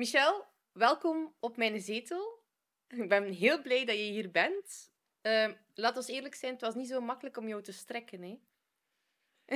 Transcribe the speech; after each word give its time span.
Michel, 0.00 0.46
welkom 0.72 1.34
op 1.40 1.56
mijn 1.56 1.80
zetel. 1.80 2.42
Ik 2.88 3.08
ben 3.08 3.32
heel 3.32 3.62
blij 3.62 3.84
dat 3.84 3.96
je 3.96 4.02
hier 4.02 4.30
bent. 4.30 4.90
Uh, 5.22 5.48
laat 5.74 5.96
ons 5.96 6.08
eerlijk 6.08 6.34
zijn, 6.34 6.52
het 6.52 6.60
was 6.60 6.74
niet 6.74 6.88
zo 6.88 7.00
makkelijk 7.00 7.36
om 7.36 7.48
jou 7.48 7.62
te 7.62 7.72
strekken. 7.72 8.22
Hè? 8.22 8.38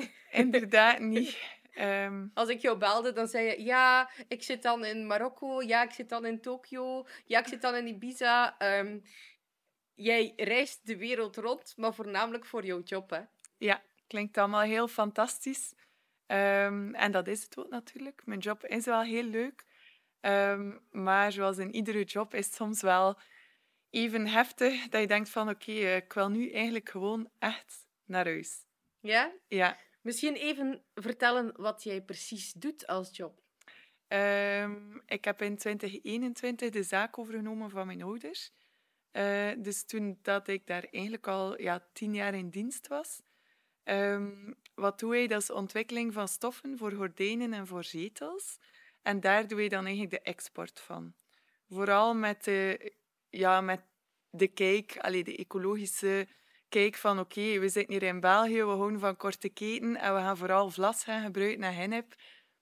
Inderdaad 0.42 0.98
niet. 0.98 1.38
Um... 1.78 2.30
Als 2.34 2.48
ik 2.48 2.60
jou 2.60 2.78
belde, 2.78 3.12
dan 3.12 3.28
zei 3.28 3.46
je... 3.46 3.62
Ja, 3.62 4.10
ik 4.28 4.42
zit 4.42 4.62
dan 4.62 4.84
in 4.84 5.06
Marokko. 5.06 5.62
Ja, 5.62 5.82
ik 5.82 5.92
zit 5.92 6.08
dan 6.08 6.26
in 6.26 6.40
Tokio. 6.40 7.06
Ja, 7.24 7.38
ik 7.38 7.46
zit 7.46 7.62
dan 7.62 7.74
in 7.74 7.86
Ibiza. 7.86 8.56
Um, 8.78 9.02
jij 9.94 10.32
reist 10.36 10.86
de 10.86 10.96
wereld 10.96 11.36
rond, 11.36 11.74
maar 11.76 11.94
voornamelijk 11.94 12.44
voor 12.44 12.64
jouw 12.64 12.82
job, 12.82 13.10
hè? 13.10 13.20
Ja, 13.56 13.82
klinkt 14.06 14.38
allemaal 14.38 14.60
heel 14.60 14.88
fantastisch. 14.88 15.74
Um, 16.26 16.94
en 16.94 17.12
dat 17.12 17.26
is 17.26 17.42
het 17.42 17.58
ook 17.58 17.70
natuurlijk. 17.70 18.22
Mijn 18.24 18.40
job 18.40 18.64
is 18.64 18.84
wel 18.84 19.02
heel 19.02 19.24
leuk. 19.24 19.64
Um, 20.26 20.80
maar 20.90 21.32
zoals 21.32 21.58
in 21.58 21.74
iedere 21.74 22.04
job 22.04 22.34
is 22.34 22.46
het 22.46 22.54
soms 22.54 22.82
wel 22.82 23.18
even 23.90 24.26
heftig 24.26 24.88
dat 24.88 25.00
je 25.00 25.06
denkt 25.06 25.28
van 25.28 25.48
oké, 25.48 25.70
okay, 25.70 25.84
eh, 25.84 25.96
ik 25.96 26.12
wil 26.12 26.28
nu 26.28 26.50
eigenlijk 26.50 26.88
gewoon 26.88 27.30
echt 27.38 27.86
naar 28.04 28.24
huis. 28.24 28.64
Ja? 29.00 29.32
Ja. 29.48 29.76
Misschien 30.00 30.34
even 30.34 30.82
vertellen 30.94 31.52
wat 31.56 31.82
jij 31.82 32.02
precies 32.02 32.52
doet 32.52 32.86
als 32.86 33.16
job. 33.16 33.42
Um, 34.08 35.02
ik 35.06 35.24
heb 35.24 35.42
in 35.42 35.56
2021 35.56 36.70
de 36.70 36.82
zaak 36.82 37.18
overgenomen 37.18 37.70
van 37.70 37.86
mijn 37.86 38.02
ouders. 38.02 38.52
Uh, 39.12 39.50
dus 39.58 39.84
toen 39.84 40.18
dat 40.22 40.48
ik 40.48 40.66
daar 40.66 40.84
eigenlijk 40.90 41.26
al 41.26 41.60
ja, 41.60 41.86
tien 41.92 42.14
jaar 42.14 42.34
in 42.34 42.50
dienst 42.50 42.88
was. 42.88 43.22
Um, 43.84 44.54
wat 44.74 44.98
doe 44.98 45.16
je? 45.16 45.28
Dat 45.28 45.42
is 45.42 45.50
ontwikkeling 45.50 46.12
van 46.12 46.28
stoffen 46.28 46.78
voor 46.78 46.92
gordijnen 46.92 47.52
en 47.52 47.66
voor 47.66 47.84
zetels. 47.84 48.58
En 49.04 49.20
daar 49.20 49.48
doe 49.48 49.62
je 49.62 49.68
dan 49.68 49.84
eigenlijk 49.84 50.10
de 50.10 50.30
export 50.30 50.80
van. 50.80 51.14
Vooral 51.68 52.14
met 52.14 52.44
de, 52.44 52.92
ja, 53.30 53.60
met 53.60 53.80
de 54.30 54.48
kijk, 54.48 54.98
allee, 54.98 55.24
de 55.24 55.36
ecologische 55.36 56.28
kijk 56.68 56.96
van 56.96 57.18
oké, 57.18 57.58
we 57.58 57.68
zitten 57.68 57.92
hier 57.92 58.02
in 58.02 58.20
België, 58.20 58.64
we 58.64 58.70
houden 58.70 59.00
van 59.00 59.16
korte 59.16 59.48
keten 59.48 59.96
en 59.96 60.14
we 60.14 60.20
gaan 60.20 60.36
vooral 60.36 60.70
vlas 60.70 61.04
gaan 61.04 61.22
gebruiken 61.24 61.60
naar 61.60 61.74
hennep, 61.74 62.14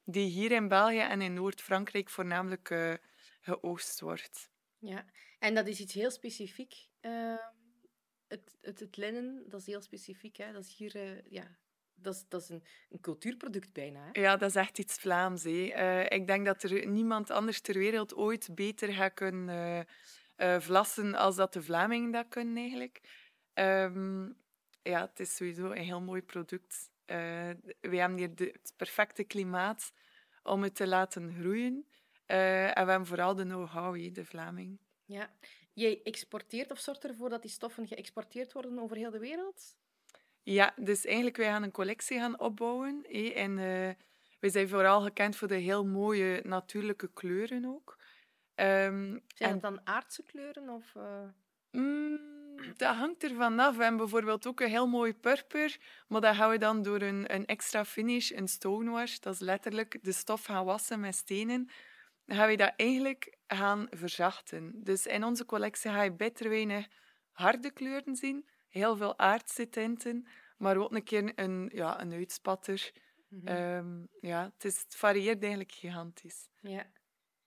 die 0.04 0.30
hier 0.30 0.50
in 0.50 0.68
België 0.68 0.98
en 0.98 1.20
in 1.20 1.34
Noord-Frankrijk 1.34 2.10
voornamelijk 2.10 2.70
uh, 2.70 2.94
geoogst 3.40 4.00
wordt. 4.00 4.50
Ja, 4.78 5.06
en 5.38 5.54
dat 5.54 5.66
is 5.66 5.80
iets 5.80 5.94
heel 5.94 6.10
specifiek. 6.10 6.74
Uh, 7.00 7.36
het, 8.26 8.56
het, 8.60 8.80
het, 8.80 8.96
linnen, 8.96 9.44
dat 9.48 9.60
is 9.60 9.66
heel 9.66 9.82
specifiek. 9.82 10.36
Hè? 10.36 10.52
Dat 10.52 10.64
is 10.64 10.76
hier 10.76 10.96
uh, 10.96 11.30
ja, 11.30 11.58
dat 12.02 12.14
is, 12.14 12.24
dat 12.28 12.42
is 12.42 12.48
een, 12.48 12.64
een 12.90 13.00
cultuurproduct 13.00 13.72
bijna. 13.72 14.08
Hè? 14.12 14.20
Ja, 14.20 14.36
dat 14.36 14.48
is 14.48 14.56
echt 14.56 14.78
iets 14.78 14.98
Vlaams. 14.98 15.44
Uh, 15.44 16.10
ik 16.10 16.26
denk 16.26 16.46
dat 16.46 16.62
er 16.62 16.86
niemand 16.86 17.30
anders 17.30 17.60
ter 17.60 17.78
wereld 17.78 18.14
ooit 18.14 18.54
beter 18.54 18.92
gaat 18.92 19.14
kunnen 19.14 19.86
uh, 20.36 20.60
vlassen 20.60 21.14
als 21.14 21.36
dat 21.36 21.52
de 21.52 21.62
Vlamingen 21.62 22.10
dat 22.10 22.28
kunnen 22.28 22.56
eigenlijk. 22.56 23.00
Um, 23.54 24.36
ja, 24.82 25.00
het 25.00 25.20
is 25.20 25.36
sowieso 25.36 25.70
een 25.70 25.84
heel 25.84 26.00
mooi 26.00 26.22
product. 26.22 26.90
we 27.06 27.16
hebben 27.80 28.18
hier 28.18 28.34
de, 28.34 28.44
het 28.44 28.72
perfecte 28.76 29.24
klimaat 29.24 29.92
om 30.42 30.62
het 30.62 30.74
te 30.74 30.86
laten 30.86 31.34
groeien. 31.40 31.86
en 32.26 32.84
we 32.84 32.90
hebben 32.90 33.06
vooral 33.06 33.34
de 33.34 33.44
know-how, 33.44 34.14
de 34.14 34.24
Vlaming. 34.24 34.78
Ja. 35.04 35.30
Jij 35.74 36.00
exporteert 36.02 36.70
of 36.70 36.78
zorgt 36.78 37.04
ervoor 37.04 37.28
dat 37.28 37.42
die 37.42 37.50
stoffen 37.50 37.86
geëxporteerd 37.86 38.52
worden 38.52 38.78
over 38.78 38.96
heel 38.96 39.10
de 39.10 39.18
wereld? 39.18 39.76
Ja, 40.42 40.72
dus 40.76 41.04
eigenlijk 41.04 41.36
wij 41.36 41.46
gaan 41.46 41.62
een 41.62 41.70
collectie 41.70 42.18
gaan 42.18 42.40
opbouwen. 42.40 43.04
En 43.34 43.50
uh, 43.50 43.90
we 44.40 44.50
zijn 44.50 44.68
vooral 44.68 45.00
gekend 45.00 45.36
voor 45.36 45.48
de 45.48 45.54
heel 45.54 45.86
mooie 45.86 46.40
natuurlijke 46.44 47.10
kleuren 47.12 47.64
ook. 47.64 47.98
Um, 48.54 49.22
zijn 49.34 49.52
dat 49.52 49.60
dan 49.60 49.80
aardse 49.84 50.22
kleuren? 50.22 50.68
Of, 50.68 50.94
uh... 50.96 51.22
mm, 51.70 52.20
dat 52.76 52.94
hangt 52.94 53.22
er 53.22 53.34
vanaf. 53.34 53.76
We 53.76 53.82
hebben 53.82 54.00
bijvoorbeeld 54.00 54.46
ook 54.46 54.60
een 54.60 54.68
heel 54.68 54.86
mooi 54.86 55.14
purper, 55.14 55.76
maar 56.08 56.20
dat 56.20 56.36
gaan 56.36 56.50
we 56.50 56.58
dan 56.58 56.82
door 56.82 57.00
een, 57.00 57.34
een 57.34 57.46
extra 57.46 57.84
finish, 57.84 58.30
een 58.30 58.48
stonewash, 58.48 59.18
dat 59.18 59.34
is 59.34 59.40
letterlijk 59.40 59.98
de 60.02 60.12
stof 60.12 60.44
gaan 60.44 60.64
wassen 60.64 61.00
met 61.00 61.14
stenen, 61.14 61.70
dan 62.26 62.36
gaan 62.36 62.48
we 62.48 62.56
dat 62.56 62.72
eigenlijk 62.76 63.36
gaan 63.46 63.86
verzachten. 63.90 64.72
Dus 64.74 65.06
in 65.06 65.24
onze 65.24 65.44
collectie 65.44 65.90
ga 65.90 66.02
je 66.02 66.12
beter 66.12 66.48
weinig 66.48 66.86
harde 67.30 67.70
kleuren 67.70 68.16
zien, 68.16 68.48
heel 68.68 68.96
veel 68.96 69.18
aardse 69.18 69.68
tinten, 69.68 70.26
maar 70.62 70.76
ook 70.76 70.92
een 70.92 71.02
keer 71.02 71.32
een, 71.34 71.70
ja, 71.74 72.00
een 72.00 72.12
uitspatter. 72.12 72.92
Mm 73.28 73.46
-hmm. 73.46 74.08
ja, 74.20 74.44
het, 74.54 74.64
is, 74.64 74.80
het 74.80 74.94
varieert 74.94 75.40
eigenlijk 75.40 75.72
gigantisch. 75.72 76.48
Ja. 76.60 76.86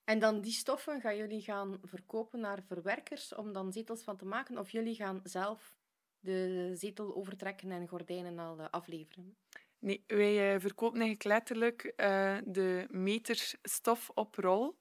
En 0.04 0.18
dan 0.18 0.40
die 0.40 0.52
stoffen 0.52 1.00
gaan 1.00 1.16
jullie 1.16 1.40
gaan 1.40 1.78
verkopen 1.82 2.40
naar 2.40 2.62
verwerkers 2.62 3.34
om 3.34 3.52
dan 3.52 3.72
zetels 3.72 4.02
van 4.02 4.16
te 4.16 4.24
maken? 4.24 4.58
Of 4.58 4.70
jullie 4.70 4.94
gaan 4.94 5.20
zelf 5.22 5.78
de 6.18 6.70
zetel 6.74 7.16
overtrekken 7.16 7.70
en 7.70 7.88
gordijnen 7.88 8.38
al 8.38 8.60
uh, 8.60 8.66
afleveren? 8.70 9.36
Nee, 9.78 10.04
wij 10.06 10.54
uh, 10.54 10.60
verkopen 10.60 11.00
eigenlijk 11.00 11.24
letterlijk 11.24 11.84
uh, 11.84 12.38
de 12.44 12.86
meters 12.90 13.56
stof 13.62 14.10
op 14.14 14.34
rol 14.34 14.78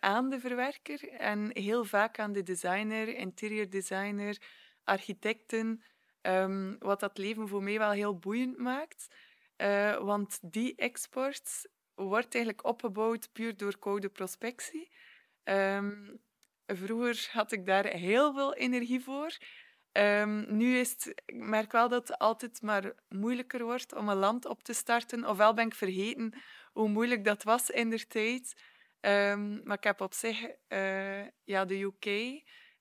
aan 0.00 0.30
de 0.30 0.40
verwerker 0.40 1.08
en 1.08 1.50
heel 1.52 1.84
vaak 1.84 2.18
aan 2.18 2.32
de 2.32 2.42
designer, 2.42 3.08
interior 3.08 3.70
designer, 3.70 4.42
architecten, 4.84 5.82
um, 6.28 6.76
wat 6.78 7.00
dat 7.00 7.18
leven 7.18 7.48
voor 7.48 7.62
mij 7.62 7.78
wel 7.78 7.90
heel 7.90 8.18
boeiend 8.18 8.58
maakt. 8.58 9.06
Uh, 9.56 9.96
want 9.96 10.38
die 10.42 10.74
export 10.76 11.68
wordt 11.94 12.34
eigenlijk 12.34 12.64
opgebouwd 12.64 13.32
puur 13.32 13.56
door 13.56 13.78
koude 13.78 14.08
prospectie. 14.08 14.90
Um, 15.44 16.20
vroeger 16.66 17.28
had 17.32 17.52
ik 17.52 17.66
daar 17.66 17.86
heel 17.86 18.34
veel 18.34 18.54
energie 18.54 19.00
voor. 19.00 19.36
Um, 19.92 20.56
nu 20.56 20.78
is 20.78 20.90
het, 20.90 21.22
ik 21.24 21.34
merk 21.34 21.72
wel 21.72 21.88
dat 21.88 22.08
het 22.08 22.18
altijd 22.18 22.62
maar 22.62 22.92
moeilijker 23.08 23.64
wordt 23.64 23.94
om 23.94 24.08
een 24.08 24.16
land 24.16 24.46
op 24.46 24.62
te 24.62 24.72
starten. 24.72 25.28
Ofwel 25.28 25.54
ben 25.54 25.66
ik 25.66 25.74
vergeten 25.74 26.34
hoe 26.72 26.88
moeilijk 26.88 27.24
dat 27.24 27.42
was 27.42 27.70
in 27.70 27.90
der 27.90 28.06
tijd. 28.06 28.54
Maar 29.64 29.76
ik 29.76 29.84
heb 29.84 30.00
op 30.00 30.14
zich 30.14 30.40
uh, 30.68 31.26
ja, 31.44 31.64
de 31.64 31.80
UK 31.80 32.06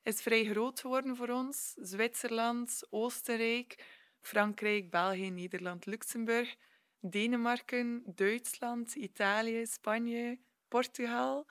is 0.07 0.22
vrij 0.22 0.45
groot 0.45 0.79
geworden 0.79 1.16
voor 1.16 1.29
ons. 1.29 1.73
Zwitserland, 1.75 2.88
Oostenrijk, 2.90 3.85
Frankrijk, 4.22 4.90
België, 4.90 5.29
Nederland, 5.29 5.85
Luxemburg, 5.85 6.56
Denemarken, 7.00 8.03
Duitsland, 8.06 8.95
Italië, 8.95 9.66
Spanje, 9.66 10.40
Portugal. 10.68 11.47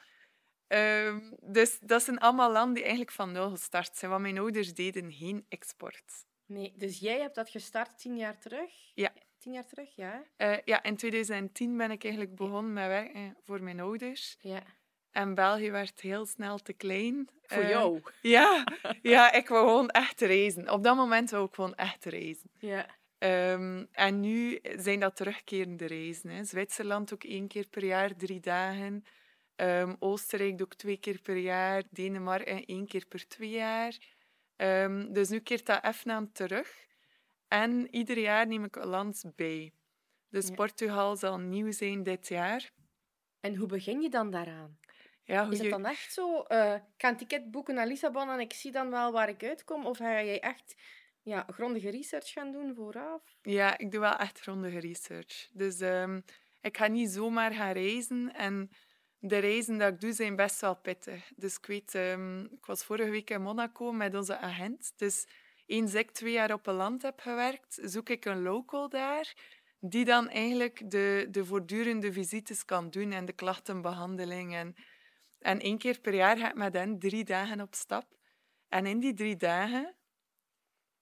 Um, 0.68 1.36
dus 1.40 1.78
dat 1.80 2.02
zijn 2.02 2.18
allemaal 2.18 2.52
landen 2.52 2.74
die 2.74 2.82
eigenlijk 2.82 3.12
van 3.12 3.32
nul 3.32 3.50
gestart 3.50 3.96
zijn, 3.96 4.10
want 4.10 4.22
mijn 4.22 4.38
ouders 4.38 4.74
deden 4.74 5.12
geen 5.12 5.46
export. 5.48 6.24
Nee, 6.46 6.74
dus 6.76 6.98
jij 6.98 7.20
hebt 7.20 7.34
dat 7.34 7.50
gestart 7.50 7.98
tien 7.98 8.16
jaar 8.16 8.38
terug? 8.38 8.70
Ja. 8.94 9.12
Tien 9.38 9.52
jaar 9.52 9.66
terug, 9.66 9.94
ja? 9.94 10.22
Uh, 10.38 10.56
ja, 10.64 10.82
in 10.82 10.96
2010 10.96 11.76
ben 11.76 11.90
ik 11.90 12.04
eigenlijk 12.04 12.34
begonnen 12.34 12.72
met 12.72 12.86
werken 12.86 13.36
voor 13.44 13.62
mijn 13.62 13.80
ouders. 13.80 14.36
Ja. 14.40 14.62
En 15.16 15.34
België 15.34 15.70
werd 15.70 16.00
heel 16.00 16.26
snel 16.26 16.58
te 16.58 16.72
klein. 16.72 17.28
Voor 17.42 17.62
uh, 17.62 17.68
jou? 17.68 18.00
Ja, 18.36 18.64
ja, 19.02 19.32
ik 19.32 19.48
wou 19.48 19.66
gewoon 19.66 19.88
echt 19.88 20.20
reizen. 20.20 20.70
Op 20.70 20.82
dat 20.82 20.96
moment 20.96 21.30
wou 21.30 21.46
ik 21.46 21.54
gewoon 21.54 21.74
echt 21.74 22.04
reizen. 22.04 22.50
Ja. 22.58 22.86
Um, 23.52 23.88
en 23.92 24.20
nu 24.20 24.58
zijn 24.62 25.00
dat 25.00 25.16
terugkerende 25.16 25.86
reizen. 25.86 26.30
Hè. 26.30 26.44
Zwitserland 26.44 27.12
ook 27.12 27.24
één 27.24 27.48
keer 27.48 27.66
per 27.68 27.84
jaar, 27.84 28.16
drie 28.16 28.40
dagen. 28.40 29.04
Um, 29.56 29.96
Oostenrijk 29.98 30.62
ook 30.62 30.74
twee 30.74 30.96
keer 30.96 31.20
per 31.20 31.36
jaar. 31.36 31.82
Denemarken 31.90 32.64
één 32.64 32.86
keer 32.86 33.06
per 33.06 33.28
twee 33.28 33.50
jaar. 33.50 33.96
Um, 34.56 35.12
dus 35.12 35.28
nu 35.28 35.38
keert 35.38 35.66
dat 35.66 35.84
even 35.84 36.10
aan 36.10 36.32
terug. 36.32 36.86
En 37.48 37.94
ieder 37.94 38.18
jaar 38.18 38.46
neem 38.46 38.64
ik 38.64 38.76
een 38.76 38.86
land 38.86 39.24
bij. 39.36 39.72
Dus 40.30 40.48
ja. 40.48 40.54
Portugal 40.54 41.16
zal 41.16 41.38
nieuw 41.38 41.72
zijn 41.72 42.02
dit 42.02 42.28
jaar. 42.28 42.70
En 43.40 43.56
hoe 43.56 43.68
begin 43.68 44.00
je 44.00 44.08
dan 44.08 44.30
daaraan? 44.30 44.78
Ja, 45.26 45.44
hoe 45.44 45.52
is 45.52 45.58
het 45.58 45.70
dan 45.70 45.86
echt 45.86 46.12
zo? 46.12 46.44
Uh, 46.48 46.74
ik 46.74 46.80
ga 46.96 47.08
een 47.08 47.16
ticket 47.16 47.50
boeken 47.50 47.74
naar 47.74 47.86
Lissabon 47.86 48.30
en 48.30 48.40
ik 48.40 48.52
zie 48.52 48.72
dan 48.72 48.90
wel 48.90 49.12
waar 49.12 49.28
ik 49.28 49.44
uitkom? 49.44 49.86
Of 49.86 49.96
ga 49.96 50.22
jij 50.22 50.40
echt 50.40 50.74
ja, 51.22 51.46
grondige 51.52 51.90
research 51.90 52.28
gaan 52.28 52.52
doen 52.52 52.74
vooraf? 52.74 53.22
Ja, 53.42 53.78
ik 53.78 53.90
doe 53.90 54.00
wel 54.00 54.16
echt 54.16 54.40
grondige 54.40 54.78
research. 54.78 55.48
Dus 55.52 55.80
um, 55.80 56.24
ik 56.60 56.76
ga 56.76 56.86
niet 56.86 57.10
zomaar 57.10 57.52
gaan 57.52 57.72
reizen. 57.72 58.34
En 58.34 58.70
de 59.18 59.38
reizen 59.38 59.78
die 59.78 59.86
ik 59.86 60.00
doe 60.00 60.12
zijn 60.12 60.36
best 60.36 60.60
wel 60.60 60.76
pittig. 60.76 61.32
Dus 61.36 61.56
ik 61.56 61.66
weet, 61.66 61.94
um, 61.94 62.44
ik 62.44 62.66
was 62.66 62.84
vorige 62.84 63.10
week 63.10 63.30
in 63.30 63.42
Monaco 63.42 63.92
met 63.92 64.14
onze 64.14 64.38
agent. 64.38 64.92
Dus 64.96 65.26
eens 65.66 65.94
ik 65.94 66.10
twee 66.10 66.32
jaar 66.32 66.52
op 66.52 66.66
een 66.66 66.74
land 66.74 67.02
heb 67.02 67.20
gewerkt, 67.20 67.78
zoek 67.82 68.08
ik 68.08 68.24
een 68.24 68.42
local 68.42 68.88
daar 68.88 69.34
die 69.80 70.04
dan 70.04 70.28
eigenlijk 70.28 70.90
de, 70.90 71.26
de 71.30 71.44
voortdurende 71.44 72.12
visites 72.12 72.64
kan 72.64 72.90
doen 72.90 73.12
en 73.12 73.24
de 73.24 73.32
klachtenbehandeling 73.32 74.54
en 74.54 74.74
en 75.46 75.60
één 75.60 75.78
keer 75.78 76.00
per 76.00 76.14
jaar 76.14 76.36
ga 76.36 76.48
ik 76.48 76.54
met 76.54 76.74
hen 76.74 76.98
drie 76.98 77.24
dagen 77.24 77.60
op 77.60 77.74
stap. 77.74 78.06
En 78.68 78.86
in 78.86 79.00
die 79.00 79.14
drie 79.14 79.36
dagen 79.36 79.94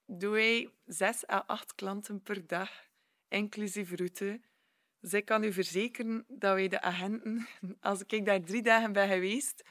doe 0.06 0.56
ik 0.56 0.70
zes 0.84 1.28
à 1.28 1.44
acht 1.46 1.74
klanten 1.74 2.22
per 2.22 2.46
dag, 2.46 2.70
inclusief 3.28 3.90
route. 3.94 4.40
Dus 5.00 5.12
ik 5.12 5.24
kan 5.24 5.44
u 5.44 5.52
verzekeren 5.52 6.24
dat 6.28 6.54
wij 6.54 6.68
de 6.68 6.80
agenten, 6.80 7.46
als 7.80 8.02
ik 8.06 8.24
daar 8.24 8.40
drie 8.40 8.62
dagen 8.62 8.92
ben 8.92 9.08
geweest, 9.08 9.64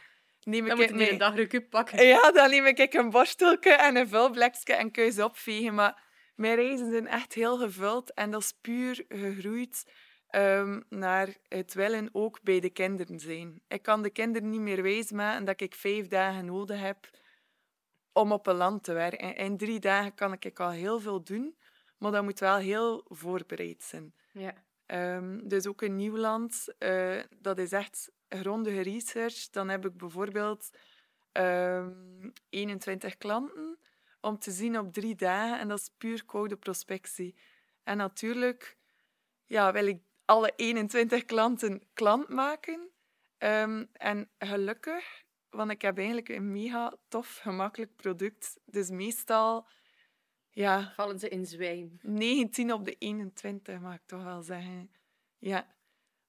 neem 0.44 0.66
Dan 0.66 0.82
ik 0.82 0.92
moet 0.92 1.54
een 1.54 1.70
pakken. 1.70 2.06
Ja, 2.06 2.32
dan 2.32 2.50
neem 2.50 2.66
ik 2.66 2.94
een 2.94 3.10
borsteltje 3.10 3.74
en 3.74 3.96
een 3.96 4.08
vulblekje 4.08 4.74
en 4.74 4.92
kun 4.92 5.04
je 5.04 5.12
ze 5.12 5.24
opvegen. 5.24 5.74
Maar 5.74 6.02
mijn 6.36 6.56
reizen 6.56 6.92
zijn 6.92 7.08
echt 7.08 7.34
heel 7.34 7.58
gevuld 7.58 8.14
en 8.14 8.32
dat 8.32 8.42
is 8.42 8.54
puur 8.62 9.06
gegroeid 9.10 9.86
ehm, 10.34 10.82
naar 10.90 11.38
het 11.48 11.74
willen 11.74 12.10
ook 12.12 12.42
bij 12.42 12.60
de 12.60 12.70
kinderen 12.70 13.20
zijn. 13.20 13.62
Ik 13.68 13.82
kan 13.82 14.02
de 14.02 14.10
kinderen 14.10 14.50
niet 14.50 14.62
meer 14.62 14.82
wijsmaken 14.82 15.46
dat 15.46 15.62
ik 15.62 15.76
vijf 15.76 16.08
dagen 16.08 16.46
nodig 16.46 16.80
heb 16.80 17.10
om 18.12 18.32
op 18.32 18.48
een 18.48 18.56
land 18.56 18.84
te 18.84 18.94
werken. 18.94 19.36
In 19.36 19.58
drie 19.58 19.80
dagen 19.80 20.14
kan 20.14 20.34
ik 20.40 20.60
al 20.60 20.70
heel 20.70 21.00
veel 21.00 21.24
doen, 21.24 21.58
maar 21.98 22.12
dat 22.12 22.24
moet 22.24 22.40
wel 22.40 22.58
heel 22.58 23.06
voorbereid 23.08 23.84
zijn. 23.84 24.14
Ja. 24.32 24.54
Ehm, 24.86 25.48
dus 25.48 25.68
ook 25.68 25.82
een 25.82 25.96
nieuw 25.96 26.18
land, 26.18 26.68
eh, 26.78 27.20
dat 27.40 27.58
is 27.58 27.72
echt 27.72 28.12
grondige 28.30 28.82
research. 28.82 29.50
Dan 29.50 29.70
heb 29.70 29.86
ik 29.86 29.98
bijvoorbeeld 29.98 30.70
ehm 31.32 32.30
21 32.50 33.18
klanten 33.18 33.78
om 34.22 34.40
te 34.40 34.52
zien 34.52 34.80
op 34.80 34.94
drie 34.94 35.16
dagen. 35.16 35.60
En 35.60 35.68
dat 35.68 35.80
is 35.80 35.90
puur 35.98 36.26
koude 36.26 36.58
prospectie. 36.58 37.36
En 37.84 37.98
natuurlijk 37.98 38.78
ja, 39.46 39.72
wil 39.72 39.88
ik 39.88 40.02
alle 40.26 40.54
21 40.56 41.26
klanten 41.26 41.82
klant 41.94 42.30
maken. 42.30 42.90
Ehm, 43.38 43.86
en 43.92 44.30
gelukkig, 44.38 45.24
want 45.50 45.72
ik 45.72 45.82
heb 45.82 45.98
eigenlijk 45.98 46.30
een 46.30 46.52
mega 46.52 46.98
tof, 47.08 47.38
gemakkelijk 47.38 47.96
product. 47.96 48.60
Dus 48.66 48.90
meestal 48.90 49.68
ja, 50.54 50.92
Vallen 50.96 51.20
ze 51.20 51.30
in 51.30 51.46
zwijm. 51.46 51.98
19 52.02 52.74
op 52.74 52.86
de 52.86 52.96
21, 53.00 53.80
mag 53.80 53.94
ik 53.94 54.06
toch 54.06 54.24
wel 54.24 54.42
zeggen. 54.42 54.92
Ja. 55.38 55.76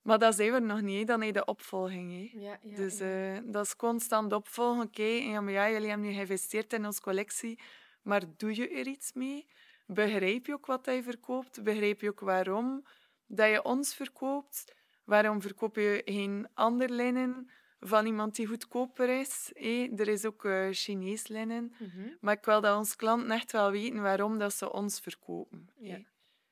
Maar 0.02 0.19
dat 0.19 0.35
zijn 0.35 0.52
we 0.52 0.58
nog 0.58 0.81
niet, 0.81 1.06
dan 1.06 1.19
heb 1.19 1.26
je 1.26 1.40
de 1.40 1.44
opvolging. 1.44 2.12
Hè. 2.12 2.40
Ja, 2.40 2.58
ja, 2.62 2.76
dus 2.76 2.99
ja. 2.99 3.35
eh, 3.35 3.43
dat 3.44 3.64
is 3.64 3.76
constant 3.76 4.32
opvolgen. 4.32 4.82
Oké, 4.87 5.40
maar 5.40 5.52
ja, 5.52 5.70
jullie 5.70 5.88
hebben 5.88 6.06
nu 6.06 6.14
geïnvesteerd 6.14 6.73
in 6.73 6.87
onze 6.87 7.00
collectie, 7.00 7.61
maar 8.02 8.23
doe 8.37 8.55
je 8.55 8.69
er 8.69 8.87
iets 8.87 9.12
mee? 9.12 9.47
Begrijp 9.87 10.47
je 10.47 10.52
ook 10.52 10.67
wat 10.67 10.87
hij 10.87 11.02
verkoopt? 11.02 11.62
Begrijp 11.62 12.00
je 12.00 12.08
ook 12.08 12.20
waarom 12.20 12.85
dat 13.26 13.50
je 13.50 13.65
ons 13.65 13.94
verkoopt? 13.94 14.75
Waarom 15.05 15.41
verkoop 15.41 15.76
je 15.76 16.03
geen 16.05 16.49
ander 16.55 16.91
linnen 16.91 17.50
van 17.81 18.06
iemand 18.06 18.35
die 18.37 18.47
goedkoper 18.47 19.21
is? 19.21 19.50
hè? 19.55 19.88
Er 19.97 20.09
is 20.09 20.25
ook 20.25 20.44
eh, 20.44 20.69
Chinees 20.71 21.29
linnen. 21.29 21.75
Mhm. 21.79 22.09
Maar 22.21 22.37
ik 22.37 22.44
wil 22.44 22.61
dat 22.61 22.76
onze 22.76 22.97
klanten 22.97 23.31
echt 23.31 23.53
wel 23.53 23.71
weten 23.71 24.03
waarom 24.03 24.38
dat 24.38 24.55
ze 24.55 24.73
ons 24.73 25.00
verkopen. 25.00 25.69
Ja. 25.79 26.00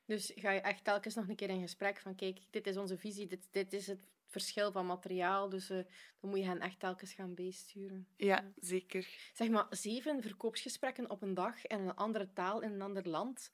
Dus 0.05 0.31
ga 0.35 0.51
je 0.51 0.59
echt 0.59 0.83
telkens 0.83 1.15
nog 1.15 1.27
een 1.27 1.35
keer 1.35 1.49
in 1.49 1.61
gesprek 1.61 1.99
van 1.99 2.15
kijk, 2.15 2.39
dit 2.49 2.67
is 2.67 2.77
onze 2.77 2.97
visie, 2.97 3.27
dit, 3.27 3.47
dit 3.51 3.73
is 3.73 3.87
het 3.87 4.07
verschil 4.33 4.71
van 4.71 4.85
materiaal, 4.85 5.49
dus 5.49 5.69
eh, 5.69 5.77
dan 6.19 6.29
moet 6.29 6.39
je 6.39 6.45
hen 6.45 6.59
echt 6.59 6.79
telkens 6.79 7.13
gaan 7.13 7.35
bijsturen. 7.35 8.07
Ja, 8.17 8.51
zeker. 8.59 9.07
Zeg 9.33 9.49
maar, 9.49 9.65
zeven 9.69 10.21
verkoopsgesprekken 10.21 11.09
op 11.09 11.21
een 11.21 11.33
dag 11.33 11.65
in 11.65 11.79
een 11.79 11.95
andere 11.95 12.33
taal 12.33 12.61
in 12.61 12.71
een 12.71 12.81
ander 12.81 13.09
land. 13.09 13.51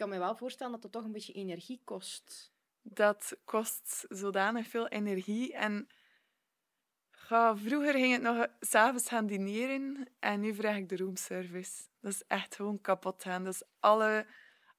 Ik 0.00 0.06
kan 0.06 0.18
me 0.18 0.24
wel 0.24 0.36
voorstellen 0.36 0.72
dat 0.72 0.82
het 0.82 0.92
toch 0.92 1.04
een 1.04 1.12
beetje 1.12 1.32
energie 1.32 1.80
kost. 1.84 2.52
Dat 2.82 3.36
kost 3.44 4.04
zodanig 4.08 4.66
veel 4.66 4.88
energie. 4.88 5.54
En 5.54 5.88
ga, 7.10 7.56
vroeger 7.56 7.92
ging 7.92 8.12
het 8.12 8.22
nog 8.22 8.46
s'avonds 8.60 9.08
gaan 9.08 9.26
dineren 9.26 10.08
en 10.18 10.40
nu 10.40 10.54
vraag 10.54 10.76
ik 10.76 10.88
de 10.88 10.96
roomservice. 10.96 11.82
Dat 12.00 12.12
is 12.12 12.22
echt 12.26 12.54
gewoon 12.54 12.80
kapot 12.80 13.22
gaan. 13.22 13.44
Dus 13.44 13.62
alle, 13.80 14.26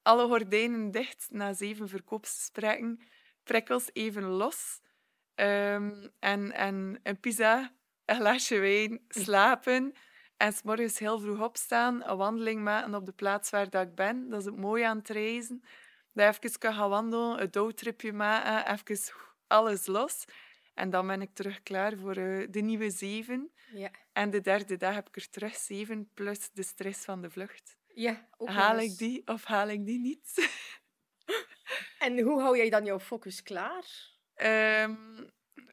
alle 0.02 0.26
gordijnen 0.26 0.90
dicht 0.90 1.26
na 1.30 1.52
zeven 1.52 1.88
verkoopsgesprekken, 1.88 3.00
prikkels 3.42 3.90
even 3.92 4.24
los. 4.24 4.80
Ehm, 5.34 6.08
en, 6.18 6.52
en 6.52 7.00
een 7.02 7.20
pizza, 7.20 7.72
een 8.04 8.16
glaasje 8.16 8.58
wijn, 8.58 9.04
slapen. 9.08 9.94
En 10.42 10.52
's 10.52 10.62
morgens 10.62 10.98
heel 10.98 11.18
vroeg 11.20 11.40
opstaan, 11.40 12.02
een 12.04 12.16
wandeling 12.16 12.62
maken 12.62 12.94
op 12.94 13.06
de 13.06 13.12
plaats 13.12 13.50
waar 13.50 13.70
dat 13.70 13.86
ik 13.86 13.94
ben. 13.94 14.28
Dat 14.28 14.40
is 14.40 14.44
het 14.46 14.56
mooie 14.56 14.86
aan 14.86 14.98
het 14.98 15.08
reizen. 15.08 15.64
Dat 16.12 16.34
even 16.34 16.58
kan 16.58 16.74
gaan 16.74 16.88
wandelen, 16.88 17.42
een 17.42 17.50
doodtripje 17.50 18.12
maken, 18.12 18.72
even 18.72 19.14
alles 19.46 19.86
los. 19.86 20.24
En 20.74 20.90
dan 20.90 21.06
ben 21.06 21.22
ik 21.22 21.34
terug 21.34 21.62
klaar 21.62 21.96
voor 21.96 22.16
eh, 22.16 22.46
de 22.50 22.60
nieuwe 22.60 22.90
zeven. 22.90 23.52
Ja, 23.72 23.90
En 24.12 24.30
de 24.30 24.40
derde 24.40 24.76
dag 24.76 24.94
heb 24.94 25.08
ik 25.08 25.16
er 25.16 25.30
terug 25.30 25.56
zeven, 25.56 26.10
plus 26.14 26.50
de 26.52 26.62
stress 26.62 27.04
van 27.04 27.22
de 27.22 27.30
vlucht. 27.30 27.76
ja 27.94 28.28
ook 28.36 28.48
haal 28.48 28.78
ik 28.78 28.98
die 28.98 29.26
of 29.26 29.44
haal 29.44 29.68
ik 29.68 29.86
die 29.86 29.98
niet? 29.98 30.30
En 31.98 32.20
hoe 32.20 32.40
hou 32.40 32.56
jij 32.56 32.70
dan 32.70 32.84
jouw 32.84 33.00
focus 33.00 33.42
klaar? 33.42 33.84
Ehm, 34.34 34.96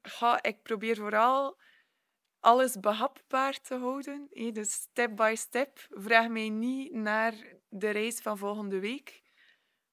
ga, 0.02 0.44
ik 0.44 0.64
probeer 0.64 0.96
vooral 0.96 1.58
alles 2.40 2.80
behapbaar 2.80 3.62
te 3.62 3.76
houden. 3.76 4.28
Dus 4.54 4.72
step 4.72 5.16
by 5.16 5.34
step. 5.38 5.88
Vraag 5.90 6.28
mij 6.28 6.50
niet 6.50 6.94
naar 6.94 7.34
de 7.70 7.90
reis 7.90 8.20
van 8.20 8.38
volgende 8.38 8.80
week. 8.80 9.22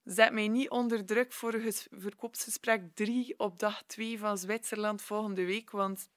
Zet 0.04 0.32
mij 0.32 0.48
niet 0.48 0.70
onder 0.70 1.04
druk 1.04 1.32
voor 1.32 1.54
een 1.54 1.60
ges- 1.60 1.86
verkoopsgesprek 1.90 2.82
3 2.94 3.38
op 3.38 3.58
dag 3.58 3.82
2 3.86 4.18
van 4.18 4.38
Zwitserland 4.38 5.02
volgende 5.02 5.44
week, 5.44 5.70
want 5.70 6.08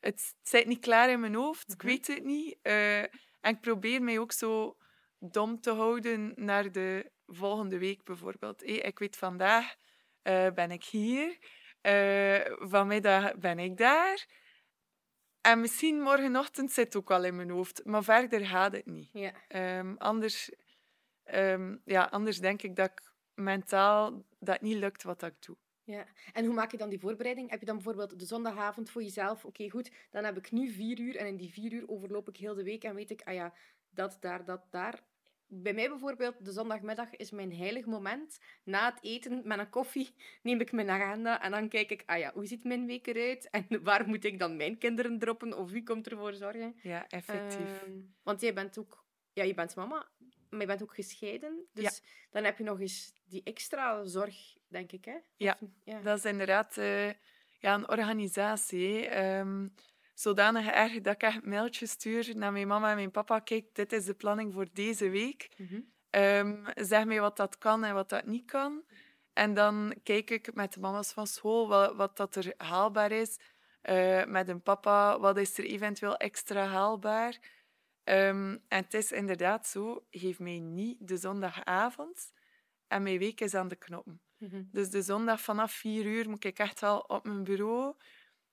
het 0.00 0.34
zit 0.42 0.66
niet 0.66 0.80
klaar 0.80 1.10
in 1.10 1.20
mijn 1.20 1.34
hoofd. 1.34 1.72
Ik 1.72 1.76
Mhm. 1.82 1.86
weet 1.86 2.06
het 2.06 2.24
niet. 2.24 2.58
Eh, 2.62 2.98
en 3.00 3.54
ik 3.54 3.60
probeer 3.60 4.02
mij 4.02 4.18
ook 4.18 4.32
zo 4.32 4.76
dom 5.18 5.60
te 5.60 5.70
houden 5.72 6.32
naar 6.36 6.72
de 6.72 7.10
volgende 7.26 7.78
week 7.78 8.04
bijvoorbeeld. 8.04 8.60
Hé, 8.60 8.66
ik 8.72 8.98
weet 8.98 9.16
vandaag 9.16 9.74
eh, 10.22 10.50
ben 10.54 10.70
ik 10.70 10.84
hier. 10.84 11.38
Eh, 11.80 12.40
vanmiddag 12.58 13.36
ben 13.36 13.58
ik 13.58 13.76
daar. 13.76 14.26
En 15.40 15.60
misschien 15.60 16.00
morgenochtend 16.00 16.70
zit 16.72 16.84
het 16.84 16.96
ook 16.96 17.10
al 17.10 17.24
in 17.24 17.36
mijn 17.36 17.50
hoofd. 17.50 17.84
Maar 17.84 18.04
verder 18.04 18.46
gaat 18.46 18.72
het 18.72 18.86
niet. 18.86 19.08
Ja, 19.12 19.32
Ehm, 19.48 19.94
anders, 19.98 20.50
ehm, 21.24 21.76
ja, 21.84 22.04
anders 22.04 22.38
denk 22.40 22.62
ik 22.62 22.76
dat 22.76 22.90
ik 22.90 23.12
mentaal 23.34 24.24
dat 24.38 24.60
niet 24.60 24.76
lukt 24.76 25.02
wat 25.02 25.22
ik 25.22 25.34
doe. 25.42 25.56
ja. 25.84 26.06
En 26.32 26.44
hoe 26.44 26.54
maak 26.54 26.70
je 26.70 26.76
dan 26.76 26.88
die 26.88 26.98
voorbereiding? 27.00 27.50
Heb 27.50 27.60
je 27.60 27.66
dan 27.66 27.74
bijvoorbeeld 27.74 28.18
de 28.18 28.24
zondagavond 28.24 28.90
voor 28.90 29.02
jezelf? 29.02 29.44
Oké, 29.44 29.70
goed, 29.70 29.90
dan 30.10 30.24
heb 30.24 30.36
ik 30.36 30.50
nu 30.50 30.70
vier 30.70 30.98
uur 31.00 31.16
en 31.16 31.26
in 31.26 31.36
die 31.36 31.52
vier 31.52 31.72
uur 31.72 31.88
overloop 31.88 32.28
ik 32.28 32.36
heel 32.36 32.54
de 32.54 32.62
week 32.62 32.84
en 32.84 32.94
weet 32.94 33.10
ik, 33.10 33.22
ah 33.22 33.34
ja, 33.34 33.54
dat, 33.90 34.16
daar, 34.20 34.44
dat, 34.44 34.62
daar. 34.70 35.02
Bij 35.52 35.74
mij 35.74 35.88
bijvoorbeeld, 35.88 36.44
de 36.44 36.52
zondagmiddag 36.52 37.16
is 37.16 37.30
mijn 37.30 37.54
heilig 37.56 37.86
moment. 37.86 38.40
Na 38.64 38.90
het 38.90 39.04
eten 39.04 39.40
met 39.44 39.58
een 39.58 39.70
koffie 39.70 40.14
neem 40.42 40.60
ik 40.60 40.72
mijn 40.72 40.90
agenda 40.90 41.42
en 41.42 41.50
dan 41.50 41.68
kijk 41.68 41.90
ik, 41.90 42.02
ah 42.06 42.18
ja, 42.18 42.32
hoe 42.34 42.46
ziet 42.46 42.64
mijn 42.64 42.86
week 42.86 43.06
eruit? 43.06 43.50
En 43.50 43.66
waar 43.82 44.08
moet 44.08 44.24
ik 44.24 44.38
dan 44.38 44.56
mijn 44.56 44.78
kinderen 44.78 45.18
droppen? 45.18 45.56
Of 45.56 45.70
wie 45.70 45.82
komt 45.82 46.10
ervoor 46.10 46.34
zorgen? 46.34 46.76
Ja, 46.82 47.08
effectief. 47.08 47.82
Ehm, 47.82 47.92
want 48.22 48.40
jij 48.40 48.54
bent 48.54 48.78
ook... 48.78 49.04
Ja, 49.32 49.42
je 49.42 49.54
bent 49.54 49.76
mama, 49.76 50.08
maar 50.50 50.60
je 50.60 50.66
bent 50.66 50.82
ook 50.82 50.94
gescheiden. 50.94 51.66
Dus 51.72 52.02
dan 52.30 52.44
heb 52.44 52.58
je 52.58 52.64
nog 52.64 52.80
eens 52.80 53.12
die 53.24 53.42
extra 53.44 54.04
zorg, 54.04 54.56
denk 54.68 54.92
ik, 54.92 55.04
hè? 55.04 55.16
Ja, 55.36 55.56
Of- 55.60 55.68
ja. 55.84 56.00
Dat 56.00 56.18
is 56.18 56.24
inderdaad 56.24 56.76
eh, 56.76 57.08
ja, 57.58 57.74
een 57.74 57.88
organisatie. 57.88 59.08
Zodanig 60.20 60.66
erg 60.66 61.00
dat 61.00 61.14
ik 61.14 61.22
echt 61.22 61.44
mailtjes 61.44 61.90
stuur 61.90 62.36
naar 62.36 62.52
mijn 62.52 62.66
mama 62.66 62.90
en 62.90 62.96
mijn 62.96 63.10
papa. 63.10 63.38
Kijk, 63.38 63.74
dit 63.74 63.92
is 63.92 64.04
de 64.04 64.14
planning 64.14 64.52
voor 64.52 64.66
deze 64.72 65.08
week. 65.10 65.48
Mhm. 65.56 65.80
Ehm, 66.10 66.64
zeg 66.74 67.04
mij 67.04 67.20
wat 67.20 67.36
dat 67.36 67.58
kan 67.58 67.84
en 67.84 67.94
wat 67.94 68.08
dat 68.08 68.26
niet 68.26 68.44
kan. 68.44 68.82
En 69.32 69.54
dan 69.54 69.94
kijk 70.02 70.30
ik 70.30 70.54
met 70.54 70.72
de 70.72 70.80
mama's 70.80 71.12
van 71.12 71.26
school 71.26 71.68
wat, 71.68 71.96
wat 71.96 72.16
dat 72.16 72.34
er 72.34 72.54
haalbaar 72.56 73.12
is. 73.12 73.38
Eh, 73.80 74.24
met 74.24 74.48
een 74.48 74.62
papa, 74.62 75.20
wat 75.20 75.36
is 75.36 75.58
er 75.58 75.64
eventueel 75.64 76.16
extra 76.16 76.66
haalbaar. 76.66 77.38
Ehm, 78.04 78.56
en 78.68 78.82
het 78.82 78.94
is 78.94 79.12
inderdaad 79.12 79.66
zo, 79.66 80.06
geef 80.10 80.38
mij 80.38 80.58
niet 80.58 80.96
de 81.08 81.16
zondagavond 81.16 82.32
en 82.86 83.02
mijn 83.02 83.18
week 83.18 83.40
is 83.40 83.54
aan 83.54 83.68
de 83.68 83.76
knoppen. 83.76 84.20
Mhm. 84.36 84.62
Dus 84.72 84.90
de 84.90 85.02
zondag 85.02 85.40
vanaf 85.40 85.72
vier 85.72 86.04
uur 86.04 86.28
moet 86.28 86.44
ik 86.44 86.58
echt 86.58 86.80
wel 86.80 86.98
op 86.98 87.24
mijn 87.24 87.44
bureau 87.44 87.94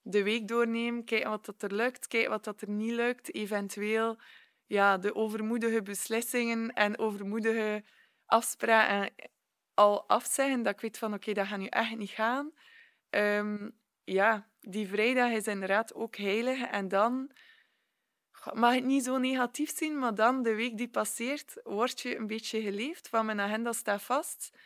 de 0.09 0.23
week 0.23 0.47
doornemen, 0.47 1.03
kijken 1.03 1.29
wat 1.29 1.45
dat 1.45 1.61
er 1.61 1.73
lukt, 1.73 2.07
kijken 2.07 2.29
wat 2.29 2.43
dat 2.43 2.61
er 2.61 2.69
niet 2.69 2.91
lukt, 2.91 3.33
eventueel 3.33 4.17
ja, 4.65 4.97
de 4.97 5.15
overmoedige 5.15 5.81
beslissingen 5.81 6.73
en 6.73 6.97
overmoedige 6.97 7.83
afspraken 8.25 9.13
al 9.73 10.07
afzeggen, 10.07 10.63
dat 10.63 10.73
ik 10.73 10.81
weet 10.81 10.97
van 10.97 11.13
oké, 11.13 11.33
dat 11.33 11.47
gaat 11.47 11.59
nu 11.59 11.65
echt 11.65 11.97
niet 11.97 12.09
gaan. 12.09 12.51
Ehm, 13.09 13.69
ja, 14.03 14.49
die 14.59 14.87
vrijdag 14.87 15.31
is 15.31 15.47
inderdaad 15.47 15.93
ook 15.93 16.15
heilig 16.15 16.61
en 16.61 16.87
dan 16.87 17.31
mag 18.53 18.73
het 18.73 18.85
niet 18.85 19.03
zo 19.03 19.17
negatief 19.17 19.77
zien, 19.77 19.99
maar 19.99 20.15
dan 20.15 20.43
de 20.43 20.55
week 20.55 20.77
die 20.77 20.89
passeert, 20.89 21.59
word 21.63 22.01
je 22.01 22.17
een 22.17 22.27
beetje 22.27 22.61
geleefd, 22.61 23.09
van 23.09 23.25
mijn 23.25 23.39
agenda 23.39 23.71
staat 23.71 24.01
vast. 24.01 24.57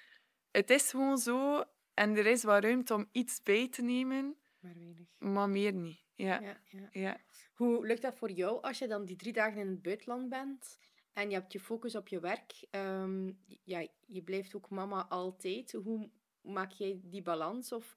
Het 0.52 0.70
is 0.70 0.90
gewoon 0.90 1.18
zo 1.18 1.64
en 1.94 2.18
er 2.18 2.26
is 2.26 2.44
wat 2.44 2.64
ruimte 2.64 2.94
om 2.94 3.10
iets 3.12 3.44
bij 3.44 3.70
te 3.70 3.82
nemen, 3.82 4.36
Maar 4.62 4.74
weinig. 4.76 5.08
maar 5.18 5.50
meer 5.50 5.74
niet. 5.74 6.04
Ja, 6.16 6.40
Ja, 6.42 6.62
ja. 6.66 6.90
ja. 6.92 7.22
Hoe 7.54 7.86
lukt 7.88 8.02
dat 8.02 8.16
voor 8.16 8.32
jou 8.32 8.62
als 8.62 8.78
je 8.80 8.88
dan 8.88 9.06
die 9.06 9.16
drie 9.16 9.34
dagen 9.34 9.62
in 9.62 9.68
het 9.68 9.82
buitenland 9.82 10.30
bent 10.30 10.78
en 11.14 11.30
je 11.30 11.36
hebt 11.36 11.54
je 11.54 11.60
focus 11.60 11.96
op 11.96 12.08
je 12.08 12.20
werk? 12.20 12.68
Ehm, 12.70 13.32
ja, 13.64 13.88
je 14.06 14.22
blijft 14.24 14.56
ook 14.56 14.70
mama 14.70 15.08
altijd. 15.08 15.72
Hoe 15.72 16.10
maak 16.42 16.72
jij 16.72 17.00
die 17.04 17.22
balans? 17.22 17.72
Of 17.72 17.96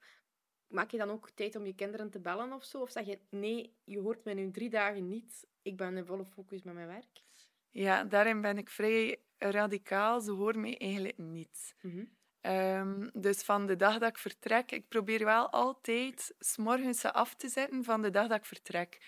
maak 0.67 0.91
je 0.91 0.97
dan 0.97 1.09
ook 1.09 1.29
tijd 1.29 1.55
om 1.55 1.65
je 1.65 1.75
kinderen 1.75 2.09
te 2.09 2.19
bellen 2.19 2.53
of 2.53 2.63
zo? 2.63 2.81
Of 2.81 2.91
zeg 2.91 3.05
je, 3.05 3.19
nee, 3.29 3.75
je 3.83 3.99
hoort 3.99 4.23
mij 4.23 4.33
nu 4.33 4.51
drie 4.51 4.69
dagen 4.69 5.07
niet. 5.07 5.47
Ik 5.61 5.77
ben 5.77 5.97
in 5.97 6.05
volle 6.05 6.25
focus 6.25 6.63
met 6.63 6.73
mijn 6.73 6.87
werk. 6.87 7.23
Ja, 7.69 8.03
daarin 8.03 8.41
ben 8.41 8.57
ik 8.57 8.69
vrij 8.69 9.21
radicaal. 9.37 10.21
Ze 10.21 10.31
horen 10.31 10.61
mij 10.61 10.77
eigenlijk 10.77 11.17
niet. 11.17 11.75
Mhm. 11.81 12.05
Ehm, 12.45 13.09
dus 13.13 13.41
van 13.41 13.65
de 13.65 13.75
dag 13.75 13.97
dat 13.97 14.09
ik 14.09 14.17
vertrek, 14.17 14.71
ik 14.71 14.87
probeer 14.87 15.25
wel 15.25 15.49
altijd 15.49 16.35
s 16.39 16.57
morgens 16.57 16.99
ze 16.99 17.13
af 17.13 17.35
te 17.35 17.49
zetten 17.49 17.83
van 17.83 18.01
de 18.01 18.09
dag 18.09 18.27
dat 18.27 18.37
ik 18.37 18.45
vertrek. 18.45 19.01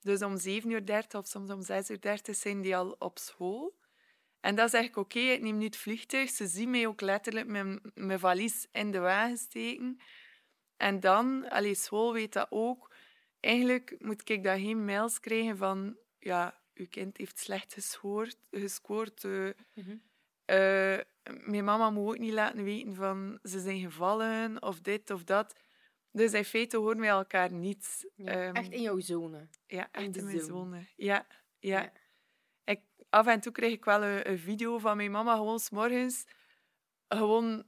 Dus 0.00 0.22
om 0.22 0.38
7.30 0.38 0.66
uur 0.66 1.18
of 1.18 1.26
soms 1.26 1.50
om 1.50 1.62
6.30 1.62 2.28
uur 2.28 2.34
zijn 2.34 2.60
die 2.60 2.76
al 2.76 2.96
op 2.98 3.18
school. 3.18 3.78
En 4.40 4.54
dan 4.54 4.68
zeg 4.68 4.84
ik, 4.84 4.96
oké, 4.96 5.18
ik 5.18 5.40
neem 5.40 5.58
nu 5.58 5.64
het 5.64 5.76
vliegtuig. 5.76 6.30
Ze 6.30 6.46
zien 6.46 6.70
mij 6.70 6.86
ook 6.86 7.00
letterlijk 7.00 7.46
met 7.46 7.80
mijn 7.94 8.18
valies 8.18 8.66
in 8.72 8.90
de 8.90 8.98
wagen 8.98 9.36
steken. 9.36 10.00
En 10.76 11.00
dan, 11.00 11.48
allee, 11.48 11.74
school 11.74 12.12
weet 12.12 12.32
dat 12.32 12.46
ook. 12.50 12.94
Eigenlijk 13.40 13.94
moet 13.98 14.30
ik 14.30 14.44
daar 14.44 14.58
geen 14.58 14.84
mails 14.84 15.20
krijgen 15.20 15.56
van... 15.56 15.96
Ja, 16.18 16.60
uw 16.74 16.86
kind 16.90 17.16
heeft 17.16 17.38
slecht 17.38 17.72
gescoord. 17.72 18.36
gescoord 18.50 19.24
eh, 19.24 19.48
Mhm. 19.74 19.96
Eh, 20.44 20.98
mijn 21.44 21.64
mama 21.64 21.90
moet 21.90 22.08
ook 22.08 22.18
niet 22.18 22.32
laten 22.32 22.64
weten 22.64 22.94
van 22.94 23.38
ze 23.42 23.60
zijn 23.60 23.80
gevallen 23.80 24.62
of 24.62 24.80
dit 24.80 25.10
of 25.10 25.24
dat. 25.24 25.54
Dus 26.10 26.32
in 26.32 26.44
feite 26.44 26.76
horen 26.76 27.00
wij 27.00 27.08
elkaar 27.08 27.52
niet. 27.52 28.10
Ja, 28.14 28.26
Ehm, 28.32 28.54
echt 28.54 28.70
in 28.72 28.82
jouw 28.82 29.00
zone. 29.00 29.48
ja, 29.66 29.84
in 29.92 30.04
echt 30.06 30.16
in 30.16 30.24
mijn 30.24 30.38
zone. 30.40 30.46
zone. 30.48 30.86
Ja, 30.96 31.26
ja. 31.58 31.80
Ja. 31.80 31.92
Ik, 32.64 32.80
af 33.10 33.26
en 33.26 33.40
toe 33.40 33.52
krijg 33.52 33.72
ik 33.72 33.84
wel 33.84 34.02
een, 34.02 34.30
een 34.30 34.38
video 34.38 34.78
van 34.78 34.96
mijn 34.96 35.10
mama 35.10 35.36
gewoon 35.36 35.58
's 35.60 35.70
morgens. 35.70 36.24
Gewoon 37.08 37.64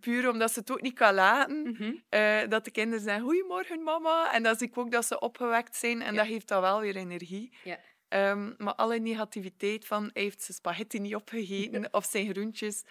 puur 0.00 0.28
omdat 0.28 0.50
ze 0.52 0.58
het 0.58 0.70
ook 0.70 0.80
niet 0.80 0.94
kan 0.94 1.14
laten. 1.14 1.62
Mhm. 1.70 1.94
eh, 2.08 2.48
dat 2.48 2.64
de 2.64 2.70
kinderen 2.70 3.04
zeggen, 3.04 3.22
goedemorgen 3.24 3.82
mama. 3.82 4.32
En 4.32 4.42
dan 4.42 4.56
zie 4.56 4.68
ik 4.68 4.78
ook 4.78 4.90
dat 4.90 5.04
ze 5.06 5.18
opgewekt 5.20 5.76
zijn. 5.76 6.02
En 6.02 6.12
Ja. 6.14 6.18
dat 6.18 6.26
geeft 6.28 6.48
dan 6.48 6.60
wel 6.60 6.80
weer 6.80 6.96
energie. 6.96 7.56
Ja. 7.64 7.78
Ehm, 8.08 8.54
maar 8.58 8.74
alle 8.74 8.98
negativiteit 8.98 9.86
van, 9.86 10.10
hij 10.12 10.22
heeft 10.22 10.42
zijn 10.42 10.56
spaghetti 10.56 10.98
niet 10.98 11.14
opgegeten 11.14 11.92
of 11.92 12.04
zijn 12.04 12.30
groentjes. 12.30 12.84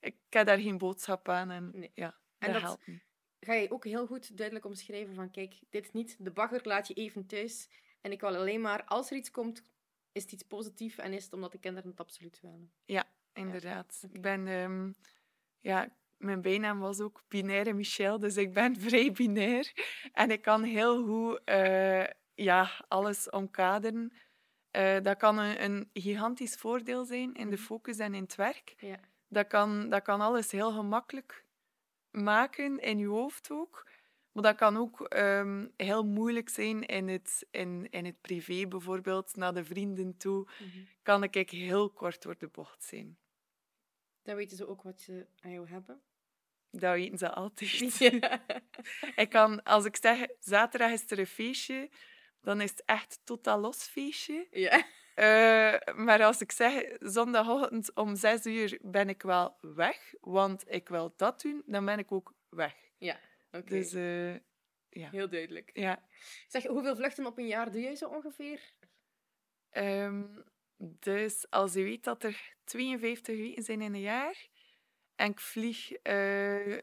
Ik 0.00 0.16
heb 0.28 0.46
daar 0.46 0.58
geen 0.58 0.78
boodschap 0.78 1.28
aan. 1.28 1.50
En 1.50 1.70
Nee. 1.74 1.90
ja, 1.94 2.18
En 2.38 2.52
dat, 2.52 2.52
dat- 2.52 2.62
helpt 2.62 2.86
niet. 2.86 3.02
Ga 3.40 3.52
je 3.54 3.70
ook 3.70 3.84
heel 3.84 4.06
goed 4.06 4.36
duidelijk 4.36 4.66
omschrijven 4.66 5.14
van, 5.14 5.30
kijk, 5.30 5.54
dit 5.70 5.92
niet, 5.92 6.16
de 6.18 6.30
bagger 6.30 6.60
laat 6.62 6.88
je 6.88 6.94
even 6.94 7.26
thuis. 7.26 7.68
En 8.00 8.12
ik 8.12 8.20
wil 8.20 8.36
alleen 8.36 8.60
maar, 8.60 8.84
als 8.84 9.10
er 9.10 9.16
iets 9.16 9.30
komt, 9.30 9.64
is 10.12 10.22
het 10.22 10.32
iets 10.32 10.42
positiefs 10.42 10.96
en 10.96 11.12
is 11.12 11.24
het 11.24 11.32
omdat 11.32 11.52
de 11.52 11.58
kinderen 11.58 11.90
het 11.90 12.00
absoluut 12.00 12.40
willen. 12.40 12.72
Inderdaad. 13.32 14.00
oké. 14.04 14.14
Ik 14.14 14.22
ben... 14.22 14.46
ehm, 14.46 14.92
ja, 15.60 15.96
mijn 16.16 16.42
bijnaam 16.42 16.78
was 16.78 17.00
ook 17.00 17.22
Binaire 17.28 17.72
Michel, 17.72 18.18
dus 18.18 18.36
ik 18.36 18.52
ben 18.52 18.76
vrij 18.80 19.12
binair. 19.12 19.72
En 20.12 20.30
ik 20.30 20.42
kan 20.42 20.62
heel 20.62 21.04
goed 21.06 21.40
eh, 21.44 22.06
ja, 22.34 22.84
alles 22.88 23.30
omkaderen. 23.30 24.12
Eh, 24.70 25.00
dat 25.02 25.16
kan 25.16 25.38
een, 25.38 25.62
een 25.64 25.90
gigantisch 25.92 26.54
voordeel 26.56 27.04
zijn 27.04 27.34
in 27.34 27.50
de 27.50 27.56
Mhm. 27.56 27.64
focus 27.64 27.98
en 27.98 28.14
in 28.14 28.22
het 28.22 28.34
werk. 28.34 28.74
Ja. 28.78 29.00
Dat 29.28 29.46
kan, 29.46 29.88
dat 29.88 30.02
kan 30.02 30.20
alles 30.20 30.50
heel 30.50 30.72
gemakkelijk 30.72 31.44
maken, 32.10 32.78
in 32.78 32.98
je 32.98 33.06
hoofd 33.06 33.50
ook. 33.50 33.88
Maar 34.32 34.42
dat 34.42 34.56
kan 34.56 34.76
ook 34.76 35.00
ehm, 35.00 35.66
heel 35.76 36.04
moeilijk 36.04 36.48
zijn 36.48 36.86
in 36.86 37.08
het, 37.08 37.46
in, 37.50 37.86
in 37.90 38.04
het 38.04 38.20
privé, 38.20 38.66
bijvoorbeeld 38.68 39.36
naar 39.36 39.54
de 39.54 39.64
vrienden 39.64 40.16
toe. 40.16 40.44
Mhm. 40.58 40.78
Kan 41.02 41.22
ik 41.22 41.50
heel 41.50 41.90
kort 41.90 42.22
door 42.22 42.38
de 42.38 42.48
bocht 42.48 42.84
zijn. 42.84 43.18
Dan 44.22 44.36
weten 44.36 44.56
ze 44.56 44.66
ook 44.68 44.82
wat 44.82 45.00
ze 45.00 45.26
aan 45.40 45.50
jou 45.52 45.68
hebben. 45.68 46.00
Dat 46.70 46.94
weten 46.94 47.18
ze 47.18 47.30
altijd. 47.30 47.96
Ja. 47.98 48.42
Ik 49.22 49.28
kan, 49.28 49.62
als 49.62 49.84
ik 49.84 49.96
zeg, 49.96 50.26
zaterdag 50.38 50.90
is 50.90 51.10
er 51.10 51.18
een 51.18 51.26
feestje, 51.26 51.90
dan 52.40 52.60
is 52.60 52.70
het 52.70 52.82
echt 52.84 53.20
totaal 53.24 53.58
los 53.60 53.82
feestje. 53.82 54.46
ja. 54.50 54.84
Eh, 55.14 55.94
maar 55.94 56.22
als 56.22 56.40
ik 56.40 56.52
zeg, 56.52 56.84
zondagochtend 56.98 57.94
om 57.94 58.16
zes 58.16 58.46
uur 58.46 58.78
ben 58.82 59.08
ik 59.08 59.22
wel 59.22 59.56
weg, 59.60 60.14
want 60.20 60.64
ik 60.66 60.88
wil 60.88 61.12
dat 61.16 61.40
doen, 61.40 61.62
dan 61.66 61.84
ben 61.84 61.98
ik 61.98 62.12
ook 62.12 62.34
weg. 62.48 62.74
Oké, 63.52 63.64
Dus 63.64 63.92
eh, 63.92 64.34
heel 65.10 65.28
duidelijk. 65.28 65.70
ja. 65.72 66.08
Zeg, 66.48 66.64
hoeveel 66.64 66.96
vluchten 66.96 67.26
op 67.26 67.38
een 67.38 67.46
jaar 67.46 67.70
doe 67.70 67.80
jij 67.80 67.96
zo 67.96 68.08
ongeveer? 68.08 68.72
Ehm, 69.70 70.24
dus 70.76 71.50
als 71.50 71.72
je 71.72 71.82
weet 71.82 72.04
dat 72.04 72.24
er 72.24 72.54
52 72.64 73.36
weken 73.36 73.62
zijn 73.62 73.80
in 73.80 73.94
een 73.94 74.00
jaar 74.00 74.48
en 75.14 75.30
ik 75.30 75.40
vlieg 75.40 75.92
eh, 75.92 76.78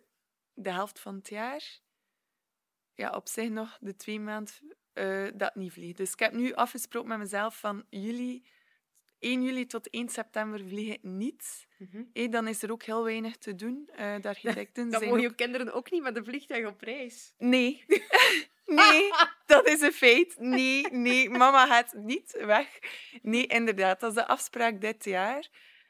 de 0.53 0.71
helft 0.71 0.99
van 0.99 1.15
het 1.15 1.29
jaar, 1.29 1.79
ja, 2.93 3.09
op 3.09 3.27
zich 3.27 3.49
nog 3.49 3.77
de 3.81 3.95
twee 3.95 4.19
maanden 4.19 4.77
eh, 4.97 5.27
dat 5.33 5.55
niet 5.55 5.73
vlieg. 5.73 5.95
Dus 5.95 6.11
ik 6.11 6.19
heb 6.19 6.33
nu 6.33 6.53
afgesproken 6.53 7.09
met 7.09 7.17
mezelf 7.17 7.59
van 7.59 7.85
juli, 7.89 8.43
1 9.19 9.43
juli 9.43 9.65
tot 9.65 9.89
1 9.89 10.09
september 10.09 10.59
vlieg 10.67 10.93
ik 10.93 11.03
niet. 11.03 11.67
Eh, 12.13 12.31
dan 12.31 12.47
is 12.47 12.63
er 12.63 12.71
ook 12.71 12.83
heel 12.83 13.03
weinig 13.03 13.37
te 13.37 13.55
doen. 13.55 13.89
Eh, 13.95 14.15
de 14.21 14.27
architecten 14.27 14.83
Dan 14.91 14.99
zijn 14.99 15.11
mogen 15.11 15.25
ook... 15.25 15.29
je 15.29 15.35
kinderen 15.35 15.73
ook 15.73 15.91
niet 15.91 16.01
met 16.03 16.17
een 16.17 16.25
vliegtuig 16.25 16.67
op 16.67 16.81
reis. 16.81 17.33
Nee. 17.37 17.85
nee, 18.65 19.09
dat 19.45 19.67
is 19.67 19.81
een 19.81 19.91
feit. 19.91 20.35
Nee, 20.39 20.87
nee, 20.91 21.29
mama 21.29 21.67
gaat 21.67 21.93
niet 21.93 22.37
weg. 22.45 22.79
Nee, 23.21 23.47
inderdaad, 23.47 23.99
dat 23.99 24.09
is 24.09 24.15
de 24.15 24.27
afspraak 24.27 24.81
dit 24.81 25.05
jaar. 25.05 25.49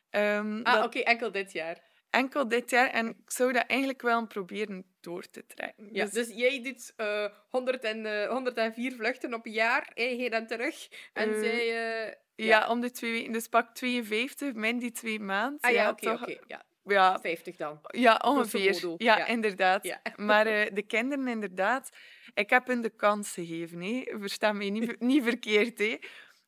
Ehm, 0.10 0.62
Ah, 0.64 0.74
dat 0.74 0.86
oké, 0.86 1.00
enkel 1.00 1.32
dit 1.32 1.52
jaar. 1.52 1.87
Enkel 2.10 2.48
dit 2.48 2.70
jaar. 2.70 2.90
En 2.90 3.08
ik 3.10 3.32
zou 3.32 3.54
dat 3.54 3.64
eigenlijk 3.68 4.02
wel 4.02 4.28
proberen 4.28 4.86
door 5.02 5.30
te 5.30 5.46
trekken. 5.46 5.90
Ja, 5.92 6.04
Dus, 6.04 6.14
dus 6.14 6.36
jij 6.36 6.62
doet 6.64 6.94
eh 6.96 7.26
100 7.50 7.84
en, 7.84 8.06
eh, 8.06 8.30
104 8.30 8.92
vluchten 8.94 9.34
op 9.34 9.46
een 9.46 9.52
jaar, 9.52 9.92
eh, 9.94 10.18
heen 10.18 10.32
en 10.32 10.48
terug. 10.48 10.88
En 11.14 11.34
Eh, 11.34 11.40
zij... 11.40 12.06
eh, 12.08 12.14
ja. 12.36 12.70
om 12.70 12.82
de 12.82 12.92
twee 12.92 13.12
weken. 13.12 13.32
Dus 13.32 13.48
pak 13.48 13.76
52, 13.76 14.54
min 14.54 14.80
die 14.80 14.92
twee 14.92 15.20
maanden. 15.20 15.60
Ah 15.62 15.72
ja, 15.72 15.90
oké, 15.90 16.06
toch? 16.06 16.22
oké. 16.22 16.40
Ja, 16.48 16.66
Ja, 16.84 17.20
50 17.20 17.56
dan. 17.56 17.80
ja, 17.88 18.22
ongeveer. 18.26 18.94
Ja, 18.98 19.18
ja. 19.18 19.26
inderdaad. 19.26 19.84
Ja. 19.84 20.02
Maar 20.16 20.46
eh, 20.48 20.74
de 20.74 20.84
kinderen, 20.84 21.28
inderdaad, 21.28 21.90
ik 22.34 22.50
heb 22.50 22.68
hun 22.68 22.82
de 22.82 22.90
kans 22.90 23.32
gegeven. 23.34 23.82
Hè. 23.82 24.04
Versta 24.20 24.54
me 24.54 24.66
niet, 24.66 25.00
niet 25.12 25.24
verkeerd. 25.24 25.78
Hè. 25.80 25.98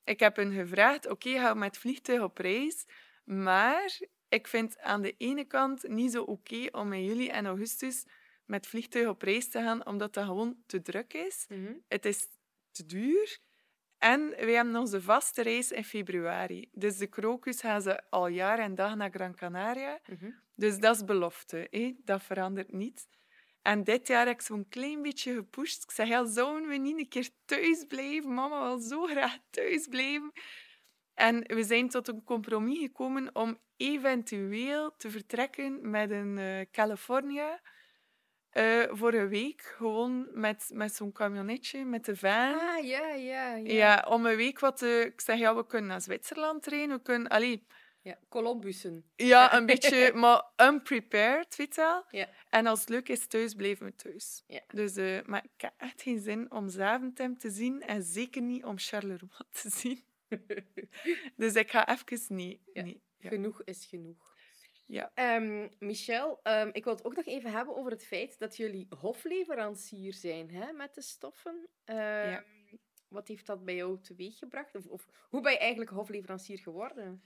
Ik 0.04 0.20
heb 0.20 0.36
hen 0.36 0.54
gevraagd, 0.54 1.08
oké, 1.10 1.30
ga 1.40 1.54
met 1.54 1.78
vliegtuig 1.78 2.22
op 2.22 2.38
reis. 2.38 2.86
Maar 3.24 4.00
ik 4.30 4.48
vind 4.48 4.80
aan 4.80 5.02
de 5.02 5.16
ene 5.18 5.46
kant 5.46 5.88
niet 5.88 6.12
zo 6.12 6.24
oké 6.24 6.68
om 6.72 6.94
in 6.94 7.04
juli 7.04 7.28
en 7.28 7.46
augustus 7.46 8.06
met 8.46 8.68
vliegtuig 8.68 9.08
op 9.08 9.22
reis 9.22 9.50
te 9.50 9.60
gaan, 9.60 9.86
omdat 9.86 10.14
dat 10.14 10.26
gewoon 10.26 10.58
te 10.66 10.82
druk 10.82 11.14
is. 11.14 11.46
Mhm. 11.50 11.74
Het 11.88 12.06
is 12.06 12.28
te 12.72 12.86
duur. 12.86 13.40
En 13.98 14.30
wij 14.30 14.54
hebben 14.54 14.76
onze 14.76 15.02
vaste 15.02 15.42
reis 15.42 15.72
in 15.72 15.84
februari. 15.84 16.70
Dus 16.72 16.98
de 16.98 17.08
krokus 17.08 17.60
gaan 17.60 17.82
ze 17.82 18.10
al 18.10 18.28
jaar 18.28 18.60
en 18.60 18.76
dag 18.76 18.96
naar 18.96 19.12
Gran 19.12 19.36
Canaria. 19.36 20.00
Mhm. 20.08 20.32
Dus 20.56 20.80
dat 20.80 20.96
is 20.96 21.04
belofte. 21.04 21.68
Hè? 21.70 21.96
Dat 22.04 22.24
verandert 22.24 22.72
niet. 22.72 23.08
En 23.62 23.84
dit 23.84 24.08
jaar 24.08 24.26
heb 24.26 24.36
ik 24.36 24.42
zo'n 24.42 24.70
klein 24.70 25.02
beetje 25.02 25.34
gepusht. 25.34 25.84
Ik 25.84 26.08
ja, 26.08 26.26
zouden 26.26 26.70
we 26.70 26.76
niet 26.76 27.00
een 27.00 27.08
keer 27.08 27.30
thuis 27.46 27.86
blijven? 27.88 28.34
Mama 28.34 28.68
wil 28.68 28.80
zo 28.80 29.06
graag 29.06 29.38
thuis 29.50 29.88
blijven. 29.88 30.32
En 31.20 31.44
we 31.48 31.64
zijn 31.64 31.90
tot 31.90 32.08
een 32.08 32.24
compromis 32.24 32.80
gekomen 32.80 33.36
om 33.36 33.58
eventueel 33.78 34.96
te 34.98 35.10
vertrekken 35.10 35.90
met 35.90 36.12
een 36.12 36.38
eh, 36.38 36.66
California 36.72 37.62
eh, 38.50 38.84
voor 38.90 39.14
een 39.14 39.28
week. 39.30 39.62
Gewoon 39.62 40.28
met, 40.34 40.70
met 40.74 40.96
zo'n 40.96 41.12
camionetje, 41.12 41.86
met 41.86 42.06
de 42.06 42.16
van. 42.16 42.60
Ah, 42.60 42.86
ja, 42.86 43.14
ja, 43.14 43.56
ja. 43.56 43.56
Ja, 43.56 44.06
om 44.10 44.26
een 44.26 44.36
week 44.36 44.60
wat 44.60 44.78
te... 44.78 45.04
Ik 45.14 45.22
zeg, 45.22 45.40
ja, 45.40 45.56
we 45.56 45.66
kunnen 45.66 45.90
naar 45.90 46.02
Zwitserland 46.02 46.66
rijden. 46.66 46.96
We 46.96 47.02
kunnen... 47.02 47.28
Allee, 47.28 47.68
Ja, 48.02 48.18
Columbussen. 48.30 49.04
ja, 49.16 49.54
een 49.54 49.66
beetje, 49.66 50.12
maar 50.24 50.44
unprepared, 50.58 51.56
weet 51.56 51.76
je 51.76 51.82
wel. 51.82 52.04
Ja. 52.10 52.30
En 52.50 52.68
als 52.68 52.80
het 52.80 52.90
leuk 52.90 53.10
is 53.10 53.28
thuis, 53.28 53.54
blijven 53.54 53.86
we 53.86 53.96
thuis. 53.96 54.44
Ja. 54.48 54.62
Dus, 54.68 54.96
eh, 54.96 55.20
maar 55.26 55.44
ik 55.44 55.62
heb 55.62 55.74
echt 55.78 56.02
geen 56.02 56.20
zin 56.20 56.52
om 56.52 56.70
Zaventem 56.70 57.38
te 57.38 57.50
zien 57.50 57.82
en 57.82 58.04
zeker 58.04 58.42
niet 58.42 58.64
om 58.64 58.78
Charleroi 58.78 59.30
te 59.62 59.70
zien. 59.70 60.04
Dus 61.36 61.54
ik 61.54 61.72
ga 61.72 61.88
even 61.88 62.36
niet. 62.36 62.62
Ja. 62.74 62.84
niet. 62.84 63.02
Ja. 63.18 63.30
Genoeg 63.30 63.64
is 63.64 63.86
genoeg. 63.86 64.38
Ja. 64.86 65.12
Ehm, 65.14 65.68
Michel, 65.80 66.40
ehm, 66.44 66.70
ik 66.72 66.84
wil 66.84 66.94
het 66.96 67.06
ook 67.06 67.16
nog 67.16 67.26
even 67.26 67.52
hebben 67.52 67.76
over 67.76 67.92
het 67.92 68.06
feit 68.06 68.40
dat 68.40 68.58
jullie 68.58 68.88
hofleverancier 68.90 70.14
zijn 70.14 70.52
hè, 70.52 70.72
met 70.72 70.94
de 70.94 71.02
stoffen. 71.02 71.70
Ehm, 71.84 72.42
Wat 73.08 73.28
heeft 73.28 73.46
dat 73.46 73.66
bij 73.66 73.76
jou 73.76 74.02
teweeggebracht? 74.02 74.76
Of, 74.76 74.86
of 74.86 75.08
hoe 75.30 75.42
ben 75.42 75.52
je 75.52 75.58
eigenlijk 75.58 75.92
hofleverancier 75.92 76.60
geworden? 76.60 77.24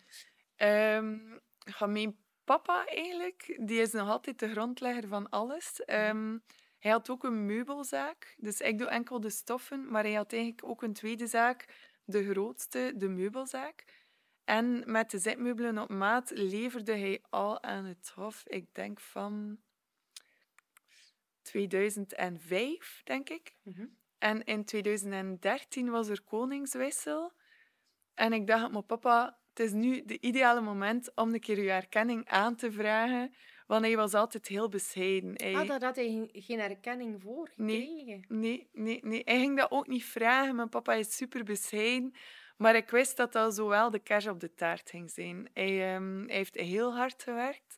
Mijn 1.88 2.17
papa 2.43 2.86
eigenlijk, 2.86 3.60
die 3.62 3.81
is 3.81 3.91
nog 3.91 4.10
altijd 4.10 4.39
de 4.39 4.50
grondlegger 4.50 5.07
van 5.07 5.29
alles. 5.29 5.83
Ehm, 5.86 6.38
hij 6.79 6.91
had 6.91 7.10
ook 7.10 7.24
een 7.24 7.45
meubelzaak, 7.45 8.36
dus 8.38 8.60
ik 8.62 8.77
doe 8.77 8.88
enkel 8.88 9.19
de 9.19 9.29
stoffen, 9.29 9.91
maar 9.91 10.03
hij 10.03 10.13
had 10.13 10.33
eigenlijk 10.33 10.67
ook 10.67 10.81
een 10.81 10.93
tweede 10.93 11.27
zaak, 11.27 11.91
de 12.05 12.24
grootste, 12.24 12.93
de 12.95 13.07
meubelzaak. 13.07 13.86
En 14.43 14.91
met 14.91 15.12
de 15.12 15.19
zitmeubelen 15.19 15.77
op 15.77 15.89
maat 15.89 16.31
leverde 16.31 16.91
hij 16.98 17.24
al 17.29 17.63
aan 17.63 17.86
het 17.86 18.12
hof, 18.15 18.43
ik 18.48 18.74
denk 18.74 19.00
van 19.00 19.60
2005, 21.41 23.01
denk 23.03 23.29
ik. 23.29 23.55
Mhm. 23.62 23.86
En 24.17 24.43
in 24.43 24.65
2013 24.65 25.89
was 25.89 26.07
er 26.07 26.22
koningswissel. 26.22 27.33
En 28.13 28.33
ik 28.33 28.48
dacht, 28.48 28.72
mijn 28.72 28.86
papa, 28.86 29.39
het 29.50 29.60
is 29.60 29.72
nu 29.72 30.03
de 30.05 30.19
ideale 30.19 30.62
moment 30.62 31.15
om 31.15 31.33
een 31.33 31.39
keer 31.39 31.57
uw 31.57 31.67
erkenning 31.67 32.29
aan 32.29 32.55
te 32.55 32.72
vragen. 32.72 33.33
Want 33.67 33.86
hij 33.86 33.96
was 33.96 34.13
altijd 34.13 34.48
heel 34.48 34.70
bescheiden. 34.70 35.34
Hij... 35.36 35.55
Ah, 35.55 35.67
daar 35.67 35.84
had 35.84 35.96
hij 35.96 36.29
geen- 36.34 36.60
erkenning 36.60 37.22
voor 37.22 37.51
Nee. 37.55 37.79
gekregen. 37.88 38.25
Nee, 38.27 38.70
nee, 38.74 39.00
nee. 39.03 39.22
Hij 39.25 39.39
ging 39.39 39.58
dat 39.58 39.72
ook 39.72 39.88
niet 39.88 40.05
vragen. 40.05 40.55
Mijn 40.55 40.70
papa 40.70 40.93
is 40.93 41.15
super 41.15 41.43
bescheiden. 41.43 42.13
Maar 42.58 42.75
ik 42.75 42.89
wist 42.89 43.17
dat 43.17 43.32
dat 43.32 43.55
zowel 43.55 43.89
de 43.89 44.00
kers 44.00 44.27
op 44.27 44.39
de 44.39 44.53
taart 44.53 44.89
ging 44.89 45.12
zijn. 45.12 45.50
Hij, 45.53 45.93
ehm, 45.96 46.24
hij 46.25 46.36
heeft 46.36 46.55
heel 46.55 46.96
hard 46.96 47.24
gewerkt. 47.24 47.75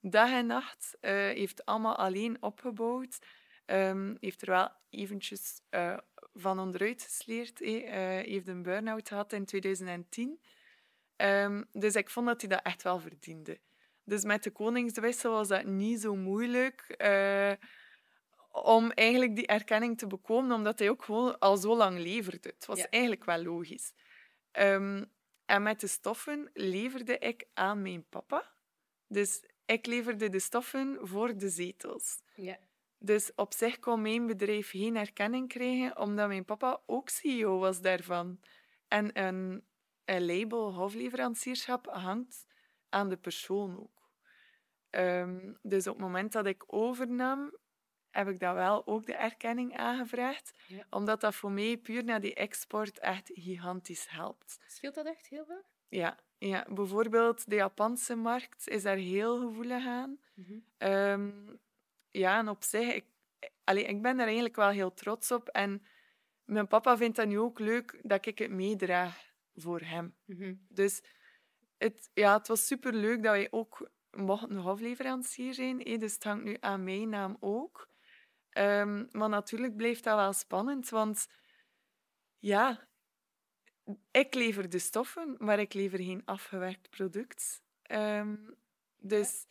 Dag 0.00 0.30
en 0.30 0.46
nacht. 0.46 0.96
eh 1.00 1.12
heeft 1.12 1.64
allemaal 1.64 1.96
alleen 1.96 2.36
opgebouwd. 2.42 3.18
Ehm, 3.66 4.14
heeft 4.20 4.42
er 4.42 4.50
wel 4.50 4.68
eventjes 4.90 5.60
eh, 5.70 5.98
van 6.34 6.58
onderuit 6.58 7.02
gesleerd. 7.02 7.60
Eh, 7.60 7.90
Hij 7.90 8.22
heeft 8.22 8.48
een 8.48 8.62
burn-out 8.62 9.08
gehad 9.08 9.32
in 9.32 9.44
2010. 9.44 10.40
Ehm, 11.16 11.62
dus 11.72 11.94
ik 11.94 12.10
vond 12.10 12.26
dat 12.26 12.40
hij 12.40 12.50
dat 12.50 12.62
echt 12.62 12.82
wel 12.82 12.98
verdiende. 12.98 13.58
Dus 14.08 14.24
met 14.24 14.42
de 14.42 14.50
koningswissel 14.50 15.32
was 15.32 15.48
dat 15.48 15.64
niet 15.64 16.00
zo 16.00 16.14
moeilijk. 16.16 16.80
eh, 16.88 17.52
om 18.50 18.90
eigenlijk 18.90 19.36
die 19.36 19.46
erkenning 19.46 19.98
te 19.98 20.06
bekomen, 20.06 20.56
omdat 20.56 20.78
hij 20.78 20.90
ook 20.90 21.04
gewoon 21.04 21.38
al 21.38 21.56
zo 21.56 21.76
lang 21.76 21.98
leverde. 21.98 22.48
Het 22.48 22.66
was 22.66 22.78
Ja. 22.78 22.86
eigenlijk 22.90 23.24
wel 23.24 23.42
logisch. 23.42 23.92
Ehm, 24.50 25.04
en 25.44 25.62
met 25.62 25.80
de 25.80 25.86
stoffen 25.86 26.50
leverde 26.52 27.18
ik 27.18 27.46
aan 27.54 27.82
mijn 27.82 28.08
papa. 28.08 28.52
Dus 29.06 29.44
ik 29.66 29.86
leverde 29.86 30.28
de 30.28 30.38
stoffen 30.38 30.98
voor 31.02 31.36
de 31.36 31.48
zetels. 31.48 32.20
Ja. 32.34 32.58
Dus 32.98 33.32
op 33.34 33.52
zich 33.54 33.78
kon 33.78 34.02
mijn 34.02 34.26
bedrijf 34.26 34.70
geen 34.70 34.96
erkenning 34.96 35.48
krijgen, 35.48 35.98
omdat 35.98 36.28
mijn 36.28 36.44
papa 36.44 36.82
ook 36.86 37.08
CEO 37.08 37.58
was 37.58 37.80
daarvan. 37.80 38.40
En 38.88 39.18
een, 39.22 39.66
een 40.04 40.26
label 40.26 40.74
hofleverancierschap 40.74 41.86
hangt 41.86 42.46
aan 42.88 43.08
de 43.08 43.16
persoon 43.16 43.78
ook. 43.78 43.97
Ehm, 44.90 45.52
dus 45.62 45.86
op 45.86 45.94
het 45.94 46.02
moment 46.02 46.32
dat 46.32 46.46
ik 46.46 46.64
overnam, 46.66 47.52
heb 48.10 48.28
ik 48.28 48.38
dat 48.38 48.54
wel 48.54 48.86
ook 48.86 49.06
de 49.06 49.14
erkenning 49.14 49.76
aangevraagd. 49.76 50.52
Ja. 50.66 50.86
Omdat 50.90 51.20
dat 51.20 51.34
voor 51.34 51.50
mij 51.50 51.76
puur 51.76 52.04
naar 52.04 52.20
die 52.20 52.34
export 52.34 52.98
echt 52.98 53.30
gigantisch 53.34 54.08
helpt. 54.08 54.58
Scheelt 54.66 54.94
dat 54.94 55.06
echt 55.06 55.26
heel 55.26 55.44
veel? 55.44 55.64
Ja, 55.88 56.18
ja, 56.38 56.66
bijvoorbeeld 56.68 57.50
de 57.50 57.54
Japanse 57.54 58.14
markt 58.14 58.68
is 58.68 58.82
daar 58.82 58.96
heel 58.96 59.40
gevoelig 59.40 59.86
aan. 59.86 60.18
Mhm. 60.34 60.58
Ehm, 60.78 61.30
ja, 62.10 62.38
en 62.38 62.48
op 62.48 62.62
zich, 62.62 62.94
ik, 62.94 63.04
allee, 63.64 63.84
ik 63.84 64.02
ben 64.02 64.16
daar 64.16 64.26
eigenlijk 64.26 64.56
wel 64.56 64.68
heel 64.68 64.94
trots 64.94 65.30
op. 65.30 65.48
En 65.48 65.82
mijn 66.44 66.66
papa 66.66 66.96
vindt 66.96 67.16
dat 67.16 67.26
nu 67.26 67.38
ook 67.38 67.58
leuk 67.58 68.00
dat 68.02 68.26
ik 68.26 68.38
het 68.38 68.50
meedraag 68.50 69.32
voor 69.54 69.80
hem. 69.80 70.14
Mhm. 70.24 70.54
Dus 70.68 71.02
het, 71.78 72.10
ja, 72.14 72.36
het 72.36 72.48
was 72.48 72.66
super 72.66 72.94
leuk 72.94 73.22
dat 73.22 73.32
wij 73.32 73.48
ook 73.50 73.90
mochten 74.10 74.56
hofleverancier 74.56 75.54
zijn. 75.54 75.78
Dus 75.78 76.14
het 76.14 76.24
hangt 76.24 76.44
nu 76.44 76.56
aan 76.60 76.84
mijn 76.84 77.08
naam 77.08 77.36
ook. 77.40 77.88
Ehm, 78.50 79.06
maar 79.10 79.28
natuurlijk 79.28 79.76
blijft 79.76 80.04
dat 80.04 80.16
wel 80.16 80.32
spannend, 80.32 80.88
want 80.88 81.28
ja, 82.38 82.88
ik 84.10 84.34
lever 84.34 84.68
de 84.68 84.78
stoffen, 84.78 85.34
maar 85.38 85.58
ik 85.58 85.74
lever 85.74 85.98
geen 85.98 86.22
afgewerkt 86.24 86.90
product. 86.90 87.62
Ehm, 87.82 88.36
dus 88.96 89.46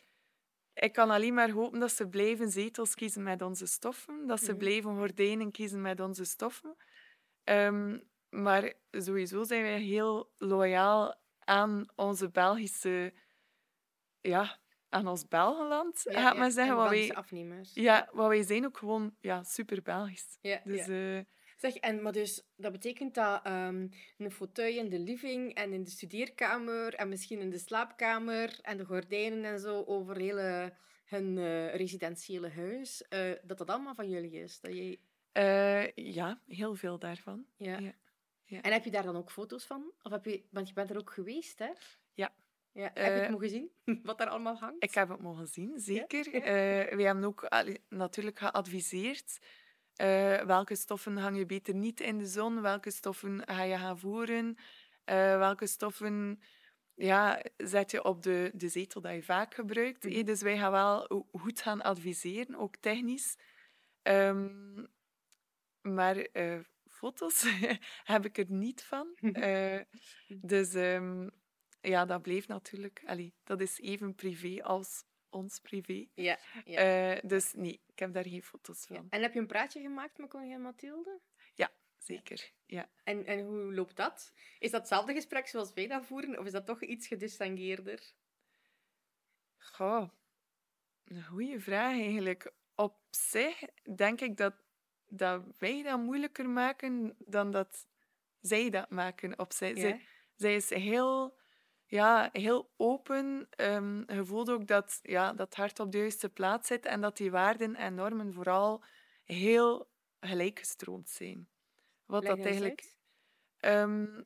ik 0.74 0.92
kan 0.92 1.10
alleen 1.10 1.34
maar 1.34 1.50
hopen 1.50 1.80
dat 1.80 1.92
ze 1.92 2.08
blijven 2.08 2.50
zetels 2.50 2.94
kiezen 2.94 3.22
met 3.22 3.42
onze 3.42 3.66
stoffen, 3.66 4.26
dat 4.26 4.40
ze 4.42 4.50
Mhm. 4.50 4.58
blijven 4.58 4.96
gordijnen 4.96 5.50
kiezen 5.52 5.80
met 5.82 6.00
onze 6.00 6.24
stoffen. 6.24 6.76
Ehm, 7.44 7.98
maar 8.28 8.74
sowieso 8.90 9.44
zijn 9.44 9.62
wij 9.62 9.80
heel 9.80 10.32
loyaal 10.36 11.20
aan 11.38 11.86
onze 11.94 12.30
Belgische, 12.30 13.12
ja, 14.20 14.58
aan 14.88 15.06
ons 15.06 15.28
Belgenland, 15.28 16.00
Ja, 16.04 16.20
gaat 16.20 16.32
ja, 16.32 16.38
maar 16.38 16.50
zeggen. 16.50 16.74
en 16.74 16.80
Wat 16.80 16.90
wij, 16.90 17.14
afnemers. 17.14 17.74
ja, 17.74 18.08
wat 18.12 18.28
wij 18.28 18.42
zijn 18.42 18.64
ook 18.66 18.78
gewoon 18.78 19.14
ja, 19.20 19.42
super 19.42 19.82
Belgisch. 19.82 20.38
Ja, 20.40 20.60
Dus 20.64 20.88
eh, 20.88 21.20
Zeg, 21.56 21.74
en, 21.74 22.02
maar 22.02 22.12
dus, 22.12 22.48
dat 22.56 22.72
betekent 22.72 23.14
dat 23.14 23.44
ehm, 23.44 23.88
een 24.18 24.30
fauteuil 24.30 24.76
in 24.76 24.88
de 24.88 24.98
living 24.98 25.54
en 25.54 25.72
in 25.72 25.84
de 25.84 25.90
studeerkamer 25.90 26.94
en 26.94 27.08
misschien 27.08 27.40
in 27.40 27.50
de 27.50 27.58
slaapkamer 27.58 28.58
en 28.62 28.76
de 28.76 28.84
gordijnen 28.84 29.44
en 29.44 29.58
zo 29.58 29.82
over 29.86 30.16
hele, 30.16 30.74
hun 31.04 31.38
eh, 31.38 31.74
residentiële 31.74 32.48
huis, 32.48 33.08
eh, 33.08 33.32
dat 33.42 33.58
dat 33.58 33.70
allemaal 33.70 33.94
van 33.94 34.08
jullie 34.08 34.32
is. 34.32 34.60
Dat 34.60 34.72
jij... 34.72 35.00
ja, 35.94 36.40
heel 36.46 36.74
veel 36.74 36.98
daarvan. 36.98 37.46
ja. 37.56 37.78
Ja, 37.78 37.92
ja. 38.44 38.60
En 38.60 38.72
heb 38.72 38.84
je 38.84 38.90
daar 38.90 39.02
dan 39.02 39.16
ook 39.16 39.30
foto's 39.30 39.64
van? 39.64 39.92
Of 40.02 40.12
heb 40.12 40.24
je, 40.24 40.44
want 40.50 40.68
je 40.68 40.74
bent 40.74 40.90
er 40.90 40.98
ook 40.98 41.10
geweest, 41.12 41.58
hè? 41.58 41.70
Ja. 42.78 42.90
ja. 42.94 43.02
Heb 43.02 43.12
je 43.12 43.18
het 43.18 43.22
Eh, 43.24 43.30
mogen 43.30 43.48
zien? 43.48 43.70
Wat 44.02 44.18
daar 44.18 44.28
allemaal 44.28 44.56
hangt? 44.56 44.82
Ik 44.84 44.94
heb 44.94 45.08
het 45.08 45.20
mogen 45.20 45.46
zien, 45.46 45.78
zeker. 45.78 46.34
Eh, 46.34 46.96
we 46.96 47.02
hebben 47.02 47.24
ook 47.24 47.44
allee, 47.44 47.80
natuurlijk 47.88 48.38
geadviseerd. 48.38 49.38
eh, 49.94 50.40
welke 50.42 50.76
stoffen 50.76 51.16
hang 51.16 51.36
je 51.36 51.46
beter 51.46 51.74
niet 51.74 52.00
in 52.00 52.18
de 52.18 52.26
zon? 52.26 52.62
Welke 52.62 52.90
stoffen 52.90 53.42
ga 53.46 53.62
je 53.62 53.76
gaan 53.78 53.98
voeren? 53.98 54.56
Welke 55.38 55.66
stoffen 55.66 56.40
ja, 56.94 57.42
zet 57.56 57.90
je 57.90 58.04
op 58.04 58.22
de, 58.22 58.50
de 58.54 58.68
zetel 58.68 59.00
dat 59.00 59.12
je 59.14 59.22
vaak 59.22 59.54
gebruikt? 59.54 60.04
Mhm. 60.04 60.24
Dus 60.24 60.42
wij 60.42 60.58
gaan 60.58 60.72
wel 60.72 61.26
goed 61.32 61.60
gaan 61.60 61.82
adviseren, 61.82 62.54
ook 62.56 62.76
technisch. 62.76 63.36
Ehm, 64.02 64.84
maar 65.80 66.26
foto's 66.86 67.42
heb 68.12 68.24
ik 68.24 68.38
er 68.38 68.50
niet 68.50 68.84
van. 68.84 69.14
Eh, 69.20 69.80
dus 70.40 70.74
ehm, 70.74 71.28
ja, 71.80 72.04
dat 72.04 72.22
bleef 72.22 72.48
natuurlijk... 72.48 73.02
Allee, 73.06 73.34
dat 73.44 73.60
is 73.60 73.80
even 73.80 74.14
privé 74.14 74.62
als 74.62 75.04
ons 75.30 75.60
privé. 75.60 76.06
Ja. 76.14 76.38
ja. 76.64 76.78
Eh, 77.14 77.28
dus 77.28 77.52
nee, 77.52 77.82
ik 77.86 77.98
heb 77.98 78.12
daar 78.12 78.26
geen 78.26 78.42
foto's 78.42 78.86
ja. 78.88 78.94
van. 78.94 79.06
En 79.10 79.22
heb 79.22 79.32
je 79.32 79.40
een 79.40 79.46
praatje 79.46 79.80
gemaakt 79.80 80.18
met 80.18 80.28
koningin 80.28 80.62
Mathilde? 80.62 81.20
Zeker, 82.08 82.52
ja. 82.66 82.88
En, 83.04 83.26
en 83.26 83.40
hoe 83.40 83.74
loopt 83.74 83.96
dat? 83.96 84.32
Is 84.58 84.70
dat 84.70 84.80
hetzelfde 84.80 85.12
gesprek 85.12 85.46
zoals 85.46 85.72
wij 85.72 85.86
dat 85.86 86.06
voeren, 86.06 86.38
of 86.38 86.46
is 86.46 86.52
dat 86.52 86.66
toch 86.66 86.82
iets 86.82 87.06
gedistingueerder? 87.06 88.12
Goh, 89.56 90.08
een 91.04 91.24
goede 91.24 91.60
vraag 91.60 91.92
eigenlijk. 91.92 92.52
Op 92.74 92.96
zich 93.10 93.62
denk 93.96 94.20
ik 94.20 94.36
dat, 94.36 94.54
dat 95.06 95.42
wij 95.58 95.82
dat 95.82 95.98
moeilijker 95.98 96.48
maken 96.48 97.14
dan 97.18 97.50
dat 97.50 97.86
zij 98.40 98.70
dat 98.70 98.90
maken. 98.90 99.38
Op 99.38 99.52
zich. 99.52 99.78
Zij, 99.78 100.06
zij 100.36 100.54
is 100.54 100.70
heel, 100.70 101.37
ja, 101.88 102.28
heel 102.32 102.70
open. 102.76 103.46
Ehm, 103.50 104.12
je 104.12 104.24
voelt 104.24 104.50
ook 104.50 104.66
dat, 104.66 104.98
ja, 105.02 105.32
dat 105.32 105.54
hart 105.54 105.80
op 105.80 105.92
de 105.92 105.98
juiste 105.98 106.28
plaats 106.28 106.68
zit 106.68 106.86
en 106.86 107.00
dat 107.00 107.16
die 107.16 107.30
waarden 107.30 107.74
en 107.74 107.94
normen 107.94 108.32
vooral 108.32 108.84
heel 109.24 109.90
gelijkgestroomd 110.20 111.08
zijn. 111.08 111.48
Wat 112.06 112.22
Leg 112.22 112.36
dat 112.36 112.44
eigenlijk. 112.46 112.96
Ehm, 113.58 114.22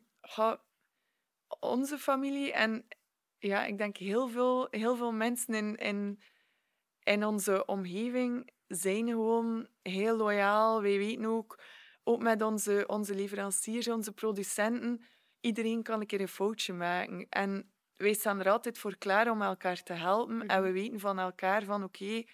onze 1.60 1.98
familie 1.98 2.52
en 2.52 2.86
ja, 3.38 3.64
ik 3.64 3.78
denk 3.78 3.96
heel 3.96 4.28
veel, 4.28 4.66
heel 4.70 4.96
veel 4.96 5.12
mensen 5.12 5.54
in, 5.54 5.76
in, 5.76 6.22
in 7.02 7.24
onze 7.24 7.64
omgeving 7.64 8.50
zijn 8.66 9.08
gewoon 9.08 9.68
heel 9.82 10.16
loyaal. 10.16 10.82
Wij 10.82 10.98
weten 10.98 11.24
ook, 11.24 11.62
ook 12.04 12.22
met 12.22 12.42
onze, 12.42 12.84
onze 12.86 13.14
leveranciers, 13.14 13.88
onze 13.88 14.12
producenten, 14.12 15.04
iedereen 15.42 15.82
kan 15.82 16.00
een 16.00 16.06
keer 16.06 16.20
een 16.20 16.28
foutje 16.28 16.72
maken. 16.72 17.26
En 17.28 17.72
wij 17.96 18.12
staan 18.12 18.40
er 18.40 18.50
altijd 18.50 18.78
voor 18.78 18.96
klaar 18.96 19.30
om 19.30 19.42
elkaar 19.42 19.82
te 19.82 19.92
helpen. 19.92 20.46
En 20.46 20.62
we 20.62 20.72
weten 20.72 21.00
van 21.00 21.18
elkaar 21.18 21.64
van 21.64 21.84
oké, 21.84 22.24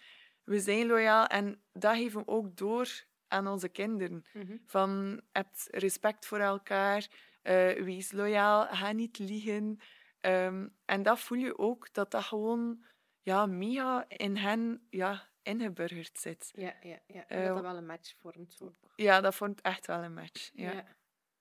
we 0.44 0.60
zijn 0.60 0.86
loyaal. 0.86 1.26
En 1.26 1.62
dat 1.72 1.96
geven 1.96 2.20
we 2.20 2.26
ook 2.26 2.56
door 2.56 3.06
aan 3.28 3.46
onze 3.46 3.68
kinderen. 3.68 4.24
Mhm. 4.32 4.56
Van, 4.66 5.20
heb 5.32 5.48
respect 5.70 6.26
voor 6.26 6.38
elkaar, 6.38 7.08
eh, 7.42 7.82
wees 7.82 8.12
loyaal, 8.12 8.66
ga 8.66 8.92
niet 8.92 9.18
liegen. 9.18 9.80
Ehm, 10.20 10.68
en 10.84 11.02
dat 11.02 11.20
voel 11.20 11.38
je 11.38 11.58
ook, 11.58 11.92
dat 11.92 12.10
dat 12.10 12.24
gewoon 12.24 12.84
ja, 13.22 13.46
mega 13.46 14.04
in 14.08 14.36
hen 14.36 14.86
ja, 14.90 15.28
ingeburgerd 15.42 16.18
zit. 16.18 16.50
Ja, 16.54 16.74
ja, 16.80 16.98
ja. 17.06 17.26
Eh, 17.26 17.44
dat 17.44 17.54
dat 17.54 17.62
wel 17.62 17.76
een 17.76 17.86
match 17.86 18.14
vormt. 18.16 18.58
Ook. 18.62 18.74
Ja, 18.96 19.20
dat 19.20 19.34
vormt 19.34 19.60
echt 19.60 19.86
wel 19.86 20.02
een 20.02 20.14
match. 20.14 20.50
Ja. 20.52 20.72
Ja, 20.72 20.84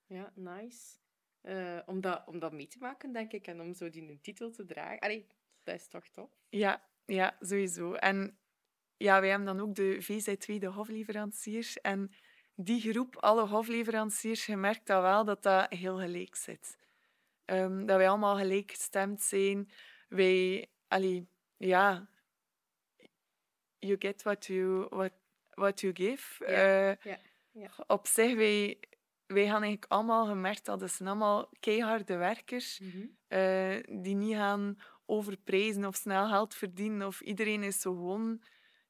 ja 0.07 0.31
nice. 0.35 0.97
Eh, 1.47 1.79
om, 1.85 2.01
dat, 2.01 2.23
om 2.25 2.39
dat 2.39 2.51
mee 2.51 2.67
te 2.67 2.77
maken, 2.79 3.11
denk 3.13 3.31
ik, 3.31 3.47
en 3.47 3.61
om 3.61 3.73
zo 3.73 3.89
die 3.89 4.09
een 4.09 4.21
titel 4.21 4.51
te 4.51 4.65
dragen. 4.65 4.99
Allee, 4.99 5.27
dat 5.63 5.75
is 5.75 5.87
toch 5.87 6.07
tof? 6.07 6.29
Ja, 6.49 6.89
ja, 7.05 7.37
sowieso. 7.39 7.93
En 7.93 8.37
ja, 8.97 9.19
wij 9.19 9.29
hebben 9.29 9.47
dan 9.47 9.59
ook 9.59 9.75
de 9.75 10.01
VZ2, 10.03 10.59
de 10.59 10.67
hofleveranciers. 10.67 11.81
En 11.81 12.11
die 12.55 12.81
groep, 12.81 13.15
alle 13.15 13.47
hofleveranciers, 13.47 14.45
je 14.45 14.55
merkt 14.55 14.87
dat 14.87 15.01
wel 15.01 15.25
dat 15.25 15.43
dat 15.43 15.73
heel 15.73 15.97
gelijk 15.97 16.35
zit. 16.35 16.77
Ehm, 17.45 17.85
dat 17.85 17.97
wij 17.97 18.09
allemaal 18.09 18.35
gelijk 18.35 18.71
gestemd 18.71 19.21
zijn. 19.21 19.71
Wij, 20.09 20.69
allee, 20.87 21.27
ja, 21.57 22.09
you 23.79 23.95
get 23.99 24.23
what 24.23 24.45
you, 24.45 24.87
what, 24.89 25.11
what 25.49 25.81
you 25.81 25.95
give. 25.95 26.45
Ja, 26.45 26.89
Eh, 26.89 26.95
ja, 27.11 27.17
ja. 27.51 27.69
Op 27.87 28.07
zich, 28.07 28.35
wij, 28.35 28.79
wij 29.27 29.43
gaan 29.43 29.61
eigenlijk 29.61 29.91
allemaal 29.91 30.25
gemerkt 30.25 30.65
dat 30.65 30.81
het 30.81 30.91
zijn 30.91 31.09
allemaal 31.09 31.49
keiharde 31.59 32.15
werkers 32.15 32.81
eh, 33.27 33.75
die 33.89 34.15
niet 34.15 34.35
gaan 34.35 34.79
overprijzen 35.05 35.85
of 35.85 35.95
snel 35.95 36.27
geld 36.27 36.55
verdienen. 36.55 37.07
Of 37.07 37.21
iedereen 37.21 37.63
is 37.63 37.81
zo 37.81 37.93
gewoon 37.93 38.41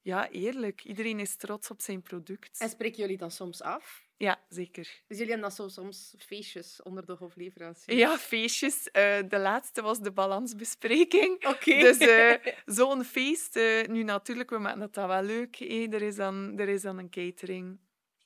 ja, 0.02 0.30
eerlijk. 0.30 0.84
Iedereen 0.84 1.20
is 1.20 1.36
trots 1.36 1.70
op 1.70 1.82
zijn 1.82 2.02
product. 2.02 2.60
En 2.60 2.70
spreken 2.70 2.98
jullie 2.98 3.18
dan 3.18 3.32
soms 3.32 3.62
af? 3.62 4.06
Ja, 4.18 4.42
zeker. 4.50 4.84
Dus 5.08 5.18
jullie 5.18 5.34
hebben 5.34 5.50
dan 5.50 5.52
zo 5.52 5.68
soms 5.68 6.16
feestjes 6.18 6.82
onder 6.84 7.06
de 7.06 7.14
hofleveranciers? 7.14 7.98
Ja, 7.98 8.18
feestjes. 8.18 8.92
Eh, 8.92 9.20
de 9.30 9.40
laatste 9.40 9.82
was 9.82 10.00
de 10.00 10.12
balansbespreking. 10.12 11.46
Oké. 11.54 11.80
Dus 11.80 11.98
eh, 11.98 12.54
zo'n 12.66 13.04
feest, 13.04 13.56
nu 13.88 14.04
natuurlijk, 14.04 14.50
we 14.50 14.58
maken 14.58 14.80
dat 14.80 14.94
dan 14.94 15.08
wel 15.08 15.24
leuk. 15.24 15.56
hè. 15.56 15.88
Er, 15.90 16.02
is 16.02 16.16
dan, 16.16 16.60
er 16.60 16.70
is 16.70 16.82
dan 16.82 16.98
een 16.98 17.10
catering. 17.10 17.80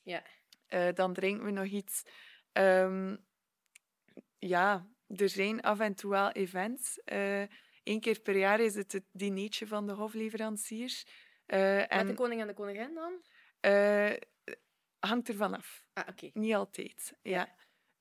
Ja. 0.03 0.23
Eh, 0.71 0.93
dan 0.93 1.13
drinken 1.13 1.45
we 1.45 1.51
nog 1.51 1.65
iets. 1.65 2.03
Ehm, 2.51 3.15
ja, 4.39 4.87
er 5.07 5.29
zijn 5.29 5.61
af 5.61 5.79
en 5.79 5.95
toe 5.95 6.09
wel 6.11 6.31
events. 6.31 6.99
Eén 7.83 7.99
keer 7.99 8.19
per 8.19 8.37
jaar 8.37 8.59
is 8.59 8.75
het 8.75 8.91
het 8.91 9.05
dinertje 9.11 9.67
van 9.67 9.87
de 9.87 9.93
hofleveranciers. 9.93 11.05
Eh, 11.45 11.59
Met 11.75 11.89
en 11.89 12.07
de 12.07 12.13
koning 12.13 12.41
en 12.41 12.47
de 12.47 12.53
koningin 12.53 12.93
dan? 12.93 13.21
eh, 13.59 14.13
hangt 14.99 15.27
er 15.27 15.35
vanaf. 15.35 15.85
Ah, 15.93 16.07
oké. 16.09 16.29
Niet 16.33 16.53
altijd, 16.53 17.17
ja. 17.21 17.55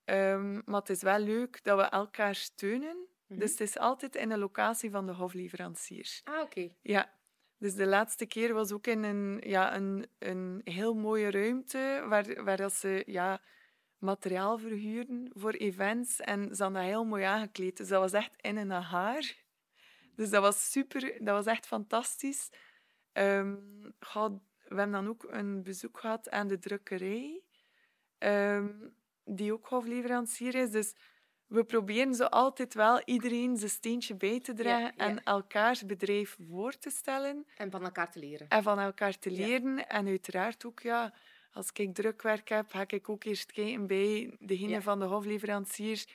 Ehm, 0.04 0.60
maar 0.64 0.80
het 0.80 0.90
is 0.90 1.02
wel 1.02 1.18
leuk 1.18 1.62
dat 1.62 1.78
we 1.78 1.84
elkaar 1.84 2.34
steunen. 2.34 3.08
Mhm. 3.26 3.38
Dus 3.38 3.50
het 3.50 3.60
is 3.60 3.78
altijd 3.78 4.16
in 4.16 4.28
de 4.28 4.38
locatie 4.38 4.90
van 4.90 5.06
de 5.06 5.12
hofleveranciers. 5.14 6.20
Ah, 6.24 6.40
oké. 6.40 6.74
Ja, 6.80 7.19
dus 7.60 7.74
de 7.74 7.86
laatste 7.86 8.26
keer 8.26 8.54
was 8.54 8.72
ook 8.72 8.86
in 8.86 9.02
een, 9.02 9.40
ja, 9.46 9.74
een, 9.74 10.06
een 10.18 10.60
heel 10.64 10.94
mooie 10.94 11.30
ruimte 11.30 12.04
waar, 12.08 12.44
waar 12.44 12.56
dat 12.56 12.72
ze 12.72 13.02
ja, 13.06 13.40
materiaal 13.98 14.58
verhuren 14.58 15.30
voor 15.34 15.52
events. 15.52 16.20
En 16.20 16.56
ze 16.56 16.62
hadden 16.62 16.80
dat 16.80 16.90
heel 16.90 17.04
mooi 17.04 17.24
aangekleed. 17.24 17.76
Dus 17.76 17.88
dat 17.88 18.00
was 18.00 18.12
echt 18.12 18.32
in 18.40 18.58
en 18.58 18.70
haar. 18.70 19.34
Dus 20.16 20.30
dat 20.30 20.42
was 20.42 20.70
super, 20.70 21.00
dat 21.18 21.34
was 21.34 21.46
echt 21.46 21.66
fantastisch. 21.66 22.50
Ehm, 23.12 23.56
we 24.68 24.76
hebben 24.76 24.90
dan 24.90 25.08
ook 25.08 25.26
een 25.28 25.62
bezoek 25.62 25.98
gehad 26.00 26.30
aan 26.30 26.48
de 26.48 26.58
drukkerij, 26.58 27.42
ehm, 28.18 28.68
die 29.24 29.52
ook 29.52 29.66
hofleverancier 29.66 30.54
is. 30.54 30.70
Dus 30.70 30.94
we 31.50 31.64
proberen 31.64 32.14
zo 32.14 32.24
altijd 32.24 32.74
wel 32.74 33.02
iedereen 33.04 33.56
zijn 33.56 33.70
steentje 33.70 34.14
bij 34.14 34.40
te 34.40 34.52
dragen 34.54 34.92
ja. 34.96 35.06
en 35.06 35.22
elkaars 35.24 35.86
bedrijf 35.86 36.36
voor 36.48 36.78
te 36.78 36.90
stellen 36.90 37.46
En 37.56 37.70
van 37.70 37.84
elkaar 37.84 38.10
te 38.10 38.18
leren. 38.18 38.48
en 38.48 38.62
van 38.62 38.78
elkaar 38.78 39.18
te 39.18 39.30
Ja. 39.30 39.46
leren. 39.46 39.88
En 39.88 40.06
uiteraard 40.06 40.64
ook, 40.64 40.80
ja, 40.80 41.14
als 41.52 41.70
ik 41.72 41.94
drukwerk 41.94 42.48
heb, 42.48 42.70
ga 42.70 42.84
ik 42.86 43.08
ook 43.08 43.24
eerst 43.24 43.52
kijken 43.52 43.86
bij 43.86 44.36
degene 44.38 44.82
van 44.82 44.98
de 44.98 45.04
hofleveranciers. 45.04 46.06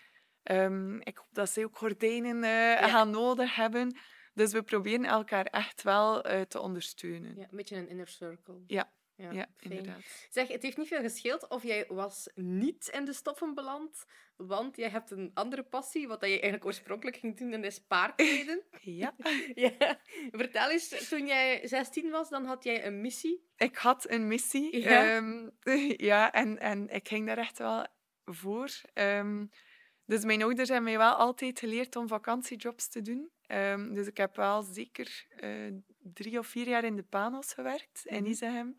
Ehm, 0.44 0.96
ik 1.00 1.18
hoop 1.18 1.30
dat 1.32 1.50
ze 1.50 1.64
ook 1.64 1.78
gordijnen 1.78 2.44
eh, 2.44 2.90
gaan 2.90 3.10
nodig 3.10 3.56
hebben. 3.56 3.98
Dus 4.34 4.52
we 4.52 4.62
proberen 4.64 5.06
elkaar 5.06 5.46
echt 5.46 5.82
wel 5.84 6.24
eh, 6.24 6.42
te 6.42 6.60
ondersteunen. 6.60 7.36
Ja, 7.38 7.42
een 7.42 7.58
beetje 7.58 7.76
een 7.76 7.90
inner 7.90 8.08
circle. 8.08 8.56
Ja, 8.68 8.90
Ja, 9.18 9.32
ja, 9.32 9.48
inderdaad. 9.60 10.28
Zeg, 10.30 10.48
het 10.48 10.62
heeft 10.62 10.78
niet 10.78 10.88
veel 10.88 11.02
gescheeld 11.02 11.48
of 11.48 11.64
jij 11.64 11.86
was 11.88 12.30
niet 12.36 12.88
in 12.88 13.06
de 13.06 13.14
stoffen 13.14 13.54
beland, 13.54 14.06
want 14.36 14.78
jij 14.78 14.90
hebt 14.90 15.12
een 15.12 15.32
andere 15.34 15.64
passie, 15.64 16.08
wat 16.08 16.20
dat 16.20 16.30
je 16.30 16.36
eigenlijk 16.36 16.66
oorspronkelijk 16.66 17.18
ging 17.18 17.38
doen, 17.38 17.54
en 17.54 17.62
dat 17.62 17.72
is 17.72 17.80
paardrijden. 17.86 18.64
Ja. 18.82 19.16
ja. 19.56 20.00
Vertel 20.32 20.70
eens, 20.70 21.08
toen 21.10 21.28
jij 21.28 21.68
16 21.68 22.10
was, 22.10 22.30
dan 22.30 22.46
had 22.46 22.64
jij 22.64 22.86
een 22.86 23.02
missie. 23.02 23.48
Ik 23.58 23.76
had 23.76 24.10
een 24.10 24.28
missie. 24.28 24.80
Ja. 24.80 25.16
Ehm, 25.16 25.50
ja, 26.12 26.32
en, 26.32 26.60
en 26.60 26.90
ik 26.90 27.08
ging 27.08 27.26
daar 27.28 27.38
echt 27.38 27.58
wel 27.58 27.86
voor. 28.26 28.70
Ehm, 28.94 29.46
dus 30.06 30.24
mijn 30.24 30.42
ouders 30.44 30.70
hebben 30.70 30.90
mij 30.90 30.98
wel 30.98 31.14
altijd 31.14 31.60
geleerd 31.60 31.96
om 31.96 32.08
vakantiejobs 32.08 32.88
te 32.90 33.02
doen. 33.02 33.30
Ehm, 33.46 33.94
dus 33.94 34.08
ik 34.08 34.18
heb 34.18 34.36
wel 34.36 34.62
zeker 34.62 35.26
eh, 35.36 35.72
drie 36.00 36.40
of 36.40 36.48
vier 36.48 36.68
jaar 36.68 36.84
in 36.84 36.96
de 36.96 37.04
Panos 37.04 37.54
gewerkt, 37.54 38.02
in 38.06 38.22
Mhm. 38.22 38.32
Izehem. 38.32 38.76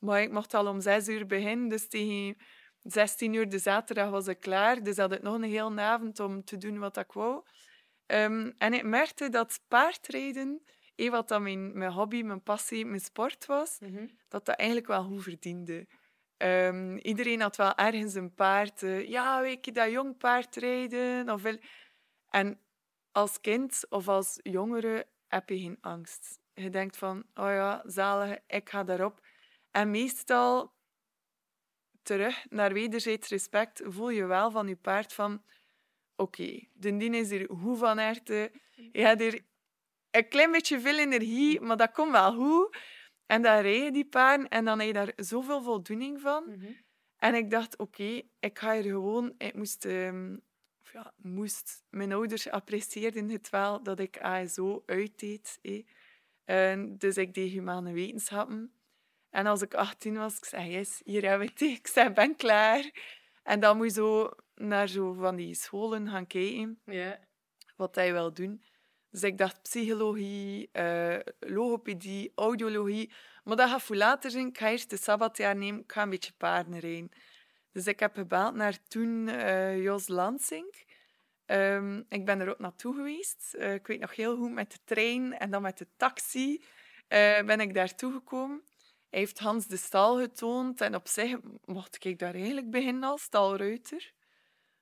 Maar 0.00 0.22
ik 0.22 0.32
mocht 0.32 0.54
al 0.54 0.66
om 0.66 0.80
zes 0.80 1.08
uur 1.08 1.26
beginnen, 1.26 1.68
dus 1.68 1.88
tegen 1.88 2.36
16 2.82 3.32
uur 3.34 3.48
de 3.48 3.58
zaterdag 3.58 4.10
was 4.10 4.26
ik 4.26 4.40
klaar. 4.40 4.82
Dus 4.82 4.96
had 4.96 5.12
ik 5.12 5.22
nog 5.22 5.34
een 5.34 5.42
hele 5.42 5.80
avond 5.80 6.20
om 6.20 6.44
te 6.44 6.56
doen 6.56 6.78
wat 6.78 6.96
ik 6.96 7.12
wou. 7.12 7.42
Ehm, 8.06 8.50
en 8.58 8.72
ik 8.74 8.84
merkte 8.84 9.28
dat 9.28 9.60
paardrijden, 9.68 10.62
eh, 10.96 11.10
wat 11.10 11.28
dan 11.28 11.42
mijn, 11.42 11.78
mijn 11.78 11.92
hobby, 11.92 12.22
mijn 12.22 12.42
passie, 12.42 12.84
mijn 12.86 13.00
sport 13.00 13.46
was, 13.46 13.78
dat 14.28 14.44
dat 14.46 14.56
eigenlijk 14.56 14.88
wel 14.88 15.04
goed 15.04 15.22
verdiende. 15.22 15.86
Ehm, 16.36 16.96
iedereen 16.96 17.40
had 17.40 17.56
wel 17.56 17.74
ergens 17.74 18.14
een 18.14 18.34
paard. 18.34 18.82
eh, 18.82 19.08
ja, 19.08 19.40
weet 19.40 19.64
je, 19.64 19.72
dat 19.72 19.90
jong 19.90 20.16
paard 20.16 20.56
rijden. 20.56 21.30
Of 21.30 21.42
wel... 21.42 21.58
En 22.30 22.60
als 23.12 23.40
kind 23.40 23.86
of 23.88 24.08
als 24.08 24.38
jongere 24.42 25.06
heb 25.28 25.48
je 25.48 25.58
geen 25.58 25.78
angst. 25.80 26.38
Je 26.54 26.70
denkt 26.70 26.96
van, 26.96 27.24
oh 27.34 27.44
ja, 27.50 27.82
zalig, 27.86 28.38
ik 28.46 28.68
ga 28.68 28.84
daarop. 28.84 29.20
En 29.70 29.90
meestal, 29.90 30.72
terug 32.02 32.46
naar 32.50 32.72
wederzijds 32.72 33.28
respect, 33.28 33.82
voel 33.84 34.10
je 34.10 34.24
wel 34.26 34.50
van 34.50 34.68
je 34.68 34.76
paard 34.76 35.12
van... 35.12 35.42
Oké, 36.16 36.66
de 36.72 36.96
dien 36.96 37.14
is 37.14 37.30
hier 37.30 37.48
goed 37.50 37.78
van 37.78 37.98
harte. 37.98 38.52
Je 38.92 39.00
hebt 39.00 39.20
hier 39.20 39.44
een 40.10 40.28
klein 40.28 40.50
beetje 40.50 40.80
veel 40.80 40.98
energie, 40.98 41.60
maar 41.60 41.76
dat 41.76 41.92
komt 41.92 42.10
wel 42.12 42.32
goed. 42.34 42.76
En 43.26 43.42
dan 43.42 43.60
rij 43.60 43.84
je 43.84 43.92
die 43.92 44.08
paarden 44.08 44.48
en 44.48 44.64
dan 44.64 44.78
heb 44.78 44.86
je 44.86 44.92
daar 44.92 45.12
zoveel 45.16 45.62
voldoening 45.62 46.20
van. 46.20 46.44
Mhm. 46.46 46.72
En 47.16 47.34
ik 47.34 47.50
dacht, 47.50 47.76
oké, 47.78 48.22
ik 48.40 48.58
ga 48.58 48.72
hier 48.72 48.82
gewoon... 48.82 49.34
Ik 49.38 49.54
moest... 49.54 49.84
ehm, 49.84 50.36
ja, 50.92 51.12
moest. 51.16 51.84
Mijn 51.90 52.12
ouders 52.12 52.48
apprecieerden 52.48 53.28
het 53.28 53.50
wel 53.50 53.82
dat 53.82 53.98
ik 53.98 54.20
ASO 54.20 54.82
uitdeed. 54.86 55.58
eh. 55.62 55.84
En 56.44 56.98
dus 56.98 57.16
ik 57.16 57.34
deed 57.34 57.50
humane 57.50 57.92
wetenschappen. 57.92 58.72
En 59.30 59.46
als 59.46 59.62
ik 59.62 59.74
18 59.74 60.16
was, 60.16 60.36
ik 60.36 60.44
zei, 60.44 60.70
yes, 60.70 61.00
hier 61.04 61.28
heb 61.30 61.40
ik 61.40 61.48
het. 61.48 61.60
Ik 61.60 61.86
zei, 61.86 62.10
ben 62.10 62.36
klaar. 62.36 62.90
En 63.42 63.60
dan 63.60 63.76
moet 63.76 63.86
je 63.86 63.92
zo 63.92 64.30
naar 64.54 64.88
zo 64.88 65.12
van 65.12 65.36
die 65.36 65.54
scholen 65.54 66.08
gaan 66.08 66.26
kijken 66.26 66.80
Ja. 66.84 67.18
wat 67.76 67.94
hij 67.94 68.12
wil 68.12 68.32
doen. 68.32 68.62
Dus 69.10 69.22
ik 69.22 69.38
dacht 69.38 69.62
psychologie, 69.62 70.68
eh, 70.72 71.18
logopedie, 71.38 72.32
audiologie. 72.34 73.12
Maar 73.44 73.56
dat 73.56 73.68
gaat 73.70 73.82
voor 73.82 73.96
later 73.96 74.30
zijn. 74.30 74.46
Ik 74.46 74.58
ga 74.58 74.70
eerst 74.70 74.90
de 74.90 74.96
sabbatjaar 74.96 75.56
nemen. 75.56 75.80
Ik 75.80 75.92
ga 75.92 76.02
een 76.02 76.10
beetje 76.10 76.32
paarden 76.36 76.78
rijden. 76.78 77.10
Dus 77.72 77.86
ik 77.86 78.00
heb 78.00 78.14
gebeld 78.14 78.54
naar 78.54 78.78
toen 78.88 79.28
eh, 79.28 79.82
Jos 79.82 80.08
Lansing. 80.08 80.74
Ehm, 81.46 82.02
ik 82.08 82.24
ben 82.24 82.40
er 82.40 82.48
ook 82.50 82.58
naartoe 82.58 82.94
geweest. 82.94 83.54
Eh, 83.54 83.74
ik 83.74 83.86
weet 83.86 84.00
nog 84.00 84.14
heel 84.16 84.36
goed 84.36 84.52
met 84.52 84.72
de 84.72 84.78
trein 84.84 85.38
en 85.38 85.50
dan 85.50 85.62
met 85.62 85.78
de 85.78 85.86
taxi 85.96 86.62
ben 87.44 87.60
ik 87.60 87.74
daartoe 87.74 88.12
gekomen. 88.12 88.62
Hij 89.10 89.18
heeft 89.18 89.38
Hans 89.38 89.66
de 89.66 89.76
stal 89.76 90.18
getoond 90.18 90.80
en 90.80 90.94
op 90.94 91.08
zich 91.08 91.36
mocht 91.64 92.04
ik 92.04 92.18
daar 92.18 92.34
eigenlijk 92.34 92.70
beginnen 92.70 93.08
als 93.08 93.22
stalruiter. 93.22 94.12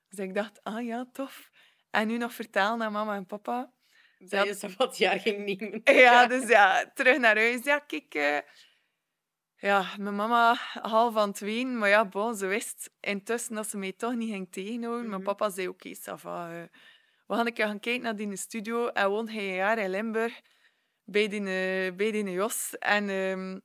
Dus 0.09 0.19
ik 0.19 0.33
dacht, 0.35 0.63
ah 0.63 0.85
ja, 0.85 1.05
tof. 1.11 1.49
En 1.89 2.07
nu 2.07 2.17
nog 2.17 2.33
vertellen 2.33 2.81
aan 2.81 2.91
mama 2.91 3.15
en 3.15 3.25
papa. 3.25 3.71
Dat 4.19 4.57
ze 4.57 4.73
wat 4.77 4.97
jaar 4.97 5.19
ging 5.19 5.45
nemen. 5.59 5.81
Ja, 5.83 6.27
dus 6.27 6.47
ja, 6.47 6.91
terug 6.93 7.17
naar 7.17 7.35
huis. 7.37 7.63
Ja, 7.63 7.79
kijk. 7.79 8.13
eh, 8.13 8.37
ja, 9.55 9.85
mijn 9.97 10.15
mama 10.15 10.53
half 10.81 11.13
van 11.13 11.29
het 11.29 11.39
ween. 11.39 11.77
Maar 11.77 11.89
ja, 11.89 12.05
bon, 12.05 12.35
ze 12.35 12.45
wist 12.47 12.89
intussen 12.99 13.55
dat 13.55 13.67
ze 13.69 13.77
mij 13.77 13.93
toch 13.93 14.15
niet 14.15 14.29
ging 14.31 14.51
tegenhouden. 14.51 15.09
Mijn 15.09 15.21
Mhm. 15.21 15.29
papa 15.29 15.49
zei, 15.49 15.67
oké, 15.67 15.95
ça 15.95 16.13
va. 16.15 16.51
eh, 16.51 16.63
we 17.27 17.35
gaan 17.35 17.45
een 17.47 17.53
keer 17.53 17.65
gaan 17.65 17.79
kijken 17.79 18.01
naar 18.03 18.15
die 18.15 18.35
studio. 18.35 18.87
En 18.87 19.09
woont 19.09 19.29
hij 19.29 19.47
een 19.47 19.53
jaar 19.55 19.77
in 19.77 19.89
Limburg. 19.89 20.39
Bij 21.03 21.27
die, 21.27 21.39
eh, 21.39 21.95
bij 21.95 22.11
die 22.11 22.31
Jos. 22.31 22.77
En 22.77 23.09
ehm 23.09 23.59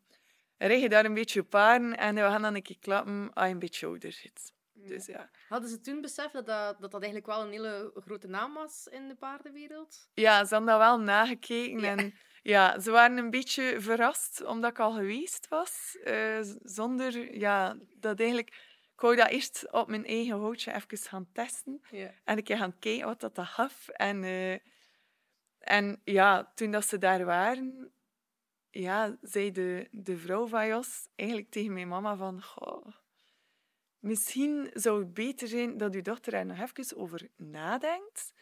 rij 0.67 0.81
je 0.81 0.89
daar 0.89 1.05
een 1.05 1.15
beetje 1.15 1.43
paarden. 1.43 1.97
En 1.97 2.15
we 2.15 2.21
gaan 2.21 2.43
dan 2.43 2.55
een 2.55 2.63
keer 2.63 2.79
klappen 2.79 3.31
als 3.35 3.47
je 3.47 3.53
een 3.53 3.59
beetje 3.59 3.87
ouder 3.87 4.13
zit. 4.13 4.53
Dus 4.73 5.07
ja. 5.07 5.31
Hadden 5.49 5.71
ze 5.71 5.81
toen 5.81 6.01
beseft 6.01 6.33
dat 6.33 6.47
dat, 6.47 6.81
dat 6.81 6.91
dat 6.91 7.03
eigenlijk 7.03 7.27
wel 7.27 7.43
een 7.43 7.51
hele 7.51 7.91
grote 7.95 8.29
naam 8.29 8.55
was 8.55 8.87
in 8.91 9.09
de 9.09 9.15
paardenwereld? 9.15 10.09
Ja, 10.15 10.45
ze 10.45 10.55
hadden 10.55 10.73
dat 10.73 10.79
wel 10.79 11.01
nagekeken. 11.01 11.81
Ja. 11.81 11.97
En 11.97 12.15
ja, 12.43 12.79
ze 12.81 12.91
waren 12.91 13.17
een 13.17 13.31
beetje 13.31 13.81
verrast 13.81 14.45
omdat 14.45 14.71
ik 14.71 14.79
al 14.79 14.93
geweest 14.93 15.49
was. 15.49 15.99
eh, 16.05 16.39
zonder 16.63 17.39
ja, 17.39 17.77
dat 17.97 18.19
eigenlijk. 18.19 18.49
Ik 18.95 19.01
wou 19.01 19.17
dat 19.17 19.29
eerst 19.29 19.73
op 19.73 19.89
mijn 19.89 20.07
eigen 20.07 20.39
houtje 20.39 20.75
even 20.75 20.99
gaan 20.99 21.29
testen. 21.33 21.81
Ja. 21.91 22.11
En 22.25 22.37
een 22.37 22.43
keer 22.43 22.57
gaan 22.57 22.79
kijken 22.79 23.07
wat 23.07 23.21
dat, 23.21 23.35
dat 23.35 23.47
gaf. 23.47 23.89
En, 23.89 24.25
eh, 24.25 24.59
en 25.59 26.01
ja, 26.05 26.53
toen 26.55 26.71
dat 26.71 26.87
ze 26.87 26.99
daar 26.99 27.25
waren, 27.25 27.93
ja, 28.81 29.17
zei 29.23 29.51
de, 29.53 29.89
de 29.91 30.17
vrouw 30.17 30.47
van 30.47 30.67
Jos 30.67 31.09
eigenlijk 31.15 31.51
tegen 31.51 31.73
mijn 31.73 31.89
mama 31.89 32.17
van... 32.17 32.43
Goh, 32.43 32.87
misschien 33.99 34.71
zou 34.73 34.99
het 34.99 35.15
beter 35.15 35.49
zijn 35.49 35.77
dat 35.77 35.95
uw 35.95 36.03
dochter 36.03 36.35
er 36.35 36.47
nog 36.47 36.59
even 36.61 36.97
over 36.97 37.29
nadenkt. 37.37 38.33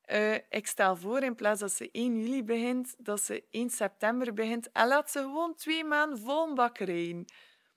Eh, 0.00 0.34
ik 0.34 0.66
stel 0.66 0.96
voor, 0.96 1.22
in 1.22 1.34
plaats 1.34 1.60
dat 1.60 1.72
ze 1.72 1.90
1 1.90 2.16
juli 2.18 2.44
begint, 2.44 2.94
dat 2.98 3.20
ze 3.20 3.44
1 3.50 3.70
september 3.70 4.34
begint. 4.34 4.72
En 4.72 4.88
laat 4.88 5.10
ze 5.10 5.18
gewoon 5.18 5.54
twee 5.54 5.84
maanden 5.84 6.18
vol 6.18 6.48
een 6.48 6.54
bak 6.54 6.78
rijden. 6.78 7.24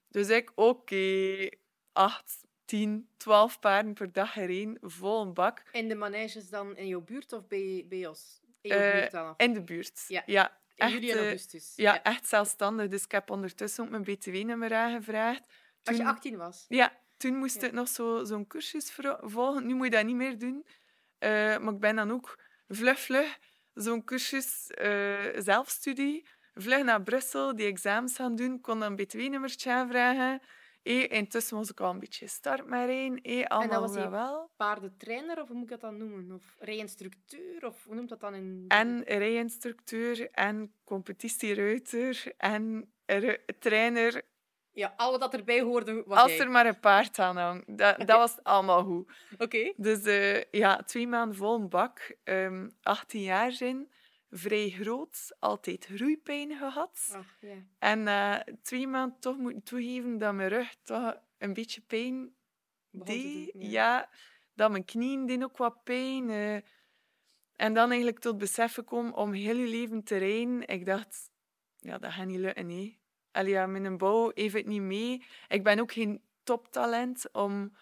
Dus 0.08 0.30
ik, 0.30 0.52
oké, 0.56 1.50
8, 1.92 2.44
10, 2.66 3.10
12 3.18 3.60
paarden 3.60 3.94
per 3.94 4.12
dag 4.12 4.34
gereden, 4.34 4.78
vol 4.82 5.22
een 5.22 5.34
bak. 5.34 5.64
En 5.72 5.88
de 5.88 5.96
maneges 5.96 6.50
dan 6.50 6.76
in 6.78 6.88
jouw 6.88 7.02
buurt 7.02 7.34
of 7.34 7.48
bij, 7.48 7.86
bij 7.90 8.08
ons? 8.08 8.40
In 8.62 8.70
jouw 8.70 8.80
Eh, 8.80 8.92
buurt 8.94 9.12
dan? 9.12 9.34
in 9.38 9.54
de 9.54 9.64
buurt. 9.64 10.06
Ja. 10.08 10.24
ja 10.26 10.59
echt, 10.80 10.92
juli 10.94 11.12
en 11.12 11.18
eh, 11.18 11.24
augustus. 11.24 11.74
Ja, 11.76 12.04
echt 12.04 12.28
zelfstandig. 12.28 12.88
Dus 12.88 13.04
ik 13.04 13.12
heb 13.12 13.30
ondertussen 13.30 13.84
ook 13.84 13.90
mijn 13.90 14.04
btw-nummer 14.04 14.74
aangevraagd. 14.74 15.42
Als 15.84 15.96
je 15.98 16.02
Toen- 16.04 16.12
18 16.12 16.38
was. 16.38 16.66
Ja, 16.68 16.98
toen 17.18 17.36
moest 17.38 17.62
Ja. 17.62 17.68
ik 17.68 17.74
nog 17.74 17.88
zo- 17.88 18.24
zo'n 18.26 18.48
cursus 18.48 18.92
volgen. 19.22 19.66
Nu 19.68 19.74
moet 19.74 19.86
je 19.86 19.92
dat 19.92 20.06
niet 20.06 20.16
meer 20.16 20.38
doen. 20.38 20.66
Eh, 21.18 21.30
maar 21.58 21.74
ik 21.74 21.80
ben 21.80 21.96
dan 21.96 22.12
ook 22.12 22.40
vlug, 22.68 23.00
vlug 23.00 23.38
zo'n 23.74 24.04
cursus 24.04 24.68
eh, 24.68 25.18
zelfstudie. 25.38 26.28
Vlug 26.54 26.84
naar 26.84 27.02
Brussel, 27.04 27.56
die 27.56 27.68
examens 27.68 28.16
gaan 28.16 28.36
doen. 28.36 28.62
Kon 28.62 28.80
dan 28.80 28.90
een 28.92 28.96
btw-nummertje 29.06 29.72
aanvragen. 29.72 30.42
Eh, 30.84 31.12
intussen 31.12 31.58
was 31.58 31.70
ik 31.72 31.80
al 31.80 31.92
een 31.92 32.00
beetje 32.00 32.28
start 32.28 32.66
met 32.66 32.86
rijden. 32.86 33.22
Eh, 33.22 33.46
allemaal 33.46 33.82
was 33.82 33.94
wel 33.94 34.04
je- 34.04 34.10
wel. 34.10 34.50
Paardentrainer, 34.58 35.42
of 35.42 35.48
hoe 35.48 35.56
moet 35.58 35.64
ik 35.64 35.70
dat 35.70 35.82
dan 35.82 35.98
noemen? 35.98 36.32
Of 36.36 36.56
rijinstructeur, 36.60 37.66
of 37.66 37.84
hoe 37.84 37.96
noemt 37.96 38.10
dat 38.10 38.20
dan 38.20 38.34
in... 38.36 38.66
En 38.68 39.04
rijinstructeur 39.04 40.30
en 40.32 40.74
competitieruiter 40.84 42.34
en 42.38 42.94
trainer. 43.60 44.22
Ja, 44.72 44.94
al 44.98 45.12
wat 45.12 45.20
dat 45.20 45.34
erbij 45.34 45.62
hoorde 45.62 46.04
was 46.06 46.18
Als 46.20 46.32
jij. 46.32 46.40
er 46.40 46.50
maar 46.52 46.66
een 46.66 46.80
paard 46.80 47.20
aan 47.20 47.38
hangt. 47.38 47.78
Dat, 47.78 47.98
dat 47.98 48.08
was 48.18 48.44
allemaal 48.44 48.84
goed. 48.84 49.12
Oké. 49.38 49.74
Dus 49.78 50.04
eh, 50.04 50.44
ja, 50.52 50.76
twee 50.84 51.08
maanden 51.08 51.38
vol 51.38 51.56
een 51.56 51.70
bak. 51.70 52.16
ehm 52.24 52.70
18 52.82 53.22
jaar 53.22 53.52
zijn. 53.52 53.92
Vrij 54.30 54.70
groot. 54.70 55.36
Altijd 55.40 55.86
groeipijn 55.86 56.58
gehad. 56.58 57.18
En 57.80 58.04
na 58.04 58.46
twee 58.62 58.88
maanden 58.88 59.20
toch 59.20 59.38
moeten 59.38 59.64
toegeven 59.64 60.18
dat 60.18 60.34
mijn 60.34 60.50
rug 60.50 60.76
toch 60.84 61.18
een 61.38 61.54
beetje 61.54 61.82
pijn 61.82 62.34
deed. 62.92 63.52
ja. 63.54 63.70
ja. 63.70 64.10
dat 64.54 64.72
mijn 64.72 64.86
knieën 64.86 65.26
deden 65.26 65.44
ook 65.44 65.58
wat 65.58 65.84
pijn. 65.84 66.30
eh. 66.30 66.56
en 67.56 67.74
dan 67.74 67.88
eigenlijk 67.90 68.20
tot 68.20 68.38
beseffen 68.38 68.84
komen 68.84 69.14
om 69.14 69.32
heel 69.34 69.56
je 69.56 69.68
leven 69.68 70.04
te 70.04 70.18
rijden. 70.18 70.68
Ik 70.68 70.86
dacht, 70.86 71.32
ja, 71.78 71.98
dat 71.98 72.12
gaat 72.12 72.26
niet 72.26 72.40
lukken, 72.40 72.68
nee. 72.68 73.00
Allee, 73.32 73.52
ja, 73.52 73.64
een 73.64 73.98
bouw 73.98 74.32
heeft 74.34 74.54
het 74.54 74.66
niet 74.66 74.82
mee. 74.82 75.26
Ik 75.48 75.64
ben 75.64 75.80
ook 75.80 75.92
geen 75.92 76.22
toptalent 76.44 77.32
om, 77.32 77.76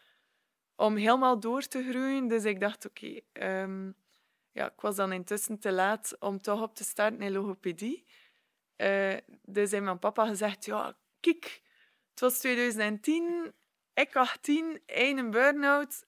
om 0.75 0.95
helemaal 0.95 1.39
door 1.39 1.61
te 1.61 1.89
groeien. 1.89 2.27
Dus 2.27 2.43
ik 2.43 2.59
dacht, 2.59 2.85
oké, 2.85 3.19
ehm, 3.31 3.91
ja, 4.57 4.65
ik 4.65 4.81
was 4.81 4.95
dan 4.95 5.11
intussen 5.11 5.59
te 5.59 5.71
laat 5.71 6.15
om 6.19 6.41
toch 6.41 6.61
op 6.61 6.75
te 6.75 6.83
starten 6.83 7.21
in 7.21 7.31
logopedie. 7.31 8.05
Eh, 8.75 9.17
dus 9.41 9.71
heeft 9.71 9.83
mijn 9.83 9.99
papa 9.99 10.25
gezegd, 10.25 10.65
ja, 10.65 10.97
kijk, 11.19 11.61
het 12.09 12.19
was 12.19 12.39
2010, 12.39 13.53
ik 13.93 14.15
18, 14.15 14.81
hij 14.85 15.17
een 15.17 15.31
burn-out. 15.31 16.05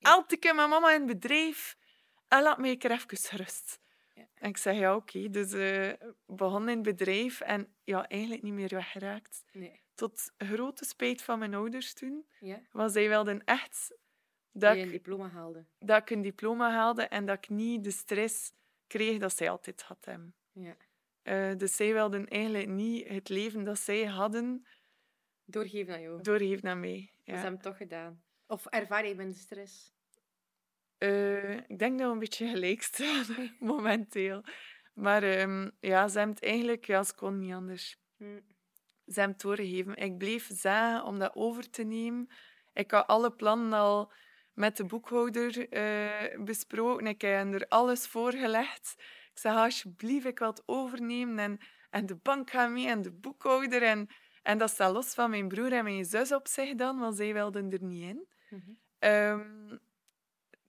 Altijd 0.00 0.40
keer 0.40 0.54
mijn 0.54 0.68
mama 0.68 0.92
in 0.92 1.08
het 1.08 1.20
bedrijf. 1.20 1.76
En 2.28 2.42
laat 2.42 2.58
mij 2.58 2.70
een 2.70 2.78
keer 2.78 2.90
even 2.90 3.38
rust. 3.38 3.80
Ja. 4.14 4.26
En 4.34 4.48
ik 4.48 4.56
zeg, 4.56 4.76
ja, 4.76 4.96
oké. 4.96 5.30
Dus 5.30 5.52
eh 5.52 5.92
begon 6.26 6.68
in 6.68 6.74
het 6.74 6.96
bedrijf 6.96 7.40
en 7.40 7.74
ja, 7.84 8.08
eigenlijk 8.08 8.42
niet 8.42 8.52
meer 8.52 8.68
weggeraakt. 8.68 9.44
Nee. 9.52 9.80
Tot 9.94 10.32
grote 10.38 10.84
spijt 10.84 11.22
van 11.22 11.38
mijn 11.38 11.54
ouders 11.54 11.92
toen. 11.92 12.26
Ja. 12.40 12.60
Want 12.70 12.92
zij 12.92 13.08
wilden 13.08 13.44
echt 13.44 13.96
dat 14.52 14.76
ik, 14.76 14.82
een 14.82 14.90
diploma 14.90 15.28
haalde. 15.28 15.64
dat 15.78 16.00
ik 16.02 16.10
een 16.10 16.22
diploma 16.22 16.70
haalde 16.70 17.02
en 17.02 17.26
dat 17.26 17.36
ik 17.38 17.48
niet 17.48 17.84
de 17.84 17.90
stress 17.90 18.52
kreeg 18.86 19.18
dat 19.18 19.36
zij 19.36 19.50
altijd 19.50 19.82
had 19.82 20.04
hebben. 20.04 20.34
Ja. 20.52 20.76
Eh, 21.22 21.56
dus 21.56 21.76
zij 21.76 21.92
wilden 21.92 22.28
eigenlijk 22.28 22.68
niet 22.68 23.08
het 23.08 23.28
leven 23.28 23.64
dat 23.64 23.78
zij 23.78 24.04
hadden 24.04 24.66
Doorgeven 25.44 25.94
aan 25.94 26.00
jou. 26.02 26.22
doorgeven 26.22 26.68
aan 26.68 26.80
mij. 26.80 27.12
Dat 27.24 27.34
Ja. 27.34 27.40
hebben 27.42 27.60
toch 27.60 27.76
gedaan. 27.76 28.22
Of 28.46 28.66
ervaar 28.66 29.06
je 29.06 29.14
minder 29.14 29.36
stress? 29.36 29.92
Eh, 30.98 31.56
ik 31.56 31.78
denk 31.78 31.98
dat 31.98 32.06
we 32.06 32.12
een 32.12 32.18
beetje 32.18 32.48
gelijk 32.48 32.82
staan, 32.82 33.24
momenteel. 33.58 34.44
Maar 34.94 35.22
ehm, 35.22 35.70
ja, 35.80 36.08
ze 36.08 36.18
hebben 36.18 36.34
het 36.36 36.44
eigenlijk, 36.44 36.84
ja, 36.86 37.02
ze 37.02 37.14
kon 37.14 37.38
niet 37.38 37.52
anders. 37.52 37.98
Hm. 38.16 38.24
Ze 39.06 39.18
hebben 39.20 39.32
het 39.32 39.40
doorgegeven. 39.40 39.96
Ik 39.96 40.18
bleef 40.18 40.48
zagen 40.52 41.04
om 41.04 41.18
dat 41.18 41.34
over 41.34 41.70
te 41.70 41.82
nemen. 41.82 42.28
Ik 42.72 42.90
had 42.90 43.06
alle 43.06 43.32
plannen 43.32 43.72
al 43.78 44.12
met 44.54 44.76
de 44.76 44.84
boekhouder 44.84 45.68
eh, 45.68 46.44
besproken. 46.44 47.06
Ik 47.06 47.20
heb 47.20 47.32
hen 47.32 47.52
er 47.52 47.66
alles 47.68 48.06
voorgelegd. 48.06 48.94
Ik 49.32 49.38
zei, 49.38 49.56
alsjeblieft, 49.56 50.26
ik 50.26 50.38
wil 50.38 50.48
het 50.48 50.62
overnemen. 50.66 51.38
En, 51.38 51.58
en 51.90 52.06
de 52.06 52.16
bank 52.16 52.50
gaat 52.50 52.70
mee 52.70 52.86
en 52.86 53.02
de 53.02 53.12
boekhouder. 53.12 53.82
En, 53.82 54.08
en 54.42 54.58
dat 54.58 54.70
staat 54.70 54.92
los 54.92 55.14
van 55.14 55.30
mijn 55.30 55.48
broer 55.48 55.72
en 55.72 55.84
mijn 55.84 56.04
zus 56.04 56.32
op 56.32 56.48
zich 56.48 56.74
dan, 56.74 56.98
want 56.98 57.16
zij 57.16 57.32
wilden 57.32 57.70
er 57.70 57.82
niet 57.82 58.02
in. 58.02 58.28
Mhm. 58.50 58.72
Ehm, 58.98 59.76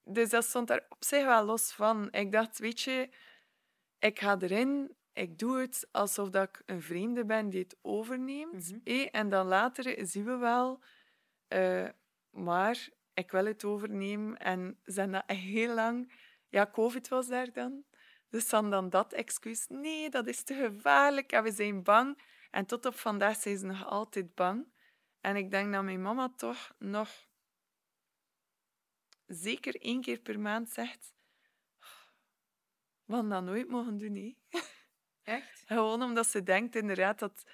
dus 0.04 0.30
dat 0.30 0.44
stond 0.44 0.68
daar 0.68 0.86
op 0.90 1.04
zich 1.04 1.26
wel 1.26 1.44
los 1.44 1.74
van. 1.74 2.08
Ik 2.12 2.32
dacht, 2.32 2.60
weet 2.60 2.82
je, 2.82 3.10
ik 4.00 4.20
ga 4.20 4.38
erin, 4.40 4.96
ik 5.14 5.38
doe 5.38 5.60
het 5.60 5.88
alsof 5.92 6.30
dat 6.30 6.50
ik 6.50 6.62
een 6.66 6.82
vreemde 6.82 7.26
ben 7.26 7.50
die 7.50 7.60
het 7.60 7.78
overneemt. 7.82 8.72
Mhm. 8.72 8.80
eh, 8.84 9.08
en 9.12 9.30
dan 9.30 9.48
later 9.48 10.06
zien 10.08 10.26
we 10.26 10.38
wel. 10.38 10.84
Eh, 11.48 11.90
maar 12.30 12.90
ik 13.14 13.32
wil 13.32 13.46
het 13.46 13.64
overnemen. 13.64 14.38
En 14.38 14.80
ze 14.86 15.00
hebben 15.00 15.24
dat 15.28 15.38
heel 15.38 15.74
lang... 15.74 16.22
Ja, 16.50 16.70
COVID 16.72 17.08
was 17.08 17.28
daar 17.28 17.52
dan. 17.52 17.84
Dus 18.30 18.50
dan, 18.50 18.70
dan 18.70 18.90
dat 18.90 19.14
excuus. 19.14 19.68
Nee, 19.68 20.10
dat 20.10 20.28
is 20.28 20.44
te 20.44 20.54
gevaarlijk 20.54 21.32
en 21.32 21.44
we 21.44 21.52
zijn 21.52 21.84
bang. 21.84 22.22
En 22.52 22.66
tot 22.66 22.86
op 22.86 22.96
vandaag 22.96 23.36
zijn 23.36 23.58
ze 23.58 23.66
nog 23.66 23.86
altijd 23.86 24.36
bang. 24.36 24.68
En 25.22 25.36
ik 25.36 25.52
denk 25.52 25.74
dat 25.74 25.84
mijn 25.84 26.02
mama 26.02 26.34
toch 26.38 26.74
nog 26.78 27.10
zeker 29.26 29.82
één 29.82 30.02
keer 30.02 30.20
per 30.20 30.40
maand 30.40 30.70
zegt... 30.70 31.14
Hadden 33.06 33.32
dat 33.32 33.44
nooit 33.44 33.68
mogen 33.68 33.98
doen, 33.98 34.16
hè. 34.16 34.60
Echt? 35.24 35.64
Gewoon 35.68 36.04
omdat 36.04 36.28
ze 36.28 36.44
denkt 36.44 36.76
inderdaad 36.76 37.20
dat 37.20 37.32
het 37.32 37.52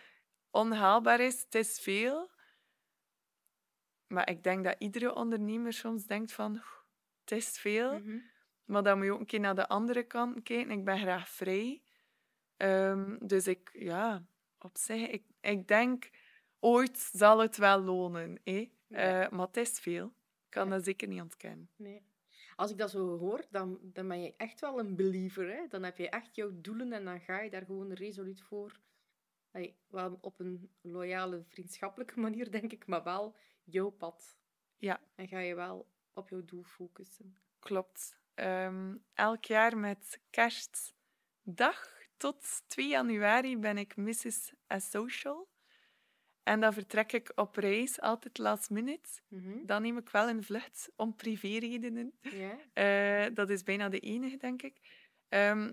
onhaalbaar 0.49 1.19
is. 1.19 1.41
Het 1.41 1.55
is 1.55 1.79
veel. 1.79 2.31
Maar 4.09 4.29
ik 4.29 4.43
denk 4.43 4.63
dat 4.63 4.75
iedere 4.77 5.15
ondernemer 5.15 5.73
soms 5.73 6.05
denkt 6.05 6.31
van... 6.31 6.51
"Oeh, 6.51 6.63
Het 7.19 7.31
is 7.31 7.59
veel. 7.59 7.99
Mhm. 7.99 8.17
Maar 8.65 8.83
dan 8.83 8.97
moet 8.97 9.05
je 9.05 9.13
ook 9.13 9.19
een 9.19 9.25
keer 9.25 9.39
naar 9.39 9.55
de 9.55 9.67
andere 9.67 10.03
kant 10.03 10.43
kijken. 10.43 10.71
Ik 10.71 10.83
ben 10.83 10.99
graag 10.99 11.29
vrij. 11.29 11.81
Ehm, 12.57 13.17
dus 13.19 13.47
ik, 13.47 13.69
ja, 13.73 14.25
op 14.59 14.77
zich, 14.77 15.07
ik, 15.07 15.23
ik 15.41 15.67
denk, 15.67 16.09
ooit 16.59 16.97
zal 16.97 17.39
het 17.39 17.57
wel 17.57 17.81
lonen. 17.81 18.39
Hè? 18.43 18.71
Eh, 18.87 19.29
maar 19.29 19.47
het 19.47 19.57
is 19.57 19.79
veel. 19.79 20.05
Ik 20.05 20.49
kan 20.49 20.69
dat 20.69 20.83
zeker 20.83 21.07
niet 21.07 21.21
ontkennen. 21.21 21.69
Nee. 21.75 22.03
Als 22.55 22.71
ik 22.71 22.77
dat 22.77 22.89
zo 22.89 23.17
hoor, 23.17 23.45
dan, 23.49 23.79
dan 23.81 24.07
ben 24.07 24.21
je 24.21 24.33
echt 24.37 24.59
wel 24.59 24.79
een 24.79 24.95
believer. 24.95 25.55
Hè? 25.55 25.67
Dan 25.69 25.83
heb 25.83 25.97
je 25.97 26.09
echt 26.09 26.35
jouw 26.35 26.51
doelen 26.53 26.93
en 26.93 27.05
dan 27.05 27.19
ga 27.19 27.39
je 27.41 27.49
daar 27.49 27.65
gewoon 27.65 27.91
resoluut 27.91 28.41
voor. 28.41 28.79
Allee, 29.51 29.77
wel 29.87 30.17
op 30.21 30.39
een 30.39 30.69
loyale, 30.81 31.43
vriendschappelijke 31.47 32.19
manier, 32.25 32.51
denk 32.51 32.71
ik, 32.71 32.87
maar 32.87 33.03
wel 33.03 33.35
jouw 33.71 33.89
pad. 33.89 34.37
Ja. 34.77 35.01
En 35.15 35.27
ga 35.27 35.39
je 35.39 35.55
wel 35.55 35.87
op 36.13 36.29
jouw 36.29 36.45
doel 36.45 36.63
focussen. 36.63 37.37
Klopt. 37.59 38.19
Ehm, 38.33 38.95
elk 39.13 39.45
jaar 39.45 39.77
met 39.77 40.19
kerstdag 40.29 41.97
tot 42.17 42.63
2 42.67 42.87
januari 42.87 43.57
ben 43.57 43.77
ik 43.77 43.95
Mrs. 43.95 44.53
Asocial. 44.67 45.47
En 46.43 46.59
dan 46.59 46.73
vertrek 46.73 47.11
ik 47.11 47.31
op 47.35 47.55
reis, 47.55 48.01
altijd 48.01 48.37
last 48.37 48.69
minute. 48.69 49.09
Mhm. 49.27 49.65
Dan 49.65 49.81
neem 49.81 49.97
ik 49.97 50.09
wel 50.09 50.29
een 50.29 50.43
vlucht 50.43 50.91
om 50.95 51.15
privéredenen. 51.15 52.13
Eh, 52.73 53.25
dat 53.33 53.49
is 53.49 53.63
bijna 53.63 53.89
de 53.89 53.99
enige, 53.99 54.37
denk 54.37 54.61
ik. 54.61 55.07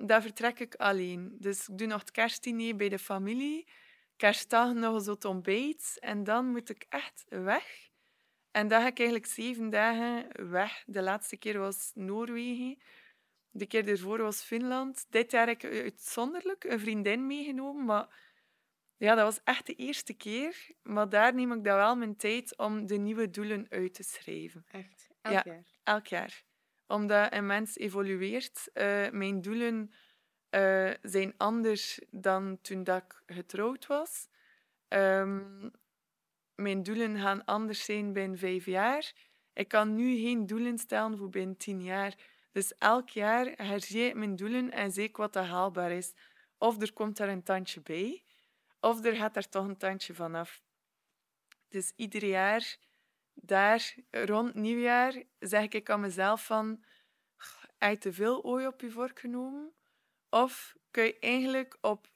Daar 0.07 0.23
vertrek 0.23 0.61
ik 0.61 0.75
alleen. 0.75 1.37
Dus 1.41 1.69
ik 1.69 1.79
doe 1.79 1.87
nog 1.87 2.01
het 2.01 2.11
kerstdiner 2.11 2.77
bij 2.77 2.89
de 2.89 2.99
familie. 2.99 3.69
Kerstdag 4.17 4.73
nog 4.75 5.03
zo 5.03 5.11
het 5.13 5.25
ontbijt. 5.25 5.97
En 6.01 6.25
dan 6.25 6.47
moet 6.47 6.69
ik 6.69 6.87
echt 6.89 7.25
weg. 7.29 7.89
En 8.51 8.69
dan 8.69 8.81
ga 8.81 8.87
ik 8.87 8.99
eigenlijk 8.99 9.29
zeven 9.29 9.71
dagen 9.71 10.51
weg. 10.51 10.83
De 10.87 11.03
laatste 11.03 11.37
keer 11.37 11.59
was 11.59 11.91
Noorwegen. 11.95 12.79
De 13.51 13.67
keer 13.67 13.89
ervoor 13.89 14.19
was 14.23 14.43
Finland. 14.43 15.07
Dit 15.11 15.31
jaar 15.31 15.47
heb 15.47 15.63
ik 15.63 15.83
uitzonderlijk 15.83 16.65
een 16.65 16.81
vriendin 16.81 17.27
meegenomen. 17.27 17.85
Maar 17.85 18.35
ja, 18.97 19.15
dat 19.15 19.25
was 19.25 19.41
echt 19.45 19.67
de 19.67 19.75
eerste 19.75 20.15
keer. 20.15 20.71
Maar 20.83 21.09
daar 21.09 21.35
neem 21.35 21.53
ik 21.53 21.65
dan 21.65 21.77
wel 21.77 21.97
mijn 21.97 22.17
tijd 22.17 22.57
om 22.57 22.87
de 22.87 22.97
nieuwe 22.97 23.31
doelen 23.31 23.67
uit 23.69 23.95
te 23.95 24.03
schrijven 24.03 24.65
Echt. 24.71 25.09
Elk 25.21 25.35
Ja. 25.35 25.43
jaar. 25.53 25.65
elk 25.83 26.07
jaar. 26.07 26.45
Omdat 26.87 27.33
een 27.33 27.47
mens 27.47 27.77
evolueert. 27.77 28.71
Eh, 28.73 29.11
mijn 29.11 29.41
doelen 29.41 29.93
eh, 30.51 30.91
zijn 31.03 31.35
anders 31.37 32.01
dan 32.11 32.59
toen 32.63 32.85
dat 32.85 33.03
ik 33.03 33.23
getrouwd 33.27 33.87
was. 33.87 34.29
Ehm, 34.89 35.69
mijn 36.55 36.83
doelen 36.83 37.19
gaan 37.19 37.45
anders 37.45 37.85
zijn 37.85 38.13
binnen 38.13 38.39
vijf 38.39 38.67
jaar. 38.67 39.13
Ik 39.53 39.69
kan 39.69 39.95
nu 39.95 40.17
geen 40.17 40.47
doelen 40.47 40.79
stellen 40.79 41.19
voor 41.19 41.29
binnen 41.29 41.57
tien 41.57 41.83
jaar. 41.83 42.15
Dus 42.53 42.79
elk 42.79 43.09
jaar 43.09 43.47
herzie 43.57 44.03
ik 44.03 44.15
mijn 44.15 44.37
doelen 44.37 44.71
en 44.71 44.93
zie 44.93 45.03
ik 45.03 45.17
wat 45.17 45.33
dat 45.33 45.47
haalbaar 45.47 45.91
is. 45.91 46.13
Of 46.59 46.81
er 46.83 46.93
komt 46.93 47.19
er 47.19 47.29
een 47.29 47.43
tandje 47.43 47.81
bij, 47.81 48.23
of 48.81 49.05
er 49.05 49.17
gaat 49.17 49.37
er 49.37 49.49
toch 49.49 49.65
een 49.65 49.77
tandje 49.77 50.15
vanaf. 50.15 50.63
Dus 51.69 51.93
ieder 51.97 52.25
jaar, 52.25 52.77
daar 53.35 53.95
rond 54.11 54.55
nieuwjaar, 54.55 55.23
zeg 55.39 55.69
ik 55.69 55.91
aan 55.91 56.01
mezelf 56.01 56.47
van, 56.47 56.85
heb 57.79 57.91
je 57.91 57.99
te 57.99 58.13
veel 58.13 58.45
ooi 58.45 58.67
op 58.67 58.81
je 58.81 58.91
vork 58.91 59.19
genomen? 59.19 59.76
Of 60.43 60.77
kun 60.91 61.05
je 61.05 61.19
eigenlijk 61.19 61.79
op 61.81 62.09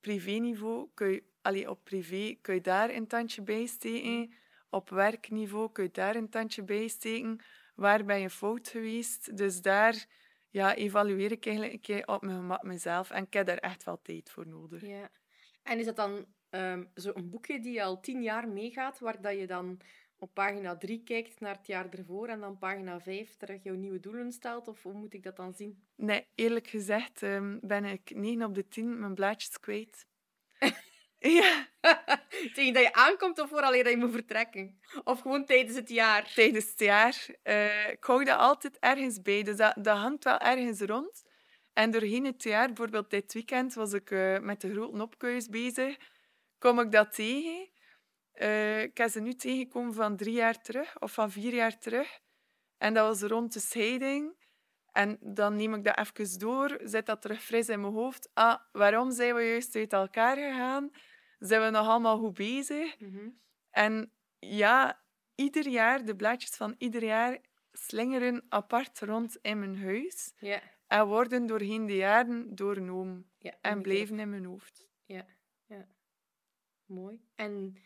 privéniveau, 0.00 0.88
kun 0.94 1.08
je, 1.10 1.22
allee, 1.42 1.70
op 1.70 1.84
privé, 1.84 2.38
kun 2.40 2.54
je 2.54 2.60
daar 2.60 2.90
een 2.90 3.06
tandje 3.06 3.42
bij 3.42 3.66
steken? 3.66 4.34
Op 4.70 4.90
werkniveau 4.90 5.72
kun 5.72 5.84
je 5.84 5.90
daar 5.90 6.16
een 6.16 6.28
tandje 6.28 6.62
bij 6.62 6.88
steken? 6.88 7.40
Waar 7.74 8.04
ben 8.04 8.20
je 8.20 8.30
fout 8.30 8.68
geweest? 8.68 9.36
Dus 9.36 9.60
daar 9.60 10.06
ja, 10.50 10.74
evalueer 10.74 11.32
ik 11.32 11.46
eigenlijk 11.46 11.74
een 11.74 11.80
keer 11.80 12.06
op 12.06 12.22
mijn 12.22 12.36
gemak 12.36 12.62
mezelf. 12.62 13.10
En 13.10 13.22
ik 13.22 13.32
heb 13.32 13.46
daar 13.46 13.58
echt 13.58 13.84
wel 13.84 14.02
tijd 14.02 14.30
voor 14.30 14.46
nodig. 14.46 14.82
Ja. 14.82 15.10
En 15.62 15.78
is 15.78 15.84
dat 15.84 15.96
dan 15.96 16.26
um, 16.50 16.90
zo'n 16.94 17.30
boekje 17.30 17.60
die 17.60 17.84
al 17.84 18.00
tien 18.00 18.22
jaar 18.22 18.48
meegaat, 18.48 18.98
waar 18.98 19.20
dat 19.20 19.38
je 19.38 19.46
dan 19.46 19.80
op 20.18 20.34
pagina 20.34 20.76
3 20.76 21.02
kijkt 21.02 21.40
naar 21.40 21.56
het 21.56 21.66
jaar 21.66 21.90
ervoor 21.90 22.28
en 22.28 22.40
dan 22.40 22.58
pagina 22.58 23.00
5 23.00 23.36
terug 23.36 23.62
jouw 23.62 23.74
nieuwe 23.74 24.00
doelen 24.00 24.32
stelt? 24.32 24.68
Of 24.68 24.82
hoe 24.82 24.92
moet 24.92 25.14
ik 25.14 25.22
dat 25.22 25.36
dan 25.36 25.54
zien? 25.54 25.82
Nee, 25.94 26.26
eerlijk 26.34 26.66
gezegd 26.66 27.22
um, 27.22 27.58
ben 27.62 27.84
ik 27.84 28.14
9 28.14 28.42
op 28.42 28.54
de 28.54 28.68
10 28.68 28.98
mijn 28.98 29.14
blaadjes 29.14 29.60
kwijt. 29.60 30.06
ja. 31.18 31.66
Tegen 32.54 32.72
dat 32.72 32.82
je 32.82 32.92
aankomt 32.92 33.40
of 33.40 33.48
vooral 33.48 33.72
dat 33.72 33.90
je 33.90 33.96
moet 33.96 34.12
vertrekken? 34.12 34.80
Of 35.04 35.20
gewoon 35.20 35.44
tijdens 35.44 35.76
het 35.76 35.88
jaar? 35.88 36.32
Tijdens 36.34 36.70
het 36.70 36.80
jaar. 36.80 37.26
Uh, 37.44 37.90
ik 37.90 38.04
hou 38.04 38.24
dat 38.24 38.38
altijd 38.38 38.78
ergens 38.78 39.22
bij, 39.22 39.42
dus 39.42 39.56
dat, 39.56 39.74
dat 39.80 39.96
hangt 39.96 40.24
wel 40.24 40.38
ergens 40.38 40.80
rond. 40.80 41.24
En 41.72 41.90
doorheen 41.90 42.24
het 42.24 42.42
jaar, 42.42 42.66
bijvoorbeeld 42.66 43.10
dit 43.10 43.32
weekend, 43.32 43.74
was 43.74 43.92
ik 43.92 44.10
uh, 44.10 44.38
met 44.38 44.60
de 44.60 44.72
grote 44.72 45.02
opkuis 45.02 45.48
bezig. 45.48 45.96
Kom 46.58 46.80
ik 46.80 46.92
dat 46.92 47.14
tegen? 47.14 47.68
Uh, 48.42 48.82
ik 48.82 48.98
heb 48.98 49.10
ze 49.10 49.20
nu 49.20 49.34
tegengekomen 49.34 49.94
van 49.94 50.16
drie 50.16 50.34
jaar 50.34 50.60
terug 50.60 51.00
of 51.00 51.12
van 51.12 51.30
vier 51.30 51.54
jaar 51.54 51.78
terug. 51.78 52.18
En 52.76 52.94
dat 52.94 53.06
was 53.06 53.30
rond 53.30 53.52
de 53.52 53.60
scheiding. 53.60 54.46
En 54.92 55.18
dan 55.20 55.56
neem 55.56 55.74
ik 55.74 55.84
dat 55.84 55.98
even 55.98 56.38
door, 56.38 56.80
zet 56.82 57.06
dat 57.06 57.22
terug 57.22 57.42
fris 57.42 57.68
in 57.68 57.80
mijn 57.80 57.92
hoofd. 57.92 58.30
Ah, 58.34 58.60
waarom 58.72 59.10
zijn 59.10 59.34
we 59.34 59.42
juist 59.42 59.76
uit 59.76 59.92
elkaar 59.92 60.36
gegaan? 60.36 60.90
Zijn 61.38 61.62
we 61.62 61.70
nog 61.70 61.86
allemaal 61.86 62.18
goed 62.18 62.34
bezig? 62.34 63.00
Mhm. 63.00 63.28
En 63.70 64.12
ja, 64.38 65.02
ieder 65.34 65.68
jaar, 65.68 66.04
de 66.04 66.16
blaadjes 66.16 66.56
van 66.56 66.74
ieder 66.78 67.04
jaar 67.04 67.38
slingeren 67.72 68.44
apart 68.48 69.00
rond 69.00 69.38
in 69.42 69.58
mijn 69.58 69.78
huis. 69.82 70.32
En 70.86 71.06
worden 71.06 71.46
doorheen 71.46 71.86
de 71.86 71.96
jaren 71.96 72.54
doorgenomen. 72.54 73.30
Ja, 73.38 73.54
en 73.60 73.82
blijven 73.82 74.18
in 74.18 74.30
mijn 74.30 74.44
hoofd. 74.44 74.88
Ja, 75.04 75.26
ja. 75.66 75.88
Mooi. 76.84 77.20
En 77.34 77.76